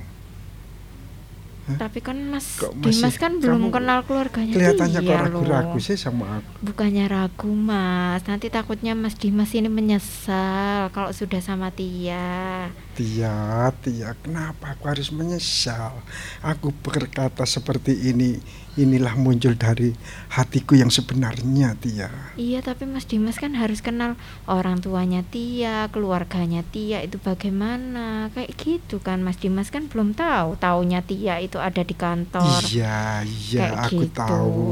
Tapi 1.77 2.03
kan 2.03 2.17
Mas 2.19 2.59
Kok 2.59 2.75
masih 2.75 2.99
Dimas 2.99 3.15
kan 3.21 3.39
belum 3.39 3.71
kenal 3.71 4.03
keluarganya 4.03 4.55
Kelihatannya 4.57 5.01
kok 5.05 5.07
Tia 5.07 5.23
ragu-ragu 5.23 5.79
sih 5.79 5.95
sama 5.95 6.41
aku. 6.41 6.51
Bukannya 6.73 7.05
ragu 7.07 7.53
Mas, 7.53 8.25
nanti 8.27 8.51
takutnya 8.51 8.97
Mas 8.99 9.15
Dimas 9.15 9.53
ini 9.55 9.71
menyesal 9.71 10.91
kalau 10.91 11.15
sudah 11.15 11.39
sama 11.39 11.71
Tia. 11.71 12.71
Tia, 12.97 13.71
Tia, 13.85 14.17
kenapa 14.19 14.75
aku 14.75 14.85
harus 14.91 15.15
menyesal? 15.15 16.01
Aku 16.43 16.75
berkata 16.75 17.47
seperti 17.47 18.11
ini, 18.11 18.41
inilah 18.83 19.15
muncul 19.15 19.53
dari 19.55 19.93
hatiku 20.33 20.75
yang 20.75 20.89
sebenarnya, 20.89 21.77
Tia. 21.77 22.09
Iya, 22.41 22.65
tapi 22.65 22.89
Mas 22.89 23.05
Dimas 23.05 23.37
kan 23.37 23.53
harus 23.53 23.85
kenal 23.85 24.17
orang 24.49 24.81
tuanya 24.81 25.21
Tia, 25.23 25.93
keluarganya 25.93 26.65
Tia 26.65 27.05
itu 27.05 27.21
bagaimana. 27.21 28.33
Kayak 28.33 28.51
gitu 28.57 28.99
kan 29.05 29.21
Mas 29.21 29.37
Dimas 29.37 29.69
kan 29.69 29.87
belum 29.87 30.17
tahu. 30.17 30.57
Taunya 30.57 31.05
Tia 31.05 31.39
itu 31.39 31.61
ada 31.61 31.85
di 31.85 31.93
kantor. 31.93 32.61
Iya, 32.73 33.23
iya, 33.29 33.61
Kayak 33.61 33.81
aku 33.85 34.03
gitu. 34.09 34.17
tahu. 34.17 34.69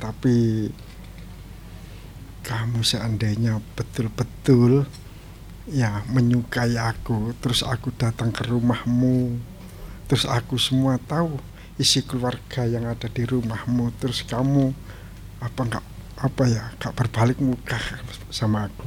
Tapi 0.00 0.36
kamu 2.46 2.80
seandainya 2.86 3.58
betul-betul 3.74 4.86
ya 5.66 6.06
menyukai 6.06 6.78
aku, 6.78 7.34
terus 7.42 7.66
aku 7.66 7.90
datang 7.90 8.30
ke 8.30 8.46
rumahmu, 8.46 9.34
terus 10.06 10.22
aku 10.22 10.54
semua 10.54 10.94
tahu 11.02 11.42
isi 11.82 12.00
keluarga 12.08 12.62
yang 12.74 12.84
ada 12.88 13.08
di 13.16 13.22
rumahmu, 13.32 13.84
terus 14.00 14.24
kamu 14.32 14.64
apa 15.46 15.60
enggak 15.66 15.84
apa 16.26 16.42
ya, 16.48 16.64
enggak 16.76 16.92
berbalik 16.98 17.38
muka 17.48 17.78
sama 18.32 18.58
aku. 18.68 18.86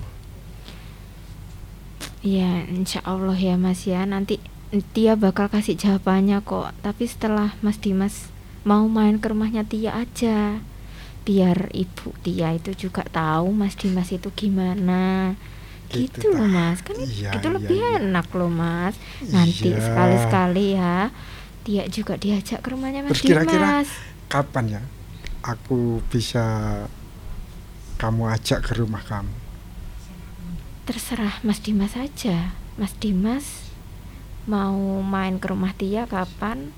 Iya, 2.20 2.68
insya 2.68 3.00
Allah 3.08 3.38
ya 3.40 3.56
Mas 3.56 3.88
ya. 3.88 4.04
Nanti 4.04 4.36
Tia 4.94 5.14
bakal 5.18 5.50
kasih 5.50 5.76
jawabannya 5.80 6.38
kok. 6.46 6.76
Tapi 6.86 7.04
setelah 7.10 7.56
Mas 7.66 7.80
Dimas 7.82 8.30
mau 8.68 8.86
main 8.92 9.18
ke 9.22 9.32
rumahnya 9.32 9.64
Tia 9.66 9.92
aja. 10.04 10.62
Biar 11.26 11.70
ibu 11.74 12.08
Tia 12.26 12.50
itu 12.60 12.72
juga 12.76 13.04
tahu 13.08 13.48
Mas 13.56 13.76
Dimas 13.80 14.10
itu 14.12 14.30
gimana. 14.36 15.36
Gitu, 15.90 16.22
Gitu, 16.22 16.28
loh. 16.38 16.46
Mas. 16.46 16.80
Kan 16.86 16.98
Iya, 17.02 17.34
itu 17.34 17.48
iya, 17.50 17.56
lebih 17.58 17.80
iya. 17.82 17.98
enak 18.04 18.28
loh 18.38 18.52
Mas. 18.52 18.96
Nanti 19.26 19.74
Iya. 19.74 19.82
sekali-sekali 19.82 20.66
ya. 20.78 21.10
Tia 21.64 21.86
juga 21.88 22.16
diajak 22.16 22.64
ke 22.64 22.70
rumahnya 22.72 23.04
Mas 23.04 23.12
Terus 23.14 23.24
kira-kira 23.26 23.84
Dimas. 23.84 23.90
kapan 24.28 24.66
ya 24.80 24.82
aku 25.44 26.04
bisa 26.08 26.44
kamu 28.00 28.32
ajak 28.32 28.60
ke 28.64 28.72
rumah 28.80 29.04
kamu? 29.04 29.32
Terserah 30.88 31.44
Mas 31.46 31.60
Dimas 31.62 31.94
aja. 31.96 32.56
Mas 32.80 32.96
Dimas 32.98 33.70
mau 34.50 35.04
main 35.04 35.38
ke 35.38 35.52
rumah 35.52 35.76
Tia 35.76 36.08
kapan? 36.10 36.72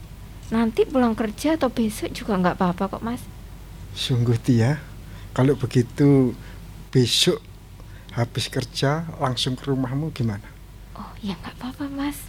Nanti 0.52 0.84
pulang 0.84 1.16
kerja 1.16 1.56
atau 1.56 1.72
besok 1.72 2.12
juga 2.12 2.36
nggak 2.36 2.58
apa-apa 2.60 2.98
kok 2.98 3.04
Mas. 3.06 3.24
Sungguh 3.96 4.36
Tia, 4.36 4.82
kalau 5.32 5.56
begitu 5.56 6.36
besok 6.92 7.40
habis 8.12 8.52
kerja 8.52 9.08
langsung 9.16 9.56
ke 9.56 9.72
rumahmu 9.72 10.12
gimana? 10.12 10.44
Oh 10.98 11.08
ya 11.24 11.40
nggak 11.40 11.56
apa-apa 11.56 11.88
Mas. 11.88 12.28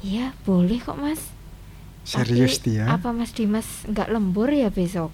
Iya 0.00 0.32
boleh 0.48 0.80
kok 0.80 0.96
Mas. 0.96 1.20
Serius 2.08 2.64
Tapi 2.64 2.80
Tia? 2.80 2.88
Apa 2.88 3.12
Mas 3.12 3.36
Dimas 3.36 3.84
nggak 3.84 4.08
lembur 4.08 4.48
ya 4.48 4.72
besok? 4.72 5.12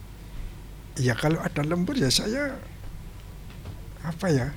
Ya 0.95 1.19
kalau 1.19 1.43
ada 1.43 1.67
lembur 1.67 1.99
ya 1.99 2.07
saya 2.07 2.55
apa 4.07 4.31
ya? 4.31 4.55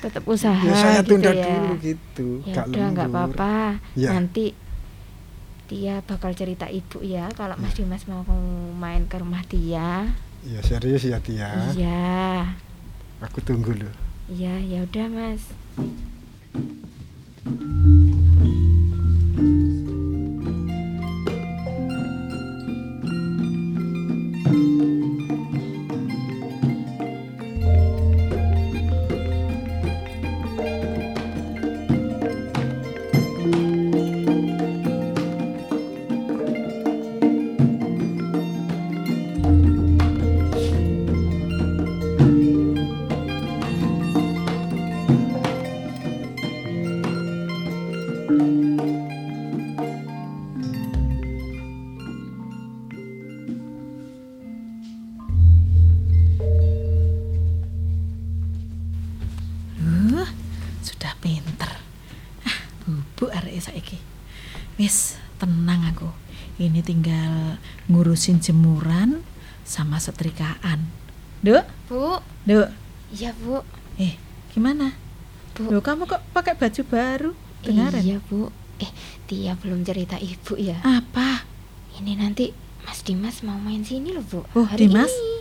Tetap 0.00 0.24
usaha 0.24 0.56
ya 0.56 0.72
saya 0.72 1.00
gitu 1.04 1.20
tunda 1.20 1.36
ya. 1.36 1.44
dulu 1.44 1.74
gitu, 1.84 2.28
Ya 2.48 2.64
udah 2.64 2.86
nggak 2.96 3.08
apa-apa. 3.12 3.76
Ya. 3.92 4.16
Nanti 4.16 4.56
Tia 5.68 6.00
bakal 6.00 6.32
cerita 6.32 6.64
ibu 6.70 7.04
ya 7.04 7.28
kalau 7.36 7.60
Mas 7.60 7.76
Dimas 7.76 8.08
mau 8.08 8.24
main 8.80 9.04
ke 9.04 9.20
rumah 9.20 9.44
Tia. 9.44 10.08
Ya 10.48 10.60
serius 10.64 11.04
ya 11.04 11.20
Tia. 11.20 11.76
Iya. 11.76 12.56
Aku 13.20 13.44
tunggu 13.44 13.76
loh. 13.76 13.92
Iya, 14.32 14.58
ya 14.64 14.78
udah 14.80 15.06
Mas. 15.12 15.42
Uh, 24.56 25.05
ngurusin 68.06 68.38
jemuran 68.38 69.18
sama 69.66 69.98
setrikaan. 69.98 70.78
Duk, 71.42 71.66
Bu, 71.90 72.22
Duk. 72.46 72.70
iya 73.10 73.34
Bu. 73.34 73.66
Eh, 73.98 74.14
gimana? 74.54 74.94
Bu. 75.58 75.74
Loh, 75.74 75.82
kamu 75.82 76.06
kok 76.06 76.22
pakai 76.30 76.54
baju 76.54 76.82
baru? 76.86 77.30
Dengaran? 77.66 77.98
Iya 77.98 78.22
Bu. 78.22 78.54
Eh, 78.78 78.86
Tia 79.26 79.58
belum 79.58 79.82
cerita 79.82 80.14
ibu 80.22 80.54
ya. 80.54 80.78
Apa? 80.86 81.42
Ini 81.98 82.14
nanti 82.14 82.54
Mas 82.86 83.02
Dimas 83.02 83.42
mau 83.42 83.58
main 83.58 83.82
sini 83.82 84.14
loh 84.14 84.22
Bu. 84.22 84.46
Oh, 84.54 84.62
Hari 84.62 84.86
Dimas? 84.86 85.10
ini. 85.10 85.34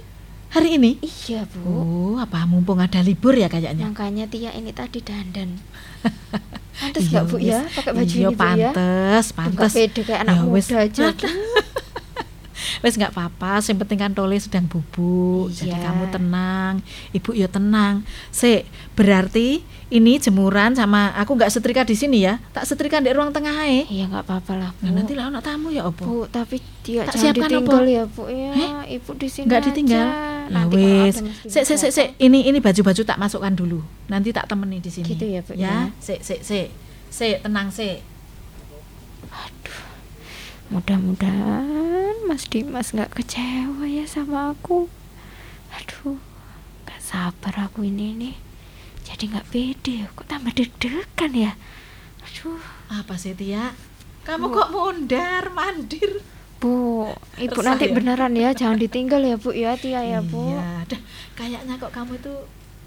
Hari 0.50 0.70
ini? 0.74 0.92
Iya 1.06 1.46
Bu. 1.46 1.70
Oh, 1.70 2.14
apa 2.18 2.50
mumpung 2.50 2.82
ada 2.82 2.98
libur 3.06 3.38
ya 3.38 3.46
kayaknya? 3.46 3.86
Makanya 3.86 4.26
Tia 4.26 4.50
ini 4.58 4.74
tadi 4.74 5.06
dandan. 5.06 5.62
Pantes 6.82 7.14
nggak 7.14 7.30
Bu 7.30 7.38
ya 7.38 7.62
wis. 7.62 7.78
pakai 7.78 7.92
baju 7.94 8.10
iya, 8.10 8.26
ini 8.26 8.26
Bu 8.26 8.42
ya? 8.58 8.72
pantes, 8.74 9.26
Tuh, 9.30 9.38
nggak 9.38 9.54
pantes. 9.54 9.74
pede 9.78 10.02
kayak 10.02 10.22
anak 10.26 10.34
Ya, 10.34 10.42
muda 10.42 10.78
aja. 10.82 11.06
Wes 12.80 12.94
nggak 12.94 13.12
apa-apa, 13.12 13.60
yang 13.62 13.78
penting 13.78 14.00
kan 14.00 14.12
Tole 14.12 14.38
sedang 14.38 14.66
bubuk. 14.66 15.50
Jadi 15.50 15.72
Iya. 15.72 15.82
kamu 15.84 16.06
tenang, 16.10 16.74
Ibu 17.12 17.32
ya 17.32 17.46
tenang. 17.46 18.02
Sik, 18.30 18.66
berarti 18.94 19.62
ini 19.88 20.18
jemuran 20.18 20.74
sama 20.74 21.14
aku 21.14 21.34
nggak 21.34 21.50
setrika 21.50 21.82
di 21.82 21.94
sini 21.94 22.22
ya. 22.22 22.42
Tak 22.52 22.66
setrika 22.66 22.98
di 22.98 23.10
ruang 23.10 23.30
tengah 23.30 23.54
ae. 23.62 23.86
Iya 23.86 24.08
nggak 24.08 24.24
apa-apa 24.24 24.54
lah 24.56 24.70
bu. 24.72 24.82
Nah, 24.84 24.92
nanti 24.96 25.14
lah 25.14 25.30
anak 25.30 25.42
tamu 25.42 25.70
ya 25.70 25.86
opo. 25.86 26.04
Bu, 26.04 26.18
tapi 26.26 26.58
dia 26.82 27.06
Tak 27.06 27.16
siapkan 27.16 27.46
ditinggal 27.48 27.82
apa? 27.82 27.90
ya 27.90 28.04
bu 28.06 28.24
ya. 28.26 28.52
Ibu 28.88 29.12
di 29.16 29.28
sini 29.28 29.46
Nggak 29.46 29.62
ditinggal. 29.64 30.08
Nanti 30.46 30.78
wes. 30.78 31.16
sik 31.44 31.64
sik 31.64 31.92
sik. 31.92 32.10
Ini 32.18 32.46
ini 32.46 32.58
baju-baju 32.58 33.02
tak 33.02 33.18
masukkan 33.18 33.52
dulu. 33.52 33.82
Nanti 34.08 34.30
tak 34.30 34.46
temeni 34.46 34.78
di 34.78 34.90
sini. 34.90 35.06
Gitu 35.08 35.26
ya, 35.28 35.42
Bu, 35.42 35.54
Ya, 35.54 35.60
ya. 35.60 35.76
sik 35.98 36.22
sik 36.22 36.42
sik. 36.42 36.70
Sik, 37.10 37.42
tenang 37.42 37.70
sik. 37.70 38.02
Mudah-mudahan 40.76 42.28
Mas 42.28 42.52
Dimas 42.52 42.92
nggak 42.92 43.16
kecewa 43.16 43.88
ya 43.88 44.04
sama 44.04 44.52
aku. 44.52 44.92
Aduh, 45.72 46.20
nggak 46.84 47.00
sabar 47.00 47.72
aku 47.72 47.88
ini 47.88 48.12
nih. 48.12 48.36
Jadi 49.08 49.32
nggak 49.32 49.48
pede, 49.56 50.04
kok 50.12 50.28
tambah 50.28 50.52
deg-degan 50.52 51.32
ya. 51.32 51.56
Aduh, 52.28 52.60
Apa 52.92 53.16
sih 53.16 53.32
Tia? 53.40 53.72
Kamu 54.28 54.52
Bu. 54.52 54.56
kok 54.60 54.70
mundar 54.76 55.48
mandir? 55.56 56.20
Bu, 56.60 57.08
Ibu 57.40 57.56
Resah 57.56 57.72
nanti 57.72 57.88
ya? 57.88 57.96
beneran 57.96 58.34
ya, 58.36 58.52
jangan 58.52 58.76
ditinggal 58.76 59.24
ya 59.24 59.40
Bu 59.40 59.56
ya, 59.56 59.80
Tia 59.80 60.04
ya 60.04 60.20
Bu. 60.20 60.60
Iya, 60.60 60.84
kayaknya 61.40 61.80
kok 61.80 61.96
kamu 61.96 62.20
itu 62.20 62.36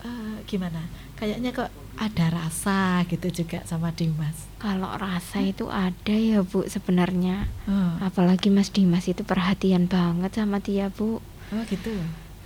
eh, 0.04 0.36
gimana? 0.44 0.84
Kayaknya 1.18 1.50
kok 1.50 1.70
ada 1.98 2.26
rasa 2.30 3.02
gitu 3.10 3.42
juga 3.42 3.66
sama 3.66 3.90
Dimas. 3.90 4.46
Kalau 4.62 4.94
rasa 4.94 5.42
itu 5.42 5.66
ada 5.66 6.14
ya 6.14 6.46
Bu 6.46 6.62
sebenarnya. 6.64 7.50
Oh, 7.66 7.98
Apalagi 7.98 8.48
Mas 8.48 8.70
Dimas 8.70 9.04
itu 9.04 9.26
perhatian 9.26 9.90
banget 9.90 10.38
sama 10.38 10.62
Tia 10.62 10.88
Bu. 10.88 11.18
oh 11.22 11.62
gitu. 11.66 11.90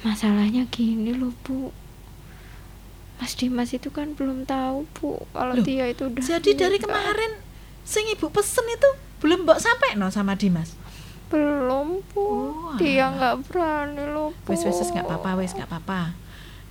Masalahnya 0.01 0.65
gini 0.73 1.13
loh 1.13 1.37
Bu. 1.45 1.69
Mas 3.21 3.37
Dimas 3.37 3.71
itu 3.71 3.93
kan 3.93 4.17
belum 4.17 4.49
tahu 4.49 4.89
Bu 4.97 5.21
kalau 5.31 5.55
Loh, 5.55 5.63
Tia 5.63 5.87
itu 5.87 6.09
udah 6.09 6.19
Jadi 6.19 6.57
dari 6.57 6.81
kemarin 6.81 7.39
sing 7.85 8.09
ibu 8.09 8.33
pesen 8.33 8.65
itu 8.67 8.89
belum 9.21 9.45
mbok 9.45 9.61
sampai 9.61 9.95
no 9.95 10.09
sama 10.09 10.35
Dimas. 10.35 10.75
belum 11.29 12.01
Bu. 12.13 12.25
Oh, 12.25 12.75
Dia 12.77 13.09
nggak 13.09 13.49
berani 13.49 14.05
loh 14.09 14.33
Bu. 14.43 14.53
Wes 14.53 14.65
wes 14.65 14.77
wes 14.77 14.91
nggak 14.91 15.07
apa-apa, 15.07 15.31
wes 15.39 15.53
nggak 15.53 15.69
apa-apa. 15.69 16.13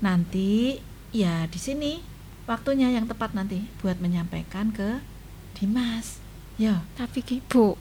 Nanti 0.01 0.77
ya 1.11 1.45
di 1.45 1.57
sini 1.57 1.91
waktunya 2.43 2.89
yang 2.89 3.05
tepat 3.05 3.31
nanti 3.31 3.63
buat 3.79 3.99
menyampaikan 3.99 4.71
ke 4.71 4.99
Dimas. 5.53 6.17
Ya, 6.55 6.83
Tapi 6.93 7.23
Bu, 7.47 7.73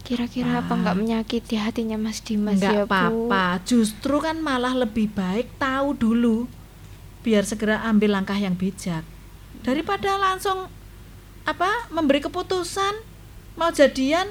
kira-kira 0.00 0.58
apa 0.58 0.70
Ah. 0.70 0.78
nggak 0.78 0.96
menyakiti 0.96 1.54
hatinya 1.54 1.94
Mas 1.94 2.18
Dimas 2.18 2.58
ya 2.58 2.82
nggak 2.82 2.84
Bu? 2.84 2.90
apa-apa. 3.30 3.44
Justru 3.62 4.16
kan 4.18 4.36
malah 4.38 4.74
lebih 4.74 5.08
baik 5.08 5.54
tahu 5.56 5.94
dulu 5.94 6.46
biar 7.20 7.42
segera 7.42 7.80
ambil 7.84 8.12
langkah 8.12 8.36
yang 8.36 8.52
bijak 8.52 9.00
daripada 9.60 10.20
langsung 10.20 10.68
apa 11.42 11.88
memberi 11.88 12.20
keputusan 12.20 12.92
mau 13.54 13.72
jadian 13.72 14.28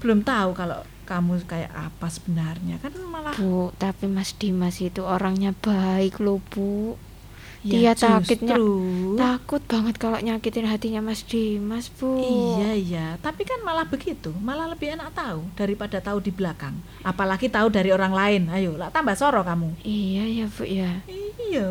belum 0.00 0.24
tahu 0.24 0.56
kalau 0.56 0.80
kamu 1.04 1.44
kayak 1.44 1.68
apa 1.68 2.06
sebenarnya 2.08 2.80
kan 2.80 2.94
malah 3.04 3.36
Bu, 3.36 3.68
tapi 3.76 4.06
Mas 4.06 4.32
Dimas 4.32 4.80
itu 4.80 5.02
orangnya 5.02 5.52
baik 5.52 6.16
loh 6.18 6.40
Bu. 6.48 6.96
Ya 7.60 7.92
Dia 7.92 7.92
takutnya 7.92 8.56
takut 9.14 9.60
banget 9.62 9.94
kalau 9.96 10.16
nyakitin 10.16 10.64
hatinya 10.64 11.00
Mas 11.00 11.20
Dimas 11.22 11.92
Bu. 11.92 12.16
Iya 12.16 12.70
iya, 12.72 13.06
tapi 13.18 13.44
kan 13.44 13.60
malah 13.60 13.84
begitu, 13.84 14.32
malah 14.36 14.64
lebih 14.66 14.94
enak 14.94 15.12
tahu 15.12 15.44
daripada 15.54 15.98
tahu 15.98 16.18
di 16.18 16.30
belakang. 16.30 16.72
Apalagi 17.00 17.46
tahu 17.46 17.68
dari 17.68 17.90
orang 17.90 18.10
lain. 18.10 18.42
Ayo, 18.48 18.74
lah 18.74 18.88
tambah 18.88 19.12
soro 19.12 19.40
kamu. 19.40 19.76
Iya 19.80 20.24
ya 20.26 20.46
Bu 20.48 20.62
ya. 20.64 20.90
Iya. 21.06 21.68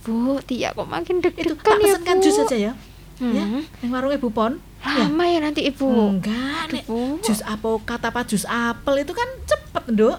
Bu, 0.00 0.40
Tia 0.40 0.72
kok 0.72 0.86
makin 0.86 1.18
Itu 1.18 1.28
deg-degan 1.54 1.76
ya 1.78 1.96
Bu. 1.98 2.22
jus 2.22 2.38
aja 2.38 2.56
ya. 2.56 2.72
Ya, 3.18 3.42
Hmm. 3.42 3.66
yang 3.82 3.90
warung 3.90 4.14
Ibu 4.14 4.30
Pon. 4.30 4.62
Lama 4.78 5.24
ya 5.26 5.42
nanti 5.42 5.66
Ibu. 5.66 5.90
Enggak, 5.90 6.70
Aduh, 6.70 6.82
Bu. 6.86 6.98
jus 7.18 7.42
apokat 7.42 7.98
apa 7.98 8.22
jus 8.22 8.46
apel 8.46 9.02
itu 9.02 9.10
kan 9.10 9.26
cepet, 9.42 9.84
Nduk. 9.90 10.16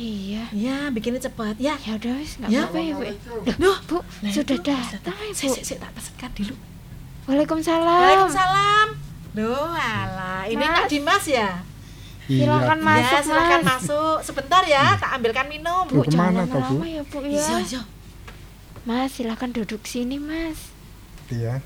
Iya. 0.00 0.42
Ya, 0.50 0.76
bikinnya 0.88 1.20
cepet. 1.20 1.60
Ya. 1.60 1.76
Ya 1.78 1.92
udah 1.94 2.12
wis 2.16 2.40
nggak 2.40 2.48
Ya. 2.48 2.64
apa-apa 2.64 2.78
ya 2.80 2.92
Bu. 2.96 3.04
Duh, 3.54 3.78
Bu, 3.84 3.96
Nah, 4.24 4.30
sudah 4.32 4.56
itu 4.56 4.72
datang 4.72 5.12
Bu. 5.12 5.36
sik, 5.36 5.60
sik, 5.60 5.76
tak 5.76 5.92
pesenkan 5.92 6.30
dulu. 6.32 6.56
Waalaikumsalam. 7.28 7.84
Waalaikumsalam. 7.84 8.86
Duh, 9.30 9.70
alah, 9.70 10.42
ini 10.44 10.58
Mas. 10.58 10.72
Kak 10.74 10.86
Dimas 10.88 11.24
ya? 11.28 11.50
Silakan 12.24 12.78
Iya, 12.78 12.86
masuk, 12.86 13.12
ya, 13.12 13.20
silakan 13.20 13.60
Mas. 13.60 13.68
masuk. 13.76 14.16
Sebentar 14.24 14.62
ya, 14.64 14.84
tak 14.96 15.10
ambilkan 15.14 15.46
minum. 15.46 15.84
Bu, 15.84 16.00
jangan 16.02 16.32
lama-lama 16.40 16.82
ya 16.82 17.02
Bu 17.04 17.18
ya. 17.20 17.36
Iya, 17.36 17.56
iya. 17.60 17.80
Mas, 18.80 19.12
silakan 19.12 19.52
duduk 19.52 19.84
sini, 19.84 20.16
Mas. 20.16 20.72
Tia, 21.26 21.60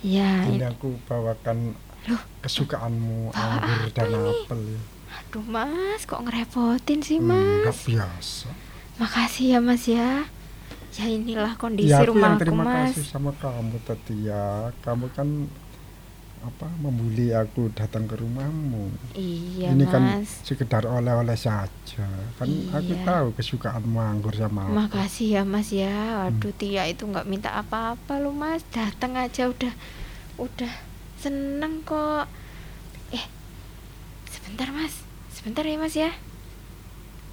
Ya, 0.00 0.48
ini 0.48 0.64
aku 0.64 0.96
bawakan 1.04 1.76
Loh. 2.08 2.22
kesukaanmu 2.40 3.36
anggur 3.36 3.92
dan 3.92 4.08
apa 4.08 4.16
ini? 4.16 4.32
apel 4.40 4.60
ya. 4.64 4.80
Aduh, 5.30 5.46
Mas, 5.46 6.02
kok 6.10 6.26
ngerepotin 6.26 7.06
sih, 7.06 7.22
Enggak 7.22 7.70
Mas? 7.70 7.86
biasa. 7.86 8.50
Makasih 8.98 9.46
ya, 9.54 9.58
Mas 9.62 9.86
ya. 9.86 10.26
Ya 10.90 11.06
inilah 11.06 11.54
kondisi 11.54 11.86
Ya 11.86 12.02
aku 12.02 12.18
yang 12.18 12.34
rumahku, 12.34 12.40
terima 12.42 12.64
Mas. 12.66 12.98
kasih 12.98 13.06
sama 13.06 13.30
kamu 13.38 13.78
tadi 13.86 14.26
ya. 14.26 14.74
Kamu 14.82 15.06
kan 15.14 15.46
apa 16.40 16.66
membuli 16.82 17.30
aku 17.30 17.70
datang 17.70 18.10
ke 18.10 18.18
rumahmu. 18.18 18.90
Iya, 19.14 19.70
Ini 19.70 19.84
kan 19.86 20.02
Mas. 20.18 20.42
sekedar 20.42 20.82
oleh-oleh 20.82 21.38
saja. 21.38 22.06
Kan 22.34 22.50
aku 22.74 22.90
Iya. 22.90 23.06
tahu 23.06 23.26
kesukaanmu 23.30 24.02
anggur 24.02 24.34
sama 24.34 24.66
apel. 24.66 24.74
Makasih 24.82 25.28
ya, 25.30 25.42
Mas 25.46 25.70
ya. 25.70 26.26
Waduh, 26.26 26.50
Tia 26.52 26.90
itu 26.90 27.06
nggak 27.06 27.30
minta 27.30 27.54
apa-apa 27.54 28.18
loh, 28.18 28.34
Mas. 28.34 28.66
Datang 28.74 29.14
aja 29.14 29.46
udah 29.46 29.70
udah 30.42 30.72
seneng 31.22 31.86
kok. 31.86 32.26
Eh, 33.14 33.24
sebentar, 34.26 34.74
Mas. 34.74 35.06
Sebentar 35.40 35.64
ya, 35.64 35.76
Mas 35.80 35.96
ya. 35.96 36.12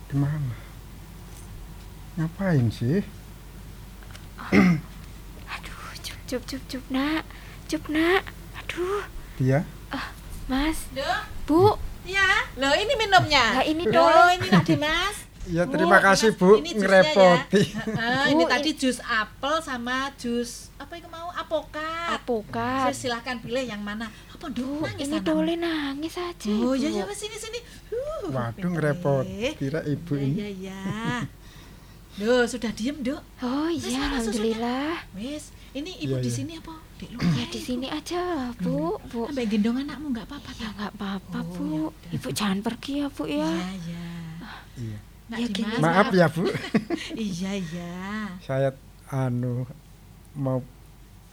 Ke 0.07 0.15
mana? 0.15 0.55
Ngapain 2.15 2.71
sih? 2.71 3.03
Aduh, 5.53 5.79
cup 5.99 6.17
cup 6.23 6.41
cup 6.47 6.61
cup, 6.71 6.83
Nak. 6.87 7.27
Cup, 7.67 7.83
Nak. 7.91 8.23
Aduh, 8.63 9.03
Dia? 9.35 9.67
Mas. 10.47 10.87
Duh, 10.95 11.19
Bu, 11.43 11.75
ya. 12.07 12.47
Loh, 12.55 12.71
ini 12.79 12.95
minumnya. 12.95 13.59
Lah, 13.59 13.65
ini 13.67 13.83
Loh, 13.83 14.07
dong. 14.07 14.39
ini 14.39 14.47
Kak 14.47 14.63
Dimas. 14.63 15.27
Ya 15.47 15.63
Bu, 15.63 15.71
terima 15.71 15.97
kasih 15.97 16.29
Bu, 16.33 16.59
ini 16.59 16.75
jusnya 16.75 16.81
ngerepoti. 17.01 17.61
ya. 17.63 18.27
Ini 18.27 18.43
tadi 18.45 18.69
jus 18.73 18.97
apel 18.99 19.55
sama 19.59 20.11
jus 20.15 20.67
apa 20.75 20.93
itu 20.93 21.07
mau 21.07 21.31
apokat. 21.31 22.13
apokat. 22.13 22.91
Saya 22.91 22.95
silahkan 22.95 23.39
pilih 23.39 23.63
yang 23.63 23.79
mana. 23.79 24.11
Apa 24.29 24.47
dulu 24.47 24.83
nangis 24.83 25.07
ini? 25.07 25.17
Dole 25.19 25.55
nangis 25.55 26.13
aja. 26.13 26.51
Oh 26.53 26.75
iya 26.75 26.91
iya 26.91 27.03
Mas, 27.03 27.17
sini 27.17 27.33
sini. 27.33 27.59
Uh, 27.89 28.29
Waduh 28.29 28.69
ngerepot. 28.69 29.25
Kira 29.55 29.81
ibu 29.83 30.13
Iya 30.13 30.21
ini. 30.21 30.35
iya 30.35 30.47
iya. 30.51 30.81
Duh, 32.17 32.43
sudah 32.43 32.73
diem, 32.73 32.97
Dok. 32.99 33.21
Oh 33.39 33.69
iya, 33.69 34.01
alhamdulillah. 34.11 35.05
Wes, 35.13 35.53
ini 35.71 36.01
ibu 36.01 36.17
Iya, 36.17 36.25
di 36.25 36.27
iya. 36.27 36.33
sini 36.33 36.51
apa? 36.57 36.73
Di 36.97 37.05
luar. 37.13 37.29
Ya 37.29 37.45
di 37.45 37.59
sini 37.61 37.87
aja, 37.87 38.21
Bu. 38.57 38.97
Bu. 39.05 39.29
Sampai 39.29 39.45
gendong 39.45 39.77
anakmu 39.77 40.11
nggak 40.11 40.25
apa-apa 40.25 40.49
Ya 40.57 40.69
apa-apa, 40.75 41.39
Oh, 41.39 41.53
Bu. 41.53 41.61
ya 41.63 41.81
udah. 41.87 42.11
Ibu 42.17 42.27
jangan 42.33 42.59
pergi 42.59 42.91
ya, 42.99 43.07
Bu 43.07 43.23
ya. 43.23 43.45
Iya 43.45 43.69
iya. 43.85 44.05
Iya. 44.77 44.97
Nak 45.27 45.39
Ya, 45.43 45.67
Maaf 45.77 46.07
ya 46.11 46.27
Bu, 46.27 46.47
Iya 47.13 47.51
iya. 47.53 48.31
saya 48.39 48.71
anu 49.05 49.67
mau 50.31 50.63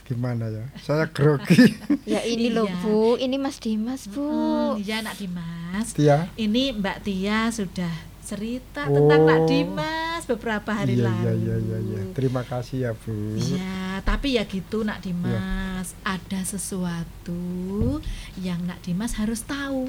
gimana 0.02 0.50
ya? 0.50 0.66
Saya 0.78 1.06
grogi. 1.06 1.78
Ya 2.04 2.20
ini 2.20 2.50
loh, 2.50 2.66
Iya. 2.66 2.76
Bu. 2.80 2.98
Ini 3.16 3.36
Mas 3.38 3.56
Dimas, 3.56 4.04
Bu. 4.04 4.20
Hmm, 4.20 4.76
iya 4.76 4.98
Nak 5.00 5.16
Dimas. 5.16 5.94
Tia. 5.94 6.28
Ini 6.34 6.74
Mbak 6.74 6.98
Tia 7.02 7.48
sudah 7.48 7.94
cerita 8.20 8.84
Oh. 8.84 8.92
tentang 8.92 9.24
Nak 9.24 9.40
Dimas 9.46 10.22
beberapa 10.24 10.74
hari 10.74 10.98
Iya 10.98 11.06
lalu. 11.06 11.22
iya 11.22 11.32
iya 11.34 11.56
iya 11.56 11.78
iya. 11.80 12.00
Terima 12.12 12.42
kasih 12.42 12.78
ya 12.82 12.92
Bu. 12.92 13.14
Iya, 13.36 14.02
tapi 14.02 14.34
ya 14.34 14.44
gitu 14.44 14.82
Nak 14.82 15.00
Dimas, 15.00 15.94
ada 16.02 16.40
sesuatu 16.42 18.02
yang 18.36 18.58
Nak 18.60 18.82
Dimas 18.82 19.14
harus 19.14 19.40
tahu. 19.40 19.88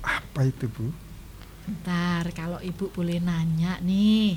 Apa 0.00 0.44
itu 0.44 0.66
Bu? 0.66 0.90
Bentar, 1.62 2.26
kalau 2.34 2.58
Ibu 2.58 2.90
boleh 2.90 3.22
nanya 3.22 3.78
nih, 3.80 4.34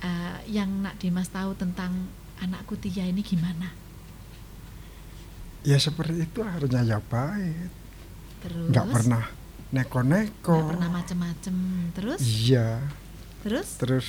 eh, 0.00 0.36
yang 0.52 0.84
Nak 0.84 1.00
Dimas 1.00 1.32
tahu 1.32 1.56
tentang 1.56 2.08
anakku 2.38 2.76
Tia 2.76 3.08
ini 3.08 3.24
gimana? 3.24 3.72
Ya 5.66 5.80
seperti 5.80 6.22
itu 6.22 6.40
harusnya 6.44 6.84
ya 6.86 6.98
baik. 7.02 7.72
Terus? 8.44 8.68
Nggak 8.70 8.86
pernah 8.92 9.24
neko-neko. 9.74 10.54
nggak 10.54 10.70
pernah 10.76 10.90
macem-macem. 10.92 11.56
Terus? 11.96 12.20
Iya. 12.22 12.84
Terus? 13.42 13.68
Terus 13.80 14.08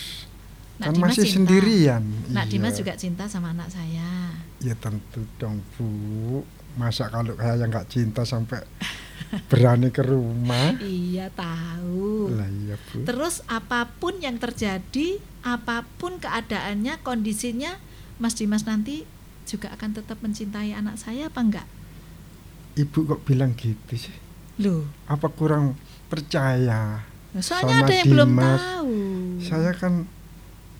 Nak 0.78 0.86
kan 0.86 0.94
Dimas 0.94 1.10
masih 1.10 1.26
cinta. 1.26 1.36
sendirian. 1.41 2.04
Nak 2.30 2.45
Iya. 2.45 2.52
Dimas 2.54 2.74
juga 2.78 2.94
cinta 2.94 3.24
sama 3.26 3.56
anak 3.56 3.74
saya. 3.74 4.38
Ya 4.62 4.76
tentu 4.78 5.26
dong 5.41 5.66
Bu. 5.74 6.45
Masa 6.78 7.10
kalau 7.10 7.34
saya 7.34 7.66
nggak 7.66 7.90
cinta 7.90 8.22
sampai 8.22 8.62
berani 9.52 9.91
ke 9.91 10.04
rumah. 10.04 10.76
Iya 10.80 11.28
tahu. 11.32 12.32
Lah 12.32 12.48
iya, 12.48 12.76
Bu. 12.90 13.04
Terus 13.04 13.44
apa 13.48 13.91
pun 13.99 14.20
yang 14.20 14.40
terjadi, 14.40 15.20
apa 15.44 15.84
pun 15.99 16.20
keadaannya, 16.20 16.99
kondisinya, 17.04 17.80
Mas 18.18 18.36
Dimas 18.36 18.64
nanti 18.64 19.04
juga 19.48 19.72
akan 19.72 19.95
tetap 19.95 20.20
mencintai 20.20 20.76
anak 20.76 20.99
saya 20.99 21.32
apa 21.32 21.40
enggak? 21.40 21.68
Ibu 22.78 22.99
kok 23.08 23.22
bilang 23.26 23.58
gitu 23.58 23.95
sih? 23.98 24.14
Loh, 24.62 24.86
Apa 25.06 25.30
kurang 25.30 25.78
percaya? 26.10 27.06
soalnya 27.38 27.86
Sama 27.86 27.86
ada 27.86 27.94
yang 27.94 28.08
belum 28.10 28.30
Dimas. 28.34 28.62
tahu. 28.62 28.95
Saya 29.45 29.72
kan 29.78 29.94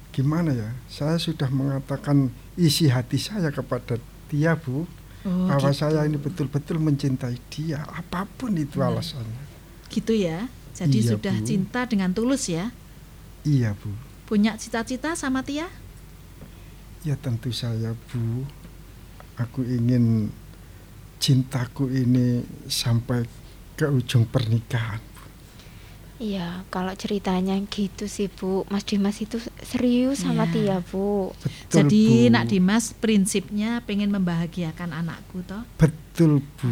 gimana 0.10 0.50
ya? 0.50 0.70
Saya 0.90 1.22
sudah 1.22 1.46
mengatakan 1.54 2.34
isi 2.58 2.90
hati 2.90 3.22
saya 3.22 3.54
kepada 3.54 4.02
dia, 4.34 4.58
Bu. 4.58 4.90
Oh, 5.28 5.52
bahwa 5.52 5.68
gitu. 5.68 5.84
saya 5.84 6.08
ini 6.08 6.16
betul-betul 6.16 6.80
mencintai 6.80 7.36
dia, 7.52 7.84
apa 7.84 8.24
pun 8.24 8.56
itu 8.56 8.80
Nah. 8.80 8.96
alasannya. 8.96 9.44
Gitu 9.92 10.16
ya. 10.16 10.48
Jadi 10.72 11.04
Iya, 11.04 11.10
sudah 11.20 11.36
Bu. 11.36 11.44
cinta 11.44 11.84
dengan 11.84 12.16
tulus 12.16 12.48
ya. 12.48 12.72
Iya, 13.44 13.76
Bu. 13.76 13.92
Punya 14.24 14.56
cita-cita 14.56 15.20
sama 15.20 15.44
Tia? 15.44 15.68
Ya 17.04 17.20
tentu 17.20 17.52
saya, 17.52 17.92
Bu. 18.08 18.48
Aku 19.36 19.68
ingin 19.68 20.32
cintaku 21.18 21.90
ini 21.90 22.42
sampai 22.66 23.28
ke 23.76 23.86
ujung 23.86 24.24
pernikahan. 24.24 25.02
Iya, 26.18 26.66
kalau 26.74 26.90
ceritanya 26.94 27.54
gitu 27.70 28.10
sih 28.10 28.26
Bu, 28.26 28.66
Mas 28.68 28.82
Dimas 28.82 29.22
itu 29.22 29.38
serius 29.62 30.26
sama 30.26 30.50
Iya. 30.50 30.52
Tia 30.52 30.78
Bu. 30.82 31.30
Betul, 31.38 31.70
Jadi 31.70 32.04
Bu. 32.26 32.34
Nak 32.34 32.46
Dimas 32.50 32.86
prinsipnya 32.92 33.86
pengen 33.86 34.10
membahagiakan 34.10 34.98
anakku 34.98 35.46
toh. 35.46 35.62
Betul, 35.78 36.42
Bu. 36.58 36.70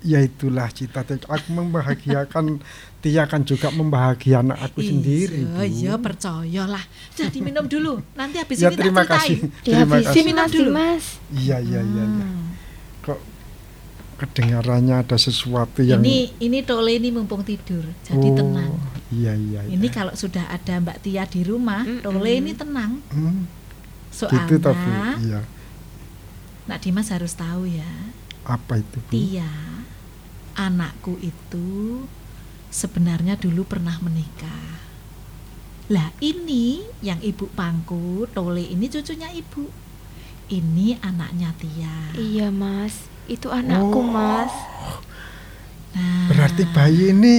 Ya 0.00 0.24
itulah 0.24 0.72
cita-cita 0.72 1.28
aku 1.28 1.52
membahagiakan 1.52 2.64
Tia 3.04 3.28
kan 3.28 3.44
juga 3.44 3.68
membahagiakan 3.70 4.56
aku 4.56 4.80
sendiri, 4.80 5.44
Bu. 5.44 5.60
Iya, 5.60 5.64
iya 5.68 5.94
percayalah. 5.94 6.82
Jadi 7.12 7.38
minum 7.38 7.68
dulu. 7.68 8.00
Nanti 8.16 8.40
habis 8.40 8.56
Ya 8.56 8.72
ini 8.72 8.80
terima 8.80 9.04
tak 9.04 9.20
kasih. 9.20 9.36
ceritain. 9.38 9.62
Terima 9.62 9.84
Dihabisin 9.84 10.08
kasih. 10.08 10.22
Minum 10.24 10.40
Mas 10.40 10.50
dulu. 10.50 10.70
Dimas. 10.72 11.04
Iya, 11.30 11.56
iya, 11.60 11.80
iya, 11.84 12.04
iya. 12.08 12.24
Hmm. 12.24 12.46
Kok 13.04 13.18
kedengarannya 14.18 15.06
ada 15.06 15.14
sesuatu 15.14 15.80
yang 15.80 16.02
Ini 16.02 16.42
ini 16.42 16.58
Tole 16.66 16.98
ini 16.98 17.14
mumpung 17.14 17.46
tidur. 17.46 17.86
Jadi 18.02 18.28
Oh, 18.28 18.34
tenang. 18.34 18.74
Iya, 19.14 19.32
iya, 19.38 19.60
iya. 19.64 19.72
Ini 19.72 19.88
kalau 19.88 20.12
sudah 20.12 20.50
ada 20.50 20.82
Mbak 20.82 20.98
Tia 21.06 21.24
di 21.24 21.46
rumah, 21.46 21.86
Tole 22.02 22.42
ini 22.42 22.52
tenang. 22.52 22.98
Hmm, 23.14 23.46
Soalnya 24.10 24.50
gitu 24.50 24.70
Bu. 24.74 24.90
Iya. 25.22 25.40
Nak 26.68 26.78
Dimas 26.84 27.08
harus 27.08 27.32
tahu 27.32 27.64
ya, 27.64 27.88
Apa 28.44 28.82
itu, 28.82 29.00
Bu? 29.00 29.10
Tia, 29.14 29.48
anakku 30.52 31.16
itu 31.22 32.04
sebenarnya 32.68 33.40
dulu 33.40 33.64
pernah 33.64 33.96
menikah. 34.04 34.76
Lah 35.88 36.12
ini 36.20 36.84
yang 37.00 37.16
ibu 37.24 37.48
pangku, 37.56 38.28
Tole 38.34 38.66
ini 38.68 38.92
cucunya 38.92 39.32
ibu. 39.32 39.64
Ini 40.48 41.00
anaknya 41.00 41.52
Tia. 41.56 42.12
Iya 42.16 42.48
Mas, 42.52 43.08
itu 43.28 43.48
anakku 43.48 44.00
Oh. 44.00 44.04
Mas. 44.04 44.52
Nah, 45.92 46.26
Berarti 46.28 46.62
bayi 46.70 47.12
ini 47.12 47.34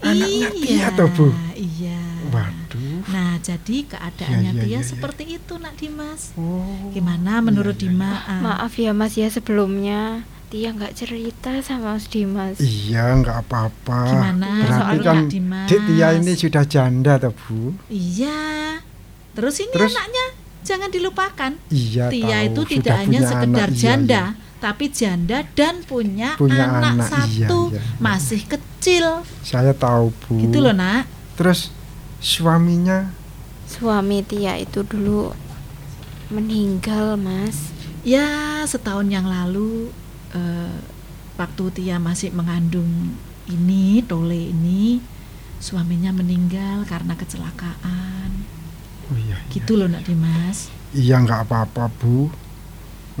anaknya 0.00 0.48
Tia 0.54 0.88
toh, 0.94 1.08
Bu? 1.10 1.26
Iya. 1.54 1.98
Waduh. 2.30 3.02
Nah, 3.10 3.36
jadi 3.38 3.76
keadaannya 3.84 4.52
Iya, 4.54 4.56
iya, 4.56 4.62
Tia 4.62 4.70
iya, 4.70 4.80
iya. 4.80 4.86
seperti 4.86 5.24
itu, 5.26 5.52
Nak 5.58 5.74
Dimas. 5.76 6.30
Oh. 6.34 6.90
Gimana 6.90 7.42
menurut 7.42 7.74
iya, 7.76 7.90
iya. 7.90 7.92
Dima? 7.92 8.10
Ah, 8.22 8.40
Maaf 8.40 8.72
ya 8.76 8.92
Mas 8.92 9.18
ya 9.18 9.26
sebelumnya 9.26 10.22
Tia 10.46 10.74
nggak 10.74 10.94
cerita 10.94 11.62
sama 11.62 11.94
Mas 11.94 12.06
Dimas. 12.06 12.58
Iya, 12.58 13.14
nggak 13.18 13.36
apa-apa. 13.46 14.00
Gimana 14.08 14.48
Berarti 14.62 14.78
soal 14.78 14.96
kan 15.00 15.16
Dimas? 15.26 15.66
Dik 15.66 15.80
Tia 15.86 16.08
ini 16.14 16.32
sudah 16.34 16.64
janda 16.64 17.12
toh, 17.18 17.32
Bu? 17.32 17.74
Iya. 17.86 18.40
Terus 19.30 19.56
ini 19.62 19.72
Terus? 19.72 19.94
anaknya 19.94 20.26
jangan 20.60 20.90
dilupakan. 20.90 21.52
Iya, 21.70 22.04
Tia 22.10 22.28
tahu. 22.36 22.46
itu 22.46 22.60
Sudah 22.60 22.72
tidak 22.74 22.94
hanya 22.98 23.06
punya 23.08 23.20
sekedar 23.26 23.68
anak, 23.70 23.70
iya, 23.70 23.80
janda, 23.80 24.22
iya. 24.34 24.48
Tapi 24.60 24.92
janda 24.92 25.42
dan 25.56 25.80
punya, 25.82 26.36
Punya 26.36 26.68
anak, 26.68 27.00
anak, 27.00 27.08
iya, 27.08 27.48
satu, 27.48 27.60
iya. 27.72 27.80
masih 27.96 28.40
kecil. 28.44 29.24
Saya 29.40 29.72
tahu, 29.72 30.12
Bu. 30.28 30.44
Gitu 30.44 30.60
loh, 30.60 30.76
Nak. 30.76 31.08
Terus 31.40 31.72
suaminya 32.20 33.08
Suami 33.64 34.20
Tia 34.26 34.60
itu 34.60 34.84
dulu 34.84 35.32
meninggal 36.28 37.16
Mas. 37.16 37.72
Ya, 38.04 38.60
setahun 38.66 39.06
yang 39.08 39.24
lalu 39.30 39.88
eh, 40.36 40.76
waktu 41.38 41.64
Tia 41.72 41.96
masih 42.02 42.34
mengandung 42.34 43.16
ini, 43.46 44.02
Tole 44.04 44.50
ini, 44.52 44.98
suaminya 45.62 46.10
meninggal 46.10 46.82
karena 46.84 47.14
kecelakaan. 47.14 48.30
Oh 49.06 49.16
iya. 49.16 49.38
iya. 49.38 49.50
Gitu 49.54 49.78
loh, 49.78 49.86
Nak 49.86 50.02
Dimas. 50.02 50.68
Iya 50.90 51.22
nggak 51.22 51.46
apa-apa 51.46 51.86
Bu. 52.02 52.26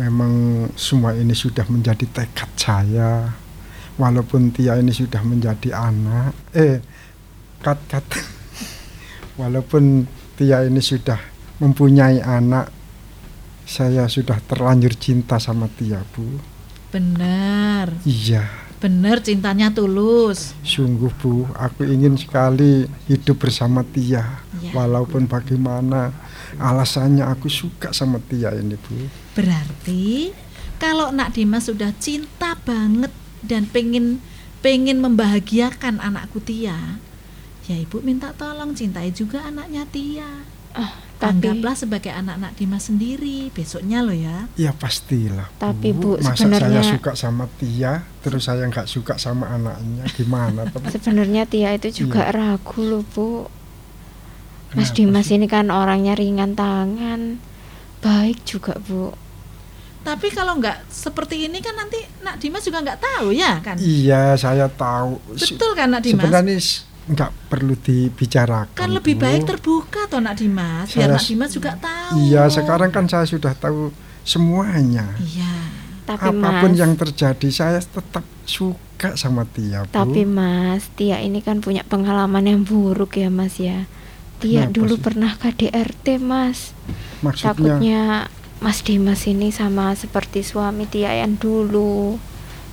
Memang 0.00 0.32
semua 0.80 1.12
ini 1.12 1.36
sudah 1.36 1.68
menjadi 1.68 2.08
tekad 2.08 2.48
saya. 2.56 3.36
Walaupun 4.00 4.48
Tia 4.48 4.80
ini 4.80 4.96
sudah 4.96 5.20
menjadi 5.20 5.76
anak, 5.76 6.32
eh 6.56 6.80
kat 7.60 7.76
kat. 7.84 8.04
Walaupun 9.40 10.08
Tia 10.40 10.64
ini 10.64 10.80
sudah 10.80 11.20
mempunyai 11.60 12.24
anak, 12.24 12.72
saya 13.68 14.08
sudah 14.08 14.40
terlanjur 14.40 14.96
cinta 14.96 15.36
sama 15.36 15.68
Tia 15.68 16.00
Bu. 16.16 16.24
Benar, 16.90 17.92
Iya, 18.02 18.48
benar 18.80 19.20
cintanya 19.20 19.68
tulus. 19.70 20.56
sungguh 20.64 21.12
Bu, 21.20 21.44
aku 21.54 21.84
ingin 21.84 22.16
sekali 22.16 22.88
hidup 23.04 23.36
bersama 23.36 23.84
Tia. 23.84 24.24
Ya. 24.64 24.72
Walaupun 24.72 25.28
bagaimana 25.28 26.10
alasannya 26.56 27.28
aku 27.28 27.52
suka 27.52 27.92
sama 27.92 28.16
Tia 28.24 28.56
ini 28.56 28.80
Bu. 28.80 28.96
Berarti 29.32 30.34
kalau 30.76 31.12
Nak 31.12 31.36
Dimas 31.36 31.68
sudah 31.68 31.92
cinta 31.96 32.56
banget 32.64 33.12
dan 33.40 33.68
pengen 33.68 34.18
pengen 34.60 35.00
membahagiakan 35.00 36.00
anakku 36.00 36.40
Tia, 36.40 37.00
ya 37.64 37.76
Ibu 37.76 38.04
minta 38.04 38.36
tolong 38.36 38.76
cintai 38.76 39.08
juga 39.10 39.44
anaknya 39.44 39.88
Tia. 39.88 40.28
Ah, 40.70 40.94
tapi 41.18 41.50
Anggaplah 41.50 41.74
sebagai 41.74 42.12
anak 42.12 42.36
Nak 42.38 42.52
Dimas 42.54 42.86
sendiri 42.86 43.50
besoknya 43.50 44.00
loh 44.00 44.14
ya. 44.14 44.46
Ya 44.54 44.70
pastilah. 44.70 45.50
Tapi, 45.58 45.90
Bu, 45.90 46.20
masa 46.22 46.46
sebenarnya- 46.46 46.80
saya 46.80 46.94
suka 46.94 47.12
sama 47.12 47.44
Tia, 47.58 48.04
terus 48.20 48.46
saya 48.46 48.64
nggak 48.64 48.86
suka 48.86 49.18
sama 49.18 49.50
anaknya, 49.50 50.04
gimana? 50.14 50.68
Tapi 50.68 50.86
sebenarnya 50.92 51.44
Tia 51.44 51.74
itu 51.74 52.04
juga 52.04 52.30
ragu 52.30 52.80
loh 52.80 53.02
Bu. 53.04 53.48
Mas 54.70 54.94
Kenapa 54.94 54.96
Dimas 54.96 55.28
ini 55.28 55.46
kan 55.46 55.66
orangnya 55.68 56.14
ringan 56.14 56.54
tangan, 56.54 57.42
baik 58.00 58.42
juga 58.42 58.76
Bu. 58.78 59.12
Tapi 60.00 60.32
kalau 60.32 60.56
nggak 60.56 60.88
seperti 60.88 61.44
ini 61.44 61.60
kan 61.60 61.76
nanti 61.76 62.00
Nak 62.20 62.40
Dimas 62.40 62.64
juga 62.64 62.80
nggak 62.80 62.98
tahu 62.98 63.30
ya 63.30 63.60
kan? 63.60 63.76
iya, 63.76 64.32
saya 64.34 64.64
tahu. 64.66 65.20
Betul 65.30 65.70
kan 65.74 65.88
Nak 65.88 66.02
Dimas? 66.02 66.24
Sebenarnya 66.24 66.56
nggak 67.06 67.30
perlu 67.46 67.74
dibicarakan. 67.74 68.72
Kan 68.72 68.90
lebih 68.90 69.14
Bu. 69.14 69.22
baik 69.22 69.42
terbuka 69.44 70.06
toh 70.06 70.18
Nak 70.18 70.34
Dimas, 70.34 70.88
biar 70.88 71.04
Saya 71.04 71.06
Nak 71.10 71.20
s- 71.20 71.28
Dimas 71.28 71.50
juga 71.52 71.72
tahu. 71.76 72.16
Iya, 72.18 72.42
sekarang 72.48 72.88
kan 72.88 73.04
saya 73.04 73.24
sudah 73.24 73.52
tahu 73.52 73.92
semuanya. 74.22 75.04
Iya. 75.18 75.52
Tapi 76.02 76.26
Apa 76.32 76.48
pun 76.58 76.72
Mas, 76.72 76.80
yang 76.80 76.92
terjadi, 76.94 77.48
saya 77.48 77.78
tetap 77.78 78.24
suka 78.42 79.14
sama 79.14 79.44
Tia, 79.44 79.84
Bu. 79.84 79.92
tapi 79.92 80.24
Mas, 80.24 80.88
Tia 80.90 81.20
ini 81.20 81.38
kan 81.38 81.60
punya 81.60 81.84
pengalaman 81.84 82.42
yang 82.42 82.60
buruk 82.62 83.14
ya 83.14 83.28
Mas 83.28 83.60
ya. 83.60 83.84
Tia 84.40 84.64
Kenapa 84.66 84.74
dulu 84.80 84.94
sih? 84.96 85.02
pernah 85.04 85.32
KDRT 85.36 86.06
Mas. 86.16 86.72
Maksudnya, 87.20 87.52
Takutnya 87.52 88.02
Mas 88.64 88.80
Dimas 88.80 89.22
ini 89.28 89.52
sama 89.52 89.92
seperti 89.92 90.40
suami 90.40 90.88
Tia 90.88 91.12
yang 91.12 91.36
dulu. 91.36 92.16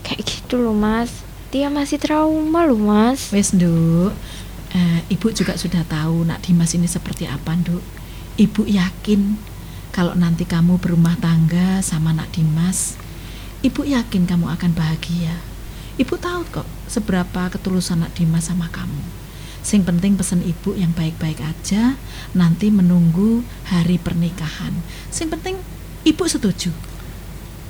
Kayak 0.08 0.24
gitu 0.24 0.64
loh 0.64 0.76
Mas. 0.76 1.12
Tia 1.52 1.68
masih 1.68 2.00
trauma 2.00 2.64
loh 2.64 2.80
Mas. 2.80 3.32
Wes 3.36 3.52
Nduk, 3.52 4.16
eh, 4.76 5.00
Ibu 5.12 5.32
juga 5.36 5.56
sudah 5.60 5.84
tahu 5.88 6.28
Nak 6.28 6.48
Dimas 6.48 6.72
ini 6.76 6.88
seperti 6.88 7.28
apa 7.28 7.56
Nduk. 7.56 7.84
Ibu 8.40 8.64
yakin 8.68 9.36
kalau 9.92 10.14
nanti 10.14 10.46
kamu 10.46 10.78
berumah 10.80 11.20
tangga 11.20 11.84
sama 11.84 12.12
Nak 12.16 12.36
Dimas, 12.36 12.96
Ibu 13.64 13.84
yakin 13.88 14.24
kamu 14.28 14.48
akan 14.56 14.72
bahagia. 14.76 15.40
Ibu 15.98 16.16
tahu 16.22 16.46
kok 16.54 16.68
seberapa 16.86 17.50
ketulusan 17.50 18.06
Nak 18.06 18.14
Dimas 18.14 18.48
sama 18.52 18.70
kamu. 18.70 19.17
Sing 19.68 19.84
penting 19.84 20.16
pesan 20.16 20.40
ibu 20.48 20.72
yang 20.80 20.96
baik-baik 20.96 21.44
aja, 21.44 22.00
nanti 22.32 22.72
menunggu 22.72 23.44
hari 23.68 24.00
pernikahan. 24.00 24.72
Sing 25.12 25.28
penting 25.28 25.60
ibu 26.08 26.24
setuju. 26.24 26.72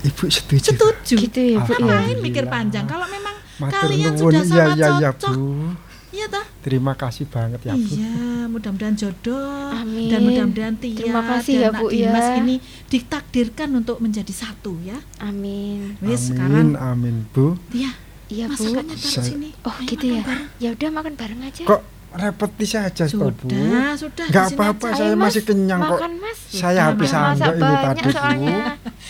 Ibu 0.06 0.30
setuju. 0.30 0.78
Setuju. 0.78 1.16
Gitu 1.26 1.58
ya 1.58 1.66
Bu 1.66 1.74
ya. 1.74 1.82
Ngapain 1.82 2.18
mikir 2.22 2.46
panjang? 2.46 2.86
Kalau 2.86 3.10
memang 3.10 3.34
Matur 3.58 3.90
kalian 3.90 4.14
sudah 4.14 4.46
sama 4.46 4.78
iya, 4.78 4.94
iya, 4.94 5.10
cocok, 5.10 5.34
Bu. 5.34 5.74
iya 6.14 6.26
toh? 6.30 6.46
Terima 6.62 6.94
kasih 6.94 7.26
banget 7.26 7.66
ya, 7.66 7.74
Bu. 7.74 7.90
Iya, 7.90 8.46
mudah-mudahan 8.46 8.94
jodoh 8.94 9.74
Amin. 9.74 10.14
dan 10.14 10.20
mudah-mudahan 10.22 10.76
Tia 10.78 11.02
Terima 11.02 11.22
kasih 11.26 11.54
dan 11.58 11.62
ya, 11.66 11.70
Nak 11.74 11.82
Bu, 11.82 11.86
Dimas 11.90 12.28
ya. 12.30 12.36
ini 12.46 12.56
ditakdirkan 12.94 13.70
untuk 13.74 13.98
menjadi 14.06 14.34
satu 14.38 14.78
ya. 14.86 15.02
Amin. 15.18 15.98
Wis 16.06 16.30
Amin, 16.30 16.38
sekarang 16.38 16.68
amin, 16.78 17.16
Bu. 17.34 17.58
Tia, 17.74 17.90
Iya, 18.28 18.46
Bu. 18.48 18.60
Masakannya 18.60 18.96
taruh 18.96 19.08
Saya- 19.10 19.24
sini. 19.26 19.50
Oh, 19.62 19.72
Ayo 19.72 19.88
gitu 19.88 20.06
ya. 20.10 20.22
bareng. 20.22 20.48
Ya 20.58 20.70
udah 20.76 20.90
makan 20.92 21.14
bareng 21.16 21.40
aja. 21.42 21.64
Kok 21.64 21.82
repeti 22.10 22.66
saja 22.66 23.04
toh, 23.06 23.32
Bu? 23.32 23.48
Sudah, 23.48 23.92
sudah. 23.96 24.26
Sini 24.28 24.40
apa-apa, 24.52 24.88
saya 24.92 25.12
Ayo, 25.12 25.18
masih 25.18 25.42
Mas. 25.42 25.48
kenyang 25.48 25.80
kok. 25.82 25.92
Makan, 25.96 26.12
Mas. 26.18 26.38
Saya 26.50 26.82
habis 26.88 27.10
Masak 27.10 27.24
andok 27.30 27.54
ini 27.54 27.76
tadi, 27.78 28.02
Bu. 28.04 28.52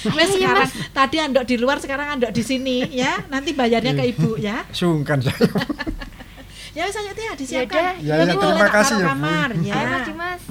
Wes 0.07 0.27
Ayo, 0.27 0.33
sekarang 0.35 0.63
Mas. 0.63 0.73
tadi 0.93 1.17
andok 1.17 1.43
di 1.43 1.55
luar 1.57 1.77
sekarang 1.77 2.07
andok 2.13 2.31
di 2.31 2.43
sini 2.43 2.77
ya. 2.91 3.13
Nanti 3.27 3.51
bayarnya 3.51 3.93
ke 3.93 4.03
ibu 4.07 4.37
ya. 4.37 4.61
Sungkan 4.71 5.17
saya. 5.19 5.37
Ya 6.77 6.85
wes 6.85 6.93
ayo 6.93 7.09
Tia 7.09 7.25
Ya 7.25 7.33
disiapkan. 7.33 7.97
Ya, 7.97 8.21
Bu, 8.21 8.29
ya, 8.29 8.37
terima 8.37 8.69
kasih 8.69 8.95
ya, 8.95 9.01
Bu. 9.01 9.09
kamar 9.09 9.49
ya. 9.65 9.73
Ayo, 9.73 10.13
Mas 10.13 10.41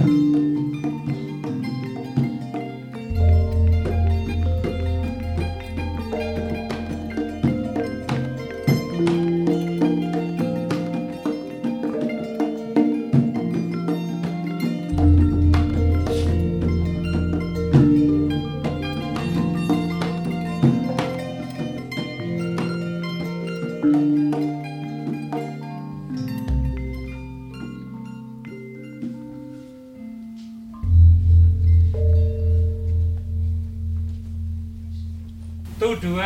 Dimas. 0.00 0.40
Tuh 0.40 0.49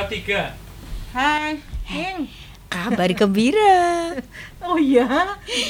dua 0.05 0.13
tiga. 0.13 0.43
Hai, 1.17 1.57
Ning. 1.89 2.29
Kabar 2.69 3.09
gembira. 3.17 3.73
Oh 4.65 4.81
iya. 4.81 5.05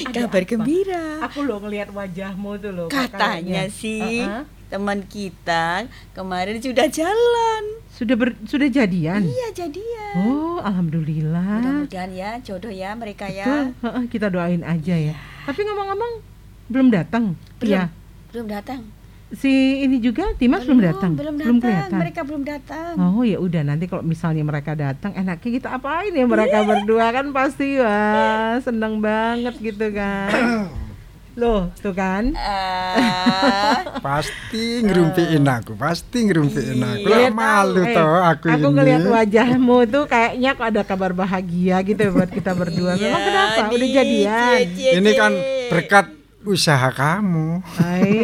Ada 0.06 0.30
Kabar 0.30 0.46
apa? 0.46 0.50
gembira. 0.54 1.18
Aku 1.26 1.42
loh 1.42 1.58
ngelihat 1.58 1.90
wajahmu 1.90 2.62
tuh 2.62 2.70
loh. 2.70 2.86
Katanya 2.86 3.66
kayaknya. 3.66 3.74
sih 3.74 4.22
Uh-uh. 4.22 4.46
teman 4.70 5.02
kita 5.10 5.90
kemarin 6.14 6.62
sudah 6.62 6.86
jalan. 6.86 7.62
Sudah 7.90 8.14
ber, 8.14 8.38
sudah 8.46 8.70
jadian. 8.70 9.26
Iya 9.26 9.66
jadian. 9.66 10.14
Oh, 10.14 10.62
alhamdulillah. 10.62 11.58
Mudah-mudahan 11.58 12.10
ya 12.14 12.30
jodoh 12.38 12.70
ya 12.70 12.94
mereka 12.94 13.26
Betul. 13.26 13.74
ya. 13.74 13.82
Heeh, 13.82 14.04
kita 14.06 14.26
doain 14.30 14.62
aja 14.62 14.94
ya. 14.94 15.14
Tapi 15.42 15.60
ngomong-ngomong 15.66 16.12
belum 16.70 16.88
datang. 16.94 17.34
Belum. 17.58 17.74
Iya. 17.74 17.82
Belum 18.30 18.46
datang. 18.46 18.82
Si 19.34 19.50
ini 19.80 19.98
juga 19.98 20.30
Dimas 20.34 20.62
belum, 20.62 20.78
datang. 20.80 21.12
Belum 21.12 21.36
datang. 21.36 21.58
kelihatan. 21.58 21.98
Mereka 21.98 22.20
belum 22.22 22.42
datang. 22.42 22.92
Oh 22.96 23.22
ya 23.22 23.36
udah 23.36 23.62
nanti 23.62 23.84
kalau 23.84 24.00
misalnya 24.00 24.40
mereka 24.40 24.72
datang 24.72 25.10
enaknya 25.12 25.50
kita 25.52 25.68
apain 25.72 26.10
ya 26.10 26.22
mereka 26.24 26.62
berdua 26.70 27.10
kan 27.10 27.30
pasti 27.30 27.76
wah 27.76 28.56
seneng 28.58 28.98
banget 28.98 29.54
gitu 29.58 29.90
kan. 29.90 30.30
Loh, 31.34 31.66
tuh 31.74 31.90
kan. 31.90 32.30
Ah, 32.38 33.82
Pasti 34.06 34.78
ngerumpiin 34.80 35.42
aku, 35.42 35.74
pasti 35.74 36.30
ngerumpiin 36.30 36.78
aku. 36.78 37.10
Lah 37.10 37.18
Lihat 37.18 37.34
malu 37.34 37.82
eh, 37.82 37.90
toh 37.90 38.22
aku, 38.22 38.46
Aku 38.46 38.62
ini. 38.62 38.74
ngelihat 38.78 39.02
wajahmu 39.04 39.78
tuh 39.84 40.06
kayaknya 40.06 40.54
kok 40.54 40.66
ada 40.70 40.82
kabar 40.86 41.10
bahagia 41.10 41.82
gitu 41.82 42.06
buat 42.14 42.30
kita 42.30 42.54
berdua. 42.54 42.94
Memang 42.94 43.18
Iya, 43.18 43.26
kenapa? 43.26 43.60
Udah 43.66 43.88
jadian. 43.90 44.38
cie, 44.38 44.66
cie, 44.78 44.90
Ini 44.94 45.10
kan 45.12 45.32
berkat 45.68 46.06
usaha 46.44 46.88
kamu. 46.94 47.66
Hai, 47.82 48.14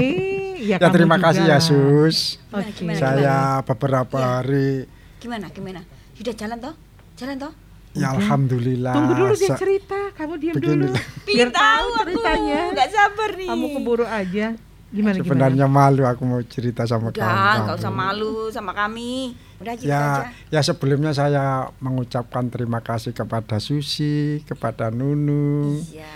ya, 0.70 0.76
Ya 0.78 0.88
terima 0.88 1.16
juga 1.16 1.26
kasih 1.28 1.44
ya 1.44 1.50
lah. 1.52 1.60
Sus. 1.60 2.18
Oke. 2.48 2.70
Gimana, 2.76 2.96
Saya 2.96 3.36
beberapa 3.62 4.16
Ya. 4.16 4.28
hari 4.36 4.70
Gimana 5.18 5.46
gimana? 5.50 5.80
Sudah 6.14 6.32
jalan 6.32 6.56
toh? 6.58 6.74
Jalan 7.14 7.36
toh? 7.38 7.52
ya 7.90 8.14
alhamdulillah. 8.14 8.94
Tunggu 8.94 9.12
dulu 9.16 9.34
dia 9.34 9.50
cerita, 9.52 9.98
kamu 10.14 10.34
diam 10.38 10.54
Begini. 10.54 10.86
dulu. 10.86 10.94
Biar 11.26 11.50
tahu 11.50 11.86
aku. 11.90 12.02
ceritanya. 12.06 12.60
Nggak 12.70 12.88
sabar 12.88 13.30
nih. 13.34 13.48
Kamu 13.50 13.66
keburu 13.74 14.06
aja. 14.06 14.46
Gimana 14.90 15.14
Sebenarnya 15.16 15.66
malu 15.66 16.02
aku 16.02 16.22
mau 16.22 16.42
cerita 16.42 16.82
sama 16.82 17.10
Udah, 17.10 17.22
kamu. 17.22 17.62
nggak 17.62 17.76
usah 17.78 17.92
malu 17.92 18.34
sama 18.50 18.72
kami. 18.72 19.34
Udah 19.58 19.74
gitu 19.74 19.86
Ya, 19.86 20.26
aja. 20.26 20.30
ya 20.50 20.60
sebelumnya 20.62 21.10
saya 21.10 21.44
mengucapkan 21.78 22.46
terima 22.46 22.78
kasih 22.78 23.10
kepada 23.10 23.58
Susi, 23.58 24.42
kepada 24.42 24.90
Nunu. 24.90 25.78
Ya. 25.90 26.10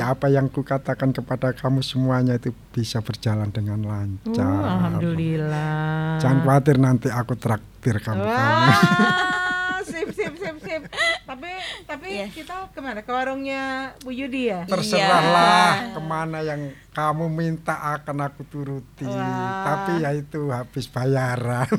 Ya 0.00 0.10
apa 0.10 0.32
yang 0.32 0.48
kukatakan 0.48 1.12
kepada 1.12 1.52
kamu 1.52 1.84
semuanya 1.84 2.40
itu 2.40 2.56
bisa 2.72 3.04
berjalan 3.04 3.52
dengan 3.52 3.84
lancar. 3.84 4.40
Oh, 4.40 4.64
alhamdulillah. 4.64 6.16
Jangan 6.18 6.38
khawatir 6.40 6.76
nanti 6.80 7.08
aku 7.12 7.36
traktir 7.36 8.00
kamu. 8.00 8.24
kamu. 8.24 8.32
Wah, 8.34 9.80
sip 9.84 10.08
sip 10.16 10.34
sip 10.40 10.56
sip. 10.64 10.82
Tapi 11.28 11.50
tapi 11.84 12.06
Iya. 12.16 12.26
kita 12.32 12.72
ke 12.72 12.80
mana? 12.80 13.04
Ke 13.04 13.12
warungnya 13.12 13.92
Bu 14.00 14.08
Yudi 14.08 14.48
ya? 14.48 14.64
Terserahlah 14.64 15.92
ke 15.92 16.00
mana 16.00 16.40
yang 16.40 16.72
kamu 16.96 17.28
minta 17.28 17.76
akan 18.00 18.24
aku 18.24 18.42
turuti. 18.48 19.04
Wah. 19.04 19.64
Tapi 19.68 19.92
ya 20.00 20.10
itu 20.16 20.48
habis 20.48 20.88
bayaran. 20.88 21.68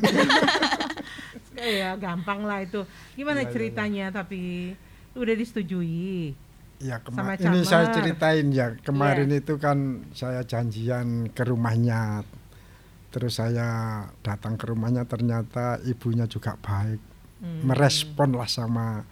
Ya 1.55 1.95
gampang 1.95 2.43
lah 2.45 2.61
itu. 2.61 2.83
Gimana 3.15 3.41
iya, 3.41 3.49
ceritanya 3.49 4.05
tapi 4.13 4.75
udah 5.15 5.33
disetujui. 5.33 6.35
Ya 6.77 6.99
kemarin 6.99 7.39
ini 7.39 7.63
saya 7.63 7.87
ceritain 7.89 8.51
ya 8.51 8.75
kemarin 8.79 9.27
Iya. 9.27 9.39
itu 9.41 9.53
kan 9.55 9.77
saya 10.11 10.43
janjian 10.43 11.31
ke 11.31 11.43
rumahnya 11.43 12.27
terus 13.09 13.39
saya 13.39 13.67
datang 14.19 14.59
ke 14.59 14.67
rumahnya 14.67 15.03
ternyata 15.03 15.79
ibunya 15.81 16.27
juga 16.27 16.59
baik 16.59 16.99
Hmm. 17.35 17.67
merespon 17.67 18.31
lah 18.31 18.47
sama 18.47 19.03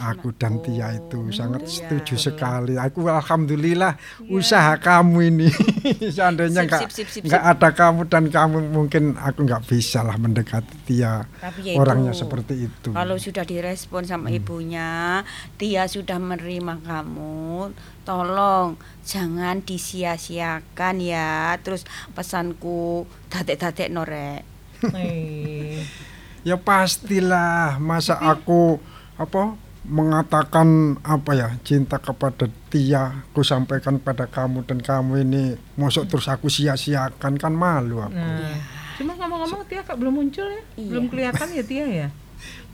aku 0.00 0.32
dan 0.32 0.64
Tia 0.64 0.96
itu 0.96 1.28
sangat 1.30 1.68
iya. 1.68 1.72
setuju 1.76 2.14
sekali 2.16 2.80
aku 2.80 3.04
alhamdulillah 3.04 4.00
usaha 4.32 4.80
kamu 4.80 5.28
ini 5.28 5.48
seandainya 6.16 6.64
nggak 6.64 6.82
nggak 7.28 7.44
ada 7.44 7.68
kamu 7.76 8.00
dan 8.08 8.24
kamu 8.32 8.72
mungkin 8.72 9.14
aku 9.20 9.44
nggak 9.44 9.68
bisa 9.68 10.00
lah 10.00 10.16
mendekati 10.16 10.76
Tia 10.88 11.28
Tapi 11.40 11.60
ya 11.62 11.72
orangnya 11.76 12.16
itu, 12.16 12.20
seperti 12.24 12.54
itu 12.66 12.90
Kalau 12.96 13.16
sudah 13.20 13.44
direspon 13.44 14.02
sama 14.08 14.32
ibunya, 14.32 15.22
Tia 15.60 15.84
sudah 15.86 16.16
menerima 16.16 16.80
kamu. 16.82 17.74
Tolong 18.06 18.80
jangan 19.04 19.62
disia-siakan 19.62 20.96
ya. 20.98 21.56
Terus 21.60 21.84
pesanku 22.16 23.04
dadek-dadek 23.28 23.88
norek. 23.92 24.40
Ya 26.40 26.56
pastilah, 26.56 27.76
masa 27.76 28.16
aku 28.16 28.80
apa 29.20 29.52
mengatakan 29.86 31.00
apa 31.00 31.30
ya 31.32 31.48
cinta 31.64 31.96
kepada 31.96 32.44
Tia, 32.70 33.24
aku 33.32 33.40
sampaikan 33.40 33.98
pada 33.98 34.28
kamu 34.28 34.62
dan 34.68 34.78
kamu 34.78 35.24
ini 35.26 35.42
mosok 35.74 36.06
terus 36.06 36.28
aku 36.28 36.52
sia-siakan 36.52 37.40
kan 37.40 37.50
malu 37.50 38.04
aku. 38.04 38.14
Nah, 38.14 38.54
cuma 39.00 39.16
ngomong-ngomong 39.16 39.64
Tia 39.66 39.80
kok 39.82 39.96
belum 39.96 40.14
muncul 40.20 40.46
ya? 40.46 40.62
Iya. 40.76 40.88
Belum 40.92 41.04
kelihatan 41.08 41.46
ya 41.56 41.64
Tia 41.64 41.86
ya? 41.88 42.08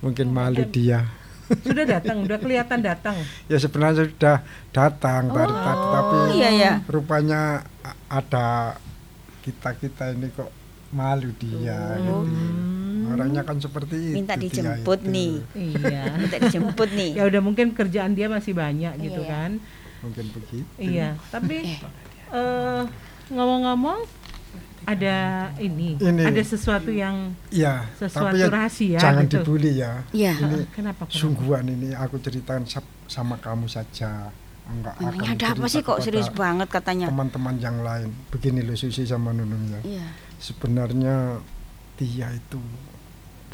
Mungkin 0.02 0.26
malu 0.34 0.66
dia. 0.68 1.06
Sudah 1.46 1.86
datang, 1.86 2.26
udah 2.26 2.38
kelihatan 2.42 2.82
datang. 2.82 3.16
Ya 3.50 3.56
sebenarnya 3.62 4.10
sudah 4.10 4.36
datang 4.74 5.30
dari 5.30 5.54
tadi 5.54 5.84
tapi 5.94 6.18
iya, 6.34 6.48
iya. 6.50 6.72
rupanya 6.90 7.62
ada 8.10 8.74
kita 9.46 9.78
kita 9.78 10.04
ini 10.10 10.26
kok 10.34 10.50
malu 10.90 11.30
dia. 11.38 12.02
gitu. 12.02 12.85
Orangnya 13.16 13.42
kan 13.42 13.56
seperti 13.56 13.96
itu. 13.96 14.14
Minta 14.14 14.34
dijemput 14.34 15.00
itu. 15.00 15.10
nih. 15.10 15.32
Iya. 15.54 16.02
Minta 16.20 16.36
dijemput 16.38 16.88
nih. 16.90 17.10
Ya 17.14 17.24
udah 17.24 17.40
mungkin 17.40 17.72
kerjaan 17.72 18.12
dia 18.12 18.28
masih 18.28 18.52
banyak 18.52 18.92
gitu 18.98 19.20
Iya. 19.20 19.32
kan. 19.32 19.50
Mungkin 19.98 20.24
begitu. 20.30 20.68
Iya, 20.76 21.16
tapi 21.28 21.80
eh, 22.28 22.82
ngomong-ngomong 23.28 24.06
ada 24.84 25.16
ini, 25.58 25.98
Ini. 25.98 26.22
ada 26.22 26.42
sesuatu 26.42 26.94
yang 26.94 27.34
Iya, 27.50 27.90
Sesuatu 27.96 28.30
tapi 28.30 28.38
ya 28.38 28.46
rahasia 28.46 28.98
jangan 29.00 29.26
gitu. 29.26 29.42
dibully 29.42 29.72
ya. 29.76 30.06
Iya. 30.14 30.32
Ini 30.36 30.62
kenapa? 30.70 31.04
kenapa? 31.04 31.10
sungguhan 31.10 31.66
ini 31.66 31.90
aku 31.90 32.22
ceritakan 32.22 32.62
sa- 32.64 32.86
sama 33.06 33.34
kamu 33.36 33.66
saja. 33.66 34.30
Enggak 34.66 34.94
akan 34.94 35.06
Emangnya 35.08 35.30
ada 35.32 35.46
apa 35.54 35.66
sih 35.66 35.78
kok 35.80 35.98
serius 35.98 36.26
banget 36.28 36.66
katanya? 36.66 37.06
Teman-teman 37.06 37.54
yang 37.56 37.82
lain. 37.82 38.10
Begini 38.28 38.62
loh 38.62 38.74
Susi 38.74 39.02
sama 39.02 39.30
Nunungnya. 39.30 39.78
Iya. 39.82 40.06
Sebenarnya 40.36 41.38
Tia 41.94 42.28
itu 42.28 42.58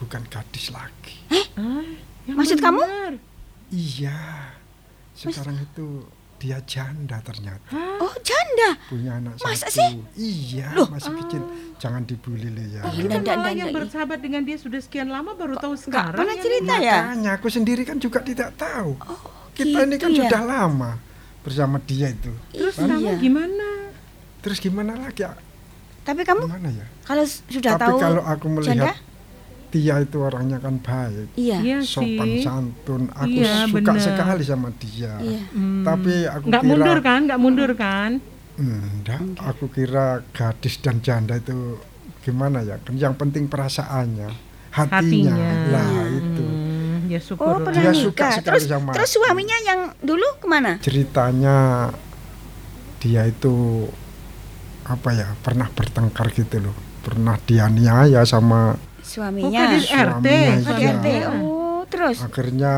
bukan 0.03 0.23
gadis 0.27 0.75
lagi. 0.75 1.15
Ah, 1.55 1.87
yang 2.27 2.37
Maksud 2.37 2.59
kamu? 2.59 2.81
benar. 2.83 3.15
Iya. 3.71 4.19
Sekarang 5.15 5.57
itu 5.57 6.05
dia 6.37 6.59
janda 6.67 7.23
ternyata. 7.23 7.71
Oh, 8.03 8.11
janda. 8.21 8.75
Punya 8.91 9.15
anak 9.17 9.39
Masa 9.39 9.71
satu. 9.71 9.79
sih? 9.79 9.91
Iya, 10.19 10.75
Loh. 10.75 10.91
masih 10.91 11.15
kecil. 11.23 11.43
Jangan 11.79 12.03
dibully 12.03 12.51
ya. 12.51 12.83
Tapi 12.83 13.07
kan 13.07 13.55
yang 13.55 13.71
bersahabat 13.71 14.19
dengan 14.19 14.43
dia 14.43 14.59
sudah 14.59 14.83
sekian 14.83 15.07
lama 15.07 15.39
baru 15.39 15.55
tahu 15.55 15.79
sekarang. 15.79 16.19
pernah 16.19 16.35
yang 16.35 16.43
cerita 16.43 16.75
ya? 16.83 16.99
Makanya 17.07 17.31
aku 17.39 17.47
sendiri 17.47 17.83
kan 17.87 18.03
juga 18.03 18.19
tidak 18.21 18.59
tahu. 18.59 18.99
Kita 19.55 19.87
ini 19.87 19.97
kan 20.03 20.11
gitu 20.11 20.19
ya? 20.19 20.27
sudah 20.27 20.43
lama 20.43 20.91
bersama 21.47 21.79
dia 21.79 22.11
itu. 22.11 22.33
Terus 22.51 22.75
Iya. 22.75 22.91
kamu 22.91 23.11
gimana? 23.23 23.69
Terus 24.43 24.59
gimana 24.59 24.93
lagi? 24.99 25.23
Tapi 26.03 26.21
kamu 26.27 26.43
Gimana 26.51 26.69
ya? 26.75 26.87
kalau 27.07 27.23
sudah 27.23 27.79
Tapi 27.79 27.83
tahu 27.87 27.97
kalau 28.03 28.23
aku 28.27 28.47
melihat 28.51 28.75
janda? 28.91 28.95
Dia 29.73 29.95
itu 29.99 30.21
orangnya 30.21 30.59
kan 30.59 30.77
baik, 30.77 31.33
Iya. 31.33 31.59
Iya 31.59 31.79
sopan 31.81 32.29
sih. 32.29 32.43
santun. 32.43 33.09
Aku 33.11 33.33
Iya, 33.33 33.65
suka 33.65 33.81
bener. 33.89 34.05
sekali 34.05 34.43
sama 34.43 34.69
dia. 34.75 35.17
Iya. 35.17 35.41
Hmm. 35.49 35.81
Tapi 35.81 36.13
aku 36.27 36.45
nggak 36.47 36.61
kira 36.61 36.71
mundur 36.71 36.99
kan? 37.01 37.21
Nggak 37.25 37.41
mundur 37.41 37.71
kan? 37.73 38.11
Enggak, 38.55 39.21
aku 39.41 39.65
kira 39.67 40.07
gadis 40.31 40.77
dan 40.77 41.01
janda 41.01 41.35
itu 41.35 41.81
gimana 42.21 42.61
ya? 42.61 42.77
Kan 42.79 42.95
yang 42.95 43.13
penting 43.13 43.45
perasaannya, 43.47 44.29
hatinya. 44.71 45.33
Hatinya. 45.33 45.49
Lah 45.69 45.89
itu. 46.07 46.45
Hmm, 46.45 47.09
ya 47.09 47.19
syukur. 47.19 47.49
Oh, 47.49 47.59
pernah 47.59 47.81
Dia 47.83 47.97
suka 47.97 48.29
nikah. 48.29 48.45
Terus 48.45 48.65
sama 48.67 48.91
terus 48.93 49.09
aku. 49.09 49.17
suaminya 49.19 49.57
yang 49.59 49.81
dulu 49.99 50.27
ke 50.37 50.47
mana? 50.47 50.77
Ceritanya 50.79 51.57
dia 52.99 53.25
itu 53.25 53.89
apa 54.85 55.09
ya? 55.11 55.29
Pernah 55.39 55.69
bertengkar 55.69 56.29
gitu 56.31 56.61
loh. 56.61 56.77
Pernah 57.01 57.35
dianiaya 57.41 58.23
sama 58.23 58.77
Suaminya. 59.03 59.51
Bukan 59.51 59.69
di 59.69 59.81
RT. 59.83 60.27
Suaminya, 60.27 60.71
Oh, 60.71 60.79
iya. 60.79 60.93
RT. 60.93 61.07
Oh, 61.29 61.81
terus 61.85 62.17
akhirnya 62.21 62.75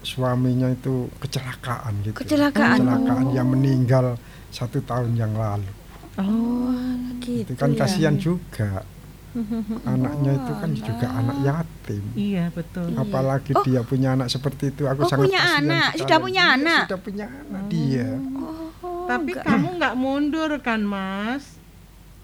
suaminya 0.00 0.68
itu 0.68 0.94
kecelakaan 1.18 1.92
gitu. 2.02 2.16
Kecelakaan. 2.16 2.78
Kecelakaan 2.78 3.26
yang 3.30 3.48
meninggal 3.48 4.16
satu 4.48 4.80
tahun 4.80 5.12
yang 5.12 5.32
lalu. 5.32 5.68
Oh, 6.16 6.72
gitu 7.20 7.46
Itu 7.46 7.54
kan 7.54 7.70
ya. 7.70 7.78
kasihan 7.78 8.16
juga. 8.16 8.82
Anaknya 9.86 10.34
itu 10.34 10.52
kan 10.52 10.70
juga 10.72 11.06
anak 11.08 11.36
yatim. 11.40 12.02
iya 12.14 12.50
betul. 12.50 12.90
Apalagi 12.92 13.52
Oh. 13.52 13.62
dia 13.62 13.80
punya 13.80 14.08
anak 14.12 14.26
seperti 14.26 14.70
itu, 14.70 14.82
aku 14.84 15.04
Oh, 15.04 15.08
sangat 15.08 15.26
punya 15.28 15.38
kasihan 15.38 15.62
anak. 15.62 15.86
sekali. 15.86 16.00
Sudah 16.00 16.18
punya 16.18 16.42
Iya, 16.42 16.56
anak? 16.56 16.82
Sudah 16.82 17.00
punya 17.00 17.26
anak 17.30 17.62
dia. 17.68 18.08
Oh, 18.80 19.06
Tapi 19.06 19.30
enggak. 19.30 19.44
kamu 19.44 19.68
nggak 19.76 19.94
mundur 19.94 20.50
kan, 20.58 20.80
Mas? 20.82 21.44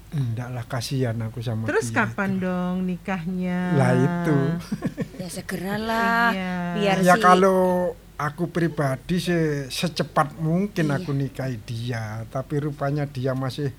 Enggak 0.09 0.49
lah 0.49 0.65
kasihan 0.65 1.19
aku 1.19 1.41
sama 1.41 1.67
Terus 1.67 1.91
dia 1.91 1.97
kapan 2.01 2.31
itu. 2.33 2.43
dong 2.43 2.77
nikahnya? 2.85 3.61
Lah 3.75 3.93
itu. 3.95 4.39
Ya 5.21 5.29
segeralah. 5.33 6.31
Iya. 6.31 6.55
Biar 6.77 6.97
ya 7.03 7.15
si 7.15 7.21
kalau 7.21 7.59
aku 8.15 8.47
pribadi 8.47 9.17
sih 9.19 9.43
secepat 9.67 10.39
mungkin 10.39 10.87
Iya. 10.87 10.97
aku 10.97 11.11
nikahi 11.11 11.57
dia, 11.59 12.05
tapi 12.27 12.61
rupanya 12.61 13.05
dia 13.05 13.33
masih 13.33 13.73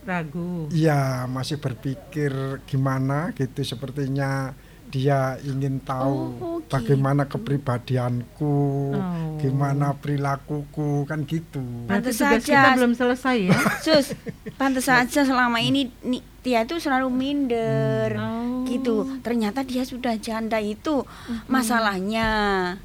Ragu. 0.00 0.66
ya 0.70 1.24
masih 1.26 1.56
berpikir 1.56 2.32
gimana 2.64 3.30
gitu 3.32 3.60
sepertinya 3.62 4.56
dia 4.86 5.36
ingin 5.40 5.78
tahu 5.78 6.16
Oh, 6.40 6.58
bagaimana 6.66 7.24
kepribadianku, 7.24 8.56
Oh. 8.90 9.29
Gimana 9.40 9.96
perilakuku 9.96 11.08
kan 11.08 11.24
gitu. 11.24 11.60
Pantes 11.88 12.20
tugas 12.20 12.44
saja. 12.44 12.44
kita 12.44 12.68
belum 12.76 12.92
selesai 12.92 13.36
ya? 13.48 13.58
Sus, 13.84 14.12
pantas 14.54 14.84
saja 14.84 15.24
selama 15.24 15.58
ini 15.58 15.88
ni- 16.04 16.24
dia 16.40 16.64
itu 16.64 16.76
selalu 16.76 17.08
minder. 17.08 18.16
Oh. 18.16 18.59
Gitu. 18.70 18.94
Ternyata 19.20 19.60
dia 19.62 19.82
sudah 19.82 20.14
janda 20.14 20.58
itu 20.58 21.02
masalahnya. 21.50 22.28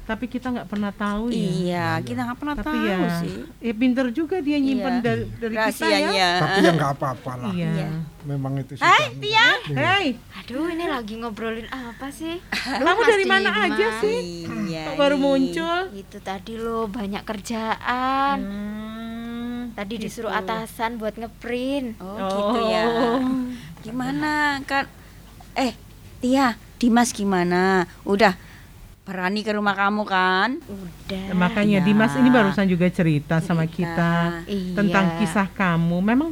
Tapi 0.02 0.26
kita 0.26 0.50
nggak 0.50 0.66
pernah 0.66 0.90
tahu 0.90 1.30
ya. 1.30 1.38
Iya, 1.38 1.88
kita 2.02 2.20
nggak 2.26 2.38
pernah 2.38 2.56
Tapi 2.58 2.66
tahu 2.66 2.82
ya, 2.82 2.98
sih. 3.22 3.36
ya 3.62 3.72
pinter 3.72 4.06
juga 4.10 4.42
dia 4.42 4.58
nyimpen 4.58 4.98
Iya. 4.98 5.04
dari, 5.04 5.24
dari 5.38 5.56
kita 5.56 5.86
ya. 6.10 6.30
Tapi 6.42 6.58
ya 6.60 6.70
nggak 6.74 6.92
apa-apa 6.98 7.32
lah. 7.38 7.52
Iya. 7.54 7.70
Iya. 7.72 7.88
Memang 8.26 8.58
itu 8.58 8.74
Hai, 8.82 9.14
sudah. 9.14 9.22
Tia. 9.22 9.48
Hei, 9.70 10.06
Aduh, 10.42 10.66
ini 10.66 10.90
lagi 10.90 11.14
ngobrolin 11.14 11.70
apa 11.70 12.10
sih? 12.10 12.42
kamu 12.50 13.00
dari 13.06 13.22
mana 13.22 13.54
Dimas. 13.54 13.66
aja 13.70 13.86
sih? 14.02 14.18
Iya. 14.66 14.82
Kok 14.90 14.94
baru 14.98 15.16
iya. 15.16 15.22
muncul? 15.22 15.80
Itu 15.94 16.18
tadi 16.18 16.54
loh 16.58 16.90
banyak 16.90 17.22
kerjaan. 17.22 18.36
Hmm, 18.42 19.60
Tadi 19.78 19.94
disuruh 20.00 20.34
gitu. 20.34 20.40
atasan 20.42 20.98
buat 20.98 21.14
ngeprint. 21.14 22.02
Oh, 22.02 22.18
gitu 22.18 22.60
ya. 22.66 22.84
Oh. 22.90 23.22
Gimana 23.84 24.58
kan? 24.66 24.90
Eh, 25.56 25.72
Tia, 26.18 26.52
Dimas 26.76 27.10
gimana? 27.10 27.84
Udah 28.02 28.36
berani 29.02 29.40
ke 29.40 29.50
rumah 29.50 29.72
kamu 29.72 30.02
kan? 30.04 30.60
Udah. 30.62 31.24
Nah, 31.30 31.36
makanya 31.38 31.78
Iya. 31.80 31.86
Dimas 31.86 32.12
ini 32.14 32.28
barusan 32.28 32.66
juga 32.66 32.86
cerita 32.88 33.38
sama 33.38 33.64
Cerita. 33.64 33.72
kita 33.72 34.12
Iya. 34.44 34.74
tentang 34.74 35.06
kisah 35.16 35.48
kamu. 35.48 35.98
Memang 36.02 36.30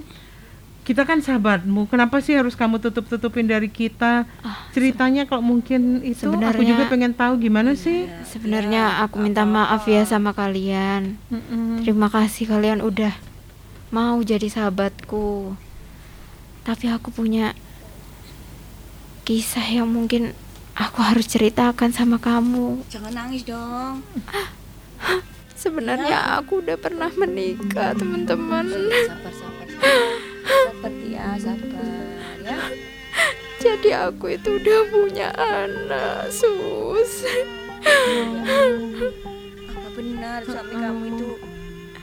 kita 0.83 1.03
kan 1.03 1.17
sahabatmu. 1.17 1.87
Kenapa 1.87 2.21
sih 2.21 2.35
harus 2.35 2.53
kamu 2.53 2.77
tutup-tutupin 2.79 3.47
dari 3.47 3.71
kita? 3.71 4.29
Ceritanya 4.71 5.25
kalau 5.25 5.41
mungkin 5.41 6.03
itu 6.03 6.27
aku 6.27 6.37
Sebenarnya- 6.37 6.61
juga 6.67 6.85
pengen 6.87 7.13
tahu 7.15 7.41
gimana 7.41 7.73
sih? 7.73 8.05
Sebenarnya 8.27 9.01
aku 9.01 9.17
minta 9.17 9.49
maaf 9.49 9.87
ya 9.87 10.05
sama 10.05 10.35
kalian. 10.35 11.17
Mm-mm. 11.31 11.81
Terima 11.81 12.13
kasih 12.13 12.51
kalian 12.51 12.83
udah 12.83 13.17
mau 13.89 14.21
jadi 14.21 14.45
sahabatku. 14.45 15.57
Tapi 16.65 16.85
aku 16.91 17.09
punya 17.09 17.57
kisah 19.25 19.65
yang 19.65 19.89
mungkin 19.89 20.37
aku 20.77 21.01
harus 21.01 21.25
ceritakan 21.25 21.97
sama 21.97 22.21
kamu. 22.21 22.85
Jangan 22.93 23.13
nangis 23.17 23.41
dong. 23.49 24.05
Sebenarnya 25.57 26.37
aku 26.37 26.61
udah 26.61 26.77
pernah 26.77 27.09
menikah, 27.17 27.97
teman-teman. 27.97 28.69
Sabar, 28.69 29.33
sabar, 29.33 29.65
sabar. 29.65 30.13
Sabar, 30.45 30.93
Tia, 30.93 31.29
sabar 31.41 32.05
ya. 32.45 32.61
Jadi 33.65 33.91
aku 33.97 34.37
itu 34.37 34.61
udah 34.61 34.81
punya 34.93 35.33
anak, 35.41 36.29
sus. 36.29 37.25
Apa 39.73 39.89
benar 39.97 40.45
suami 40.45 40.75
kamu 40.77 41.03
itu 41.17 41.31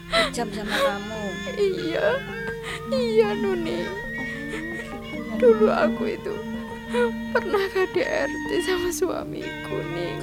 kejam 0.10 0.50
sama 0.58 0.74
kamu? 0.74 1.22
Iya, 1.54 2.08
iya 2.90 3.30
Nuni. 3.38 3.86
Dulu 5.38 5.70
aku 5.70 6.18
itu 6.18 6.34
pernah 7.32 7.66
KDRT 7.72 8.50
sama 8.68 8.90
suamiku 8.92 9.80
nih. 9.96 10.16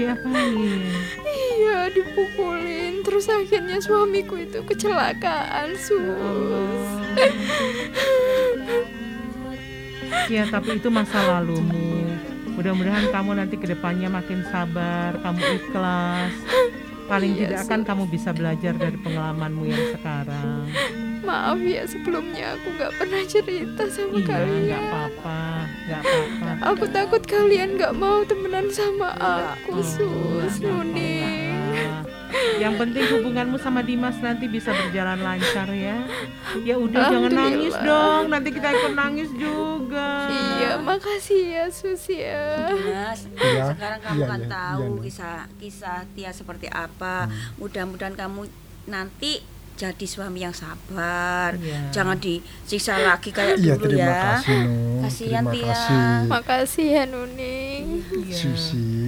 Diapain? 0.00 0.80
Iya, 1.28 1.92
dipukulin. 1.92 3.04
Terus 3.04 3.28
akhirnya 3.28 3.76
suamiku 3.84 4.40
itu 4.40 4.64
kecelakaan, 4.64 5.76
sus. 5.76 6.88
Ya 10.30 10.48
tapi 10.48 10.80
itu 10.80 10.88
masa 10.88 11.20
lalumu. 11.20 12.06
Mudah-mudahan 12.56 13.12
kamu 13.12 13.40
nanti 13.40 13.56
ke 13.56 13.66
depannya 13.68 14.08
makin 14.08 14.44
sabar, 14.48 15.16
kamu 15.20 15.40
ikhlas. 15.60 16.32
Paling 17.10 17.32
Iya 17.32 17.42
tidak 17.44 17.60
sih. 17.60 17.68
kan 17.68 17.80
kamu 17.82 18.04
bisa 18.06 18.30
belajar 18.30 18.72
dari 18.72 18.94
pengalamanmu 18.96 19.62
yang 19.66 19.84
sekarang. 19.90 20.62
Maaf 21.20 21.58
ya 21.60 21.82
sebelumnya 21.84 22.54
aku 22.54 22.68
nggak 22.72 22.92
pernah 22.96 23.22
cerita 23.24 23.82
sama 23.86 24.14
Iya, 24.14 24.24
kalian. 24.24 24.62
nggak 24.64 24.82
apa-apa, 24.86 25.38
nggak 25.84 26.00
apa-apa. 26.00 26.62
Aku 26.70 26.84
takut 26.88 27.22
kalian 27.24 27.76
nggak 27.76 27.92
mau 27.92 28.22
temenan 28.22 28.66
sama 28.70 29.10
aku, 29.12 29.74
Oh, 29.74 29.84
sus, 29.84 30.54
Nuni. 30.60 31.39
Yang 32.56 32.74
penting 32.76 33.04
hubunganmu 33.10 33.56
sama 33.56 33.80
Dimas 33.80 34.20
nanti 34.20 34.44
bisa 34.46 34.70
berjalan 34.70 35.18
lancar 35.18 35.66
ya. 35.72 35.96
Ya 36.60 36.76
udah 36.76 37.08
jangan 37.08 37.32
nangis 37.32 37.74
dong, 37.74 38.28
nanti 38.28 38.48
kita 38.50 38.68
ikut 38.70 38.94
nangis 38.94 39.30
juga. 39.32 40.28
Iya, 40.28 40.70
makasih 40.78 41.42
ya 41.50 41.64
sus 41.66 42.04
ya. 42.06 42.68
Dimas, 42.70 43.24
Iya, 43.32 43.64
sekarang 43.72 44.00
kamu 44.00 44.14
iya, 44.14 44.26
kan 44.28 44.40
iya, 44.40 44.50
tahu 44.50 44.78
iya, 44.78 44.92
Nek. 44.92 45.02
kisah 45.02 45.36
kisah 45.56 45.98
Tia 46.12 46.30
seperti 46.30 46.66
apa. 46.68 47.26
Mudah-mudahan 47.56 48.14
kamu 48.14 48.46
nanti 48.86 49.40
jadi 49.74 50.04
suami 50.04 50.44
yang 50.44 50.52
sabar. 50.52 51.56
Iya. 51.56 51.88
Jangan 51.90 52.20
disiksa 52.20 53.00
lagi 53.00 53.32
kayak 53.32 53.56
Iya, 53.56 53.74
dulu 53.74 53.84
terima 53.88 54.04
ya. 54.04 54.20
kasih. 54.36 54.62
Kasihan, 55.00 55.42
Terima 55.42 55.52
Tia. 55.56 55.64
kasih. 55.66 56.00
Makasih 56.28 56.88
ya 56.92 57.04
Nuni. 57.08 57.58
Iya. 58.28 58.36
Susi. 58.36 58.99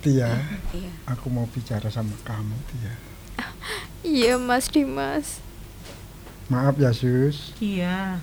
Tia, 0.00 0.32
Iya. 0.72 0.90
aku 1.04 1.28
mau 1.28 1.44
bicara 1.44 1.92
sama 1.92 2.16
kamu, 2.24 2.56
Tia. 2.72 2.94
Iya 4.00 4.40
Mas 4.40 4.72
Dimas. 4.72 5.44
Maaf 6.48 6.80
ya, 6.80 6.88
Sus. 6.90 7.52
Iya. 7.60 8.16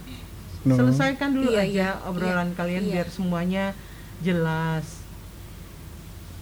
Nun. 0.65 0.73
Selesaikan 0.73 1.37
dulu 1.37 1.53
Iya, 1.53 1.61
aja 1.63 1.69
iya, 1.69 1.89
obrolan 2.09 2.49
iya, 2.51 2.57
kalian 2.57 2.83
iya. 2.83 2.93
biar 2.97 3.07
semuanya 3.13 3.65
jelas. 4.19 5.05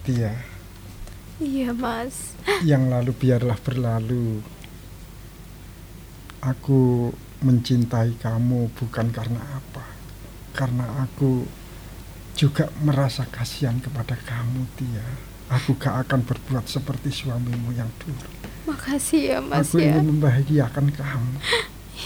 Tia, 0.02 0.32
Iya 1.36 1.76
Mas. 1.76 2.32
yang 2.64 2.88
lalu 2.88 3.12
biarlah 3.12 3.60
berlalu. 3.60 4.40
Aku 6.40 7.12
mencintai 7.44 8.16
kamu 8.16 8.72
bukan 8.72 9.12
karena 9.12 9.42
apa. 9.60 9.84
Karena 10.56 11.04
aku 11.04 11.44
juga 12.32 12.72
merasa 12.80 13.28
kasihan 13.28 13.76
kepada 13.76 14.16
kamu, 14.16 14.64
Tia. 14.80 15.04
Aku 15.46 15.78
gak 15.78 16.06
akan 16.06 16.26
berbuat 16.26 16.66
seperti 16.66 17.14
suamimu 17.14 17.70
yang 17.70 17.86
dulu. 18.02 18.26
Makasih 18.66 19.22
ya, 19.30 19.38
Mas. 19.38 19.70
Aku 19.70 19.78
ya. 19.78 19.94
ingin 19.94 20.10
membahagiakan 20.10 20.90
kamu. 20.90 21.34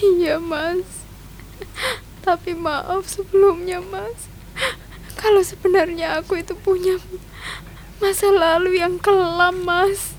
iya, 0.05 0.37
Mas. 0.37 0.85
Tapi 2.21 2.53
maaf 2.53 3.09
sebelumnya, 3.09 3.81
Mas. 3.81 4.29
Kalau 5.17 5.41
sebenarnya 5.41 6.21
aku 6.21 6.37
itu 6.37 6.53
punya 6.53 7.01
masa 7.97 8.29
lalu 8.29 8.77
yang 8.77 9.01
kelam, 9.01 9.65
Mas. 9.65 10.13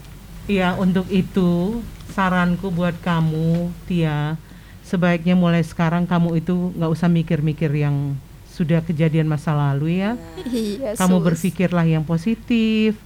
Ya, 0.49 0.73
untuk 0.73 1.05
itu 1.13 1.81
saranku 2.17 2.73
buat 2.73 2.97
kamu, 3.05 3.69
Tia, 3.85 4.33
sebaiknya 4.81 5.37
mulai 5.37 5.61
sekarang 5.61 6.09
kamu 6.09 6.41
itu 6.41 6.73
nggak 6.73 6.89
usah 6.89 7.05
mikir-mikir 7.05 7.69
yang 7.69 8.17
sudah 8.49 8.81
kejadian 8.81 9.29
masa 9.29 9.53
lalu 9.53 10.01
ya. 10.01 10.17
Iya, 10.49 10.97
kamu 10.97 11.17
sus. 11.21 11.25
berpikirlah 11.29 11.85
yang 11.85 12.01
positif 12.01 12.97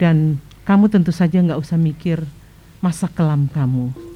dan 0.00 0.40
kamu 0.64 0.88
tentu 0.88 1.12
saja 1.12 1.36
nggak 1.44 1.60
usah 1.60 1.76
mikir 1.76 2.24
masa 2.80 3.04
kelam 3.12 3.52
kamu. 3.52 4.09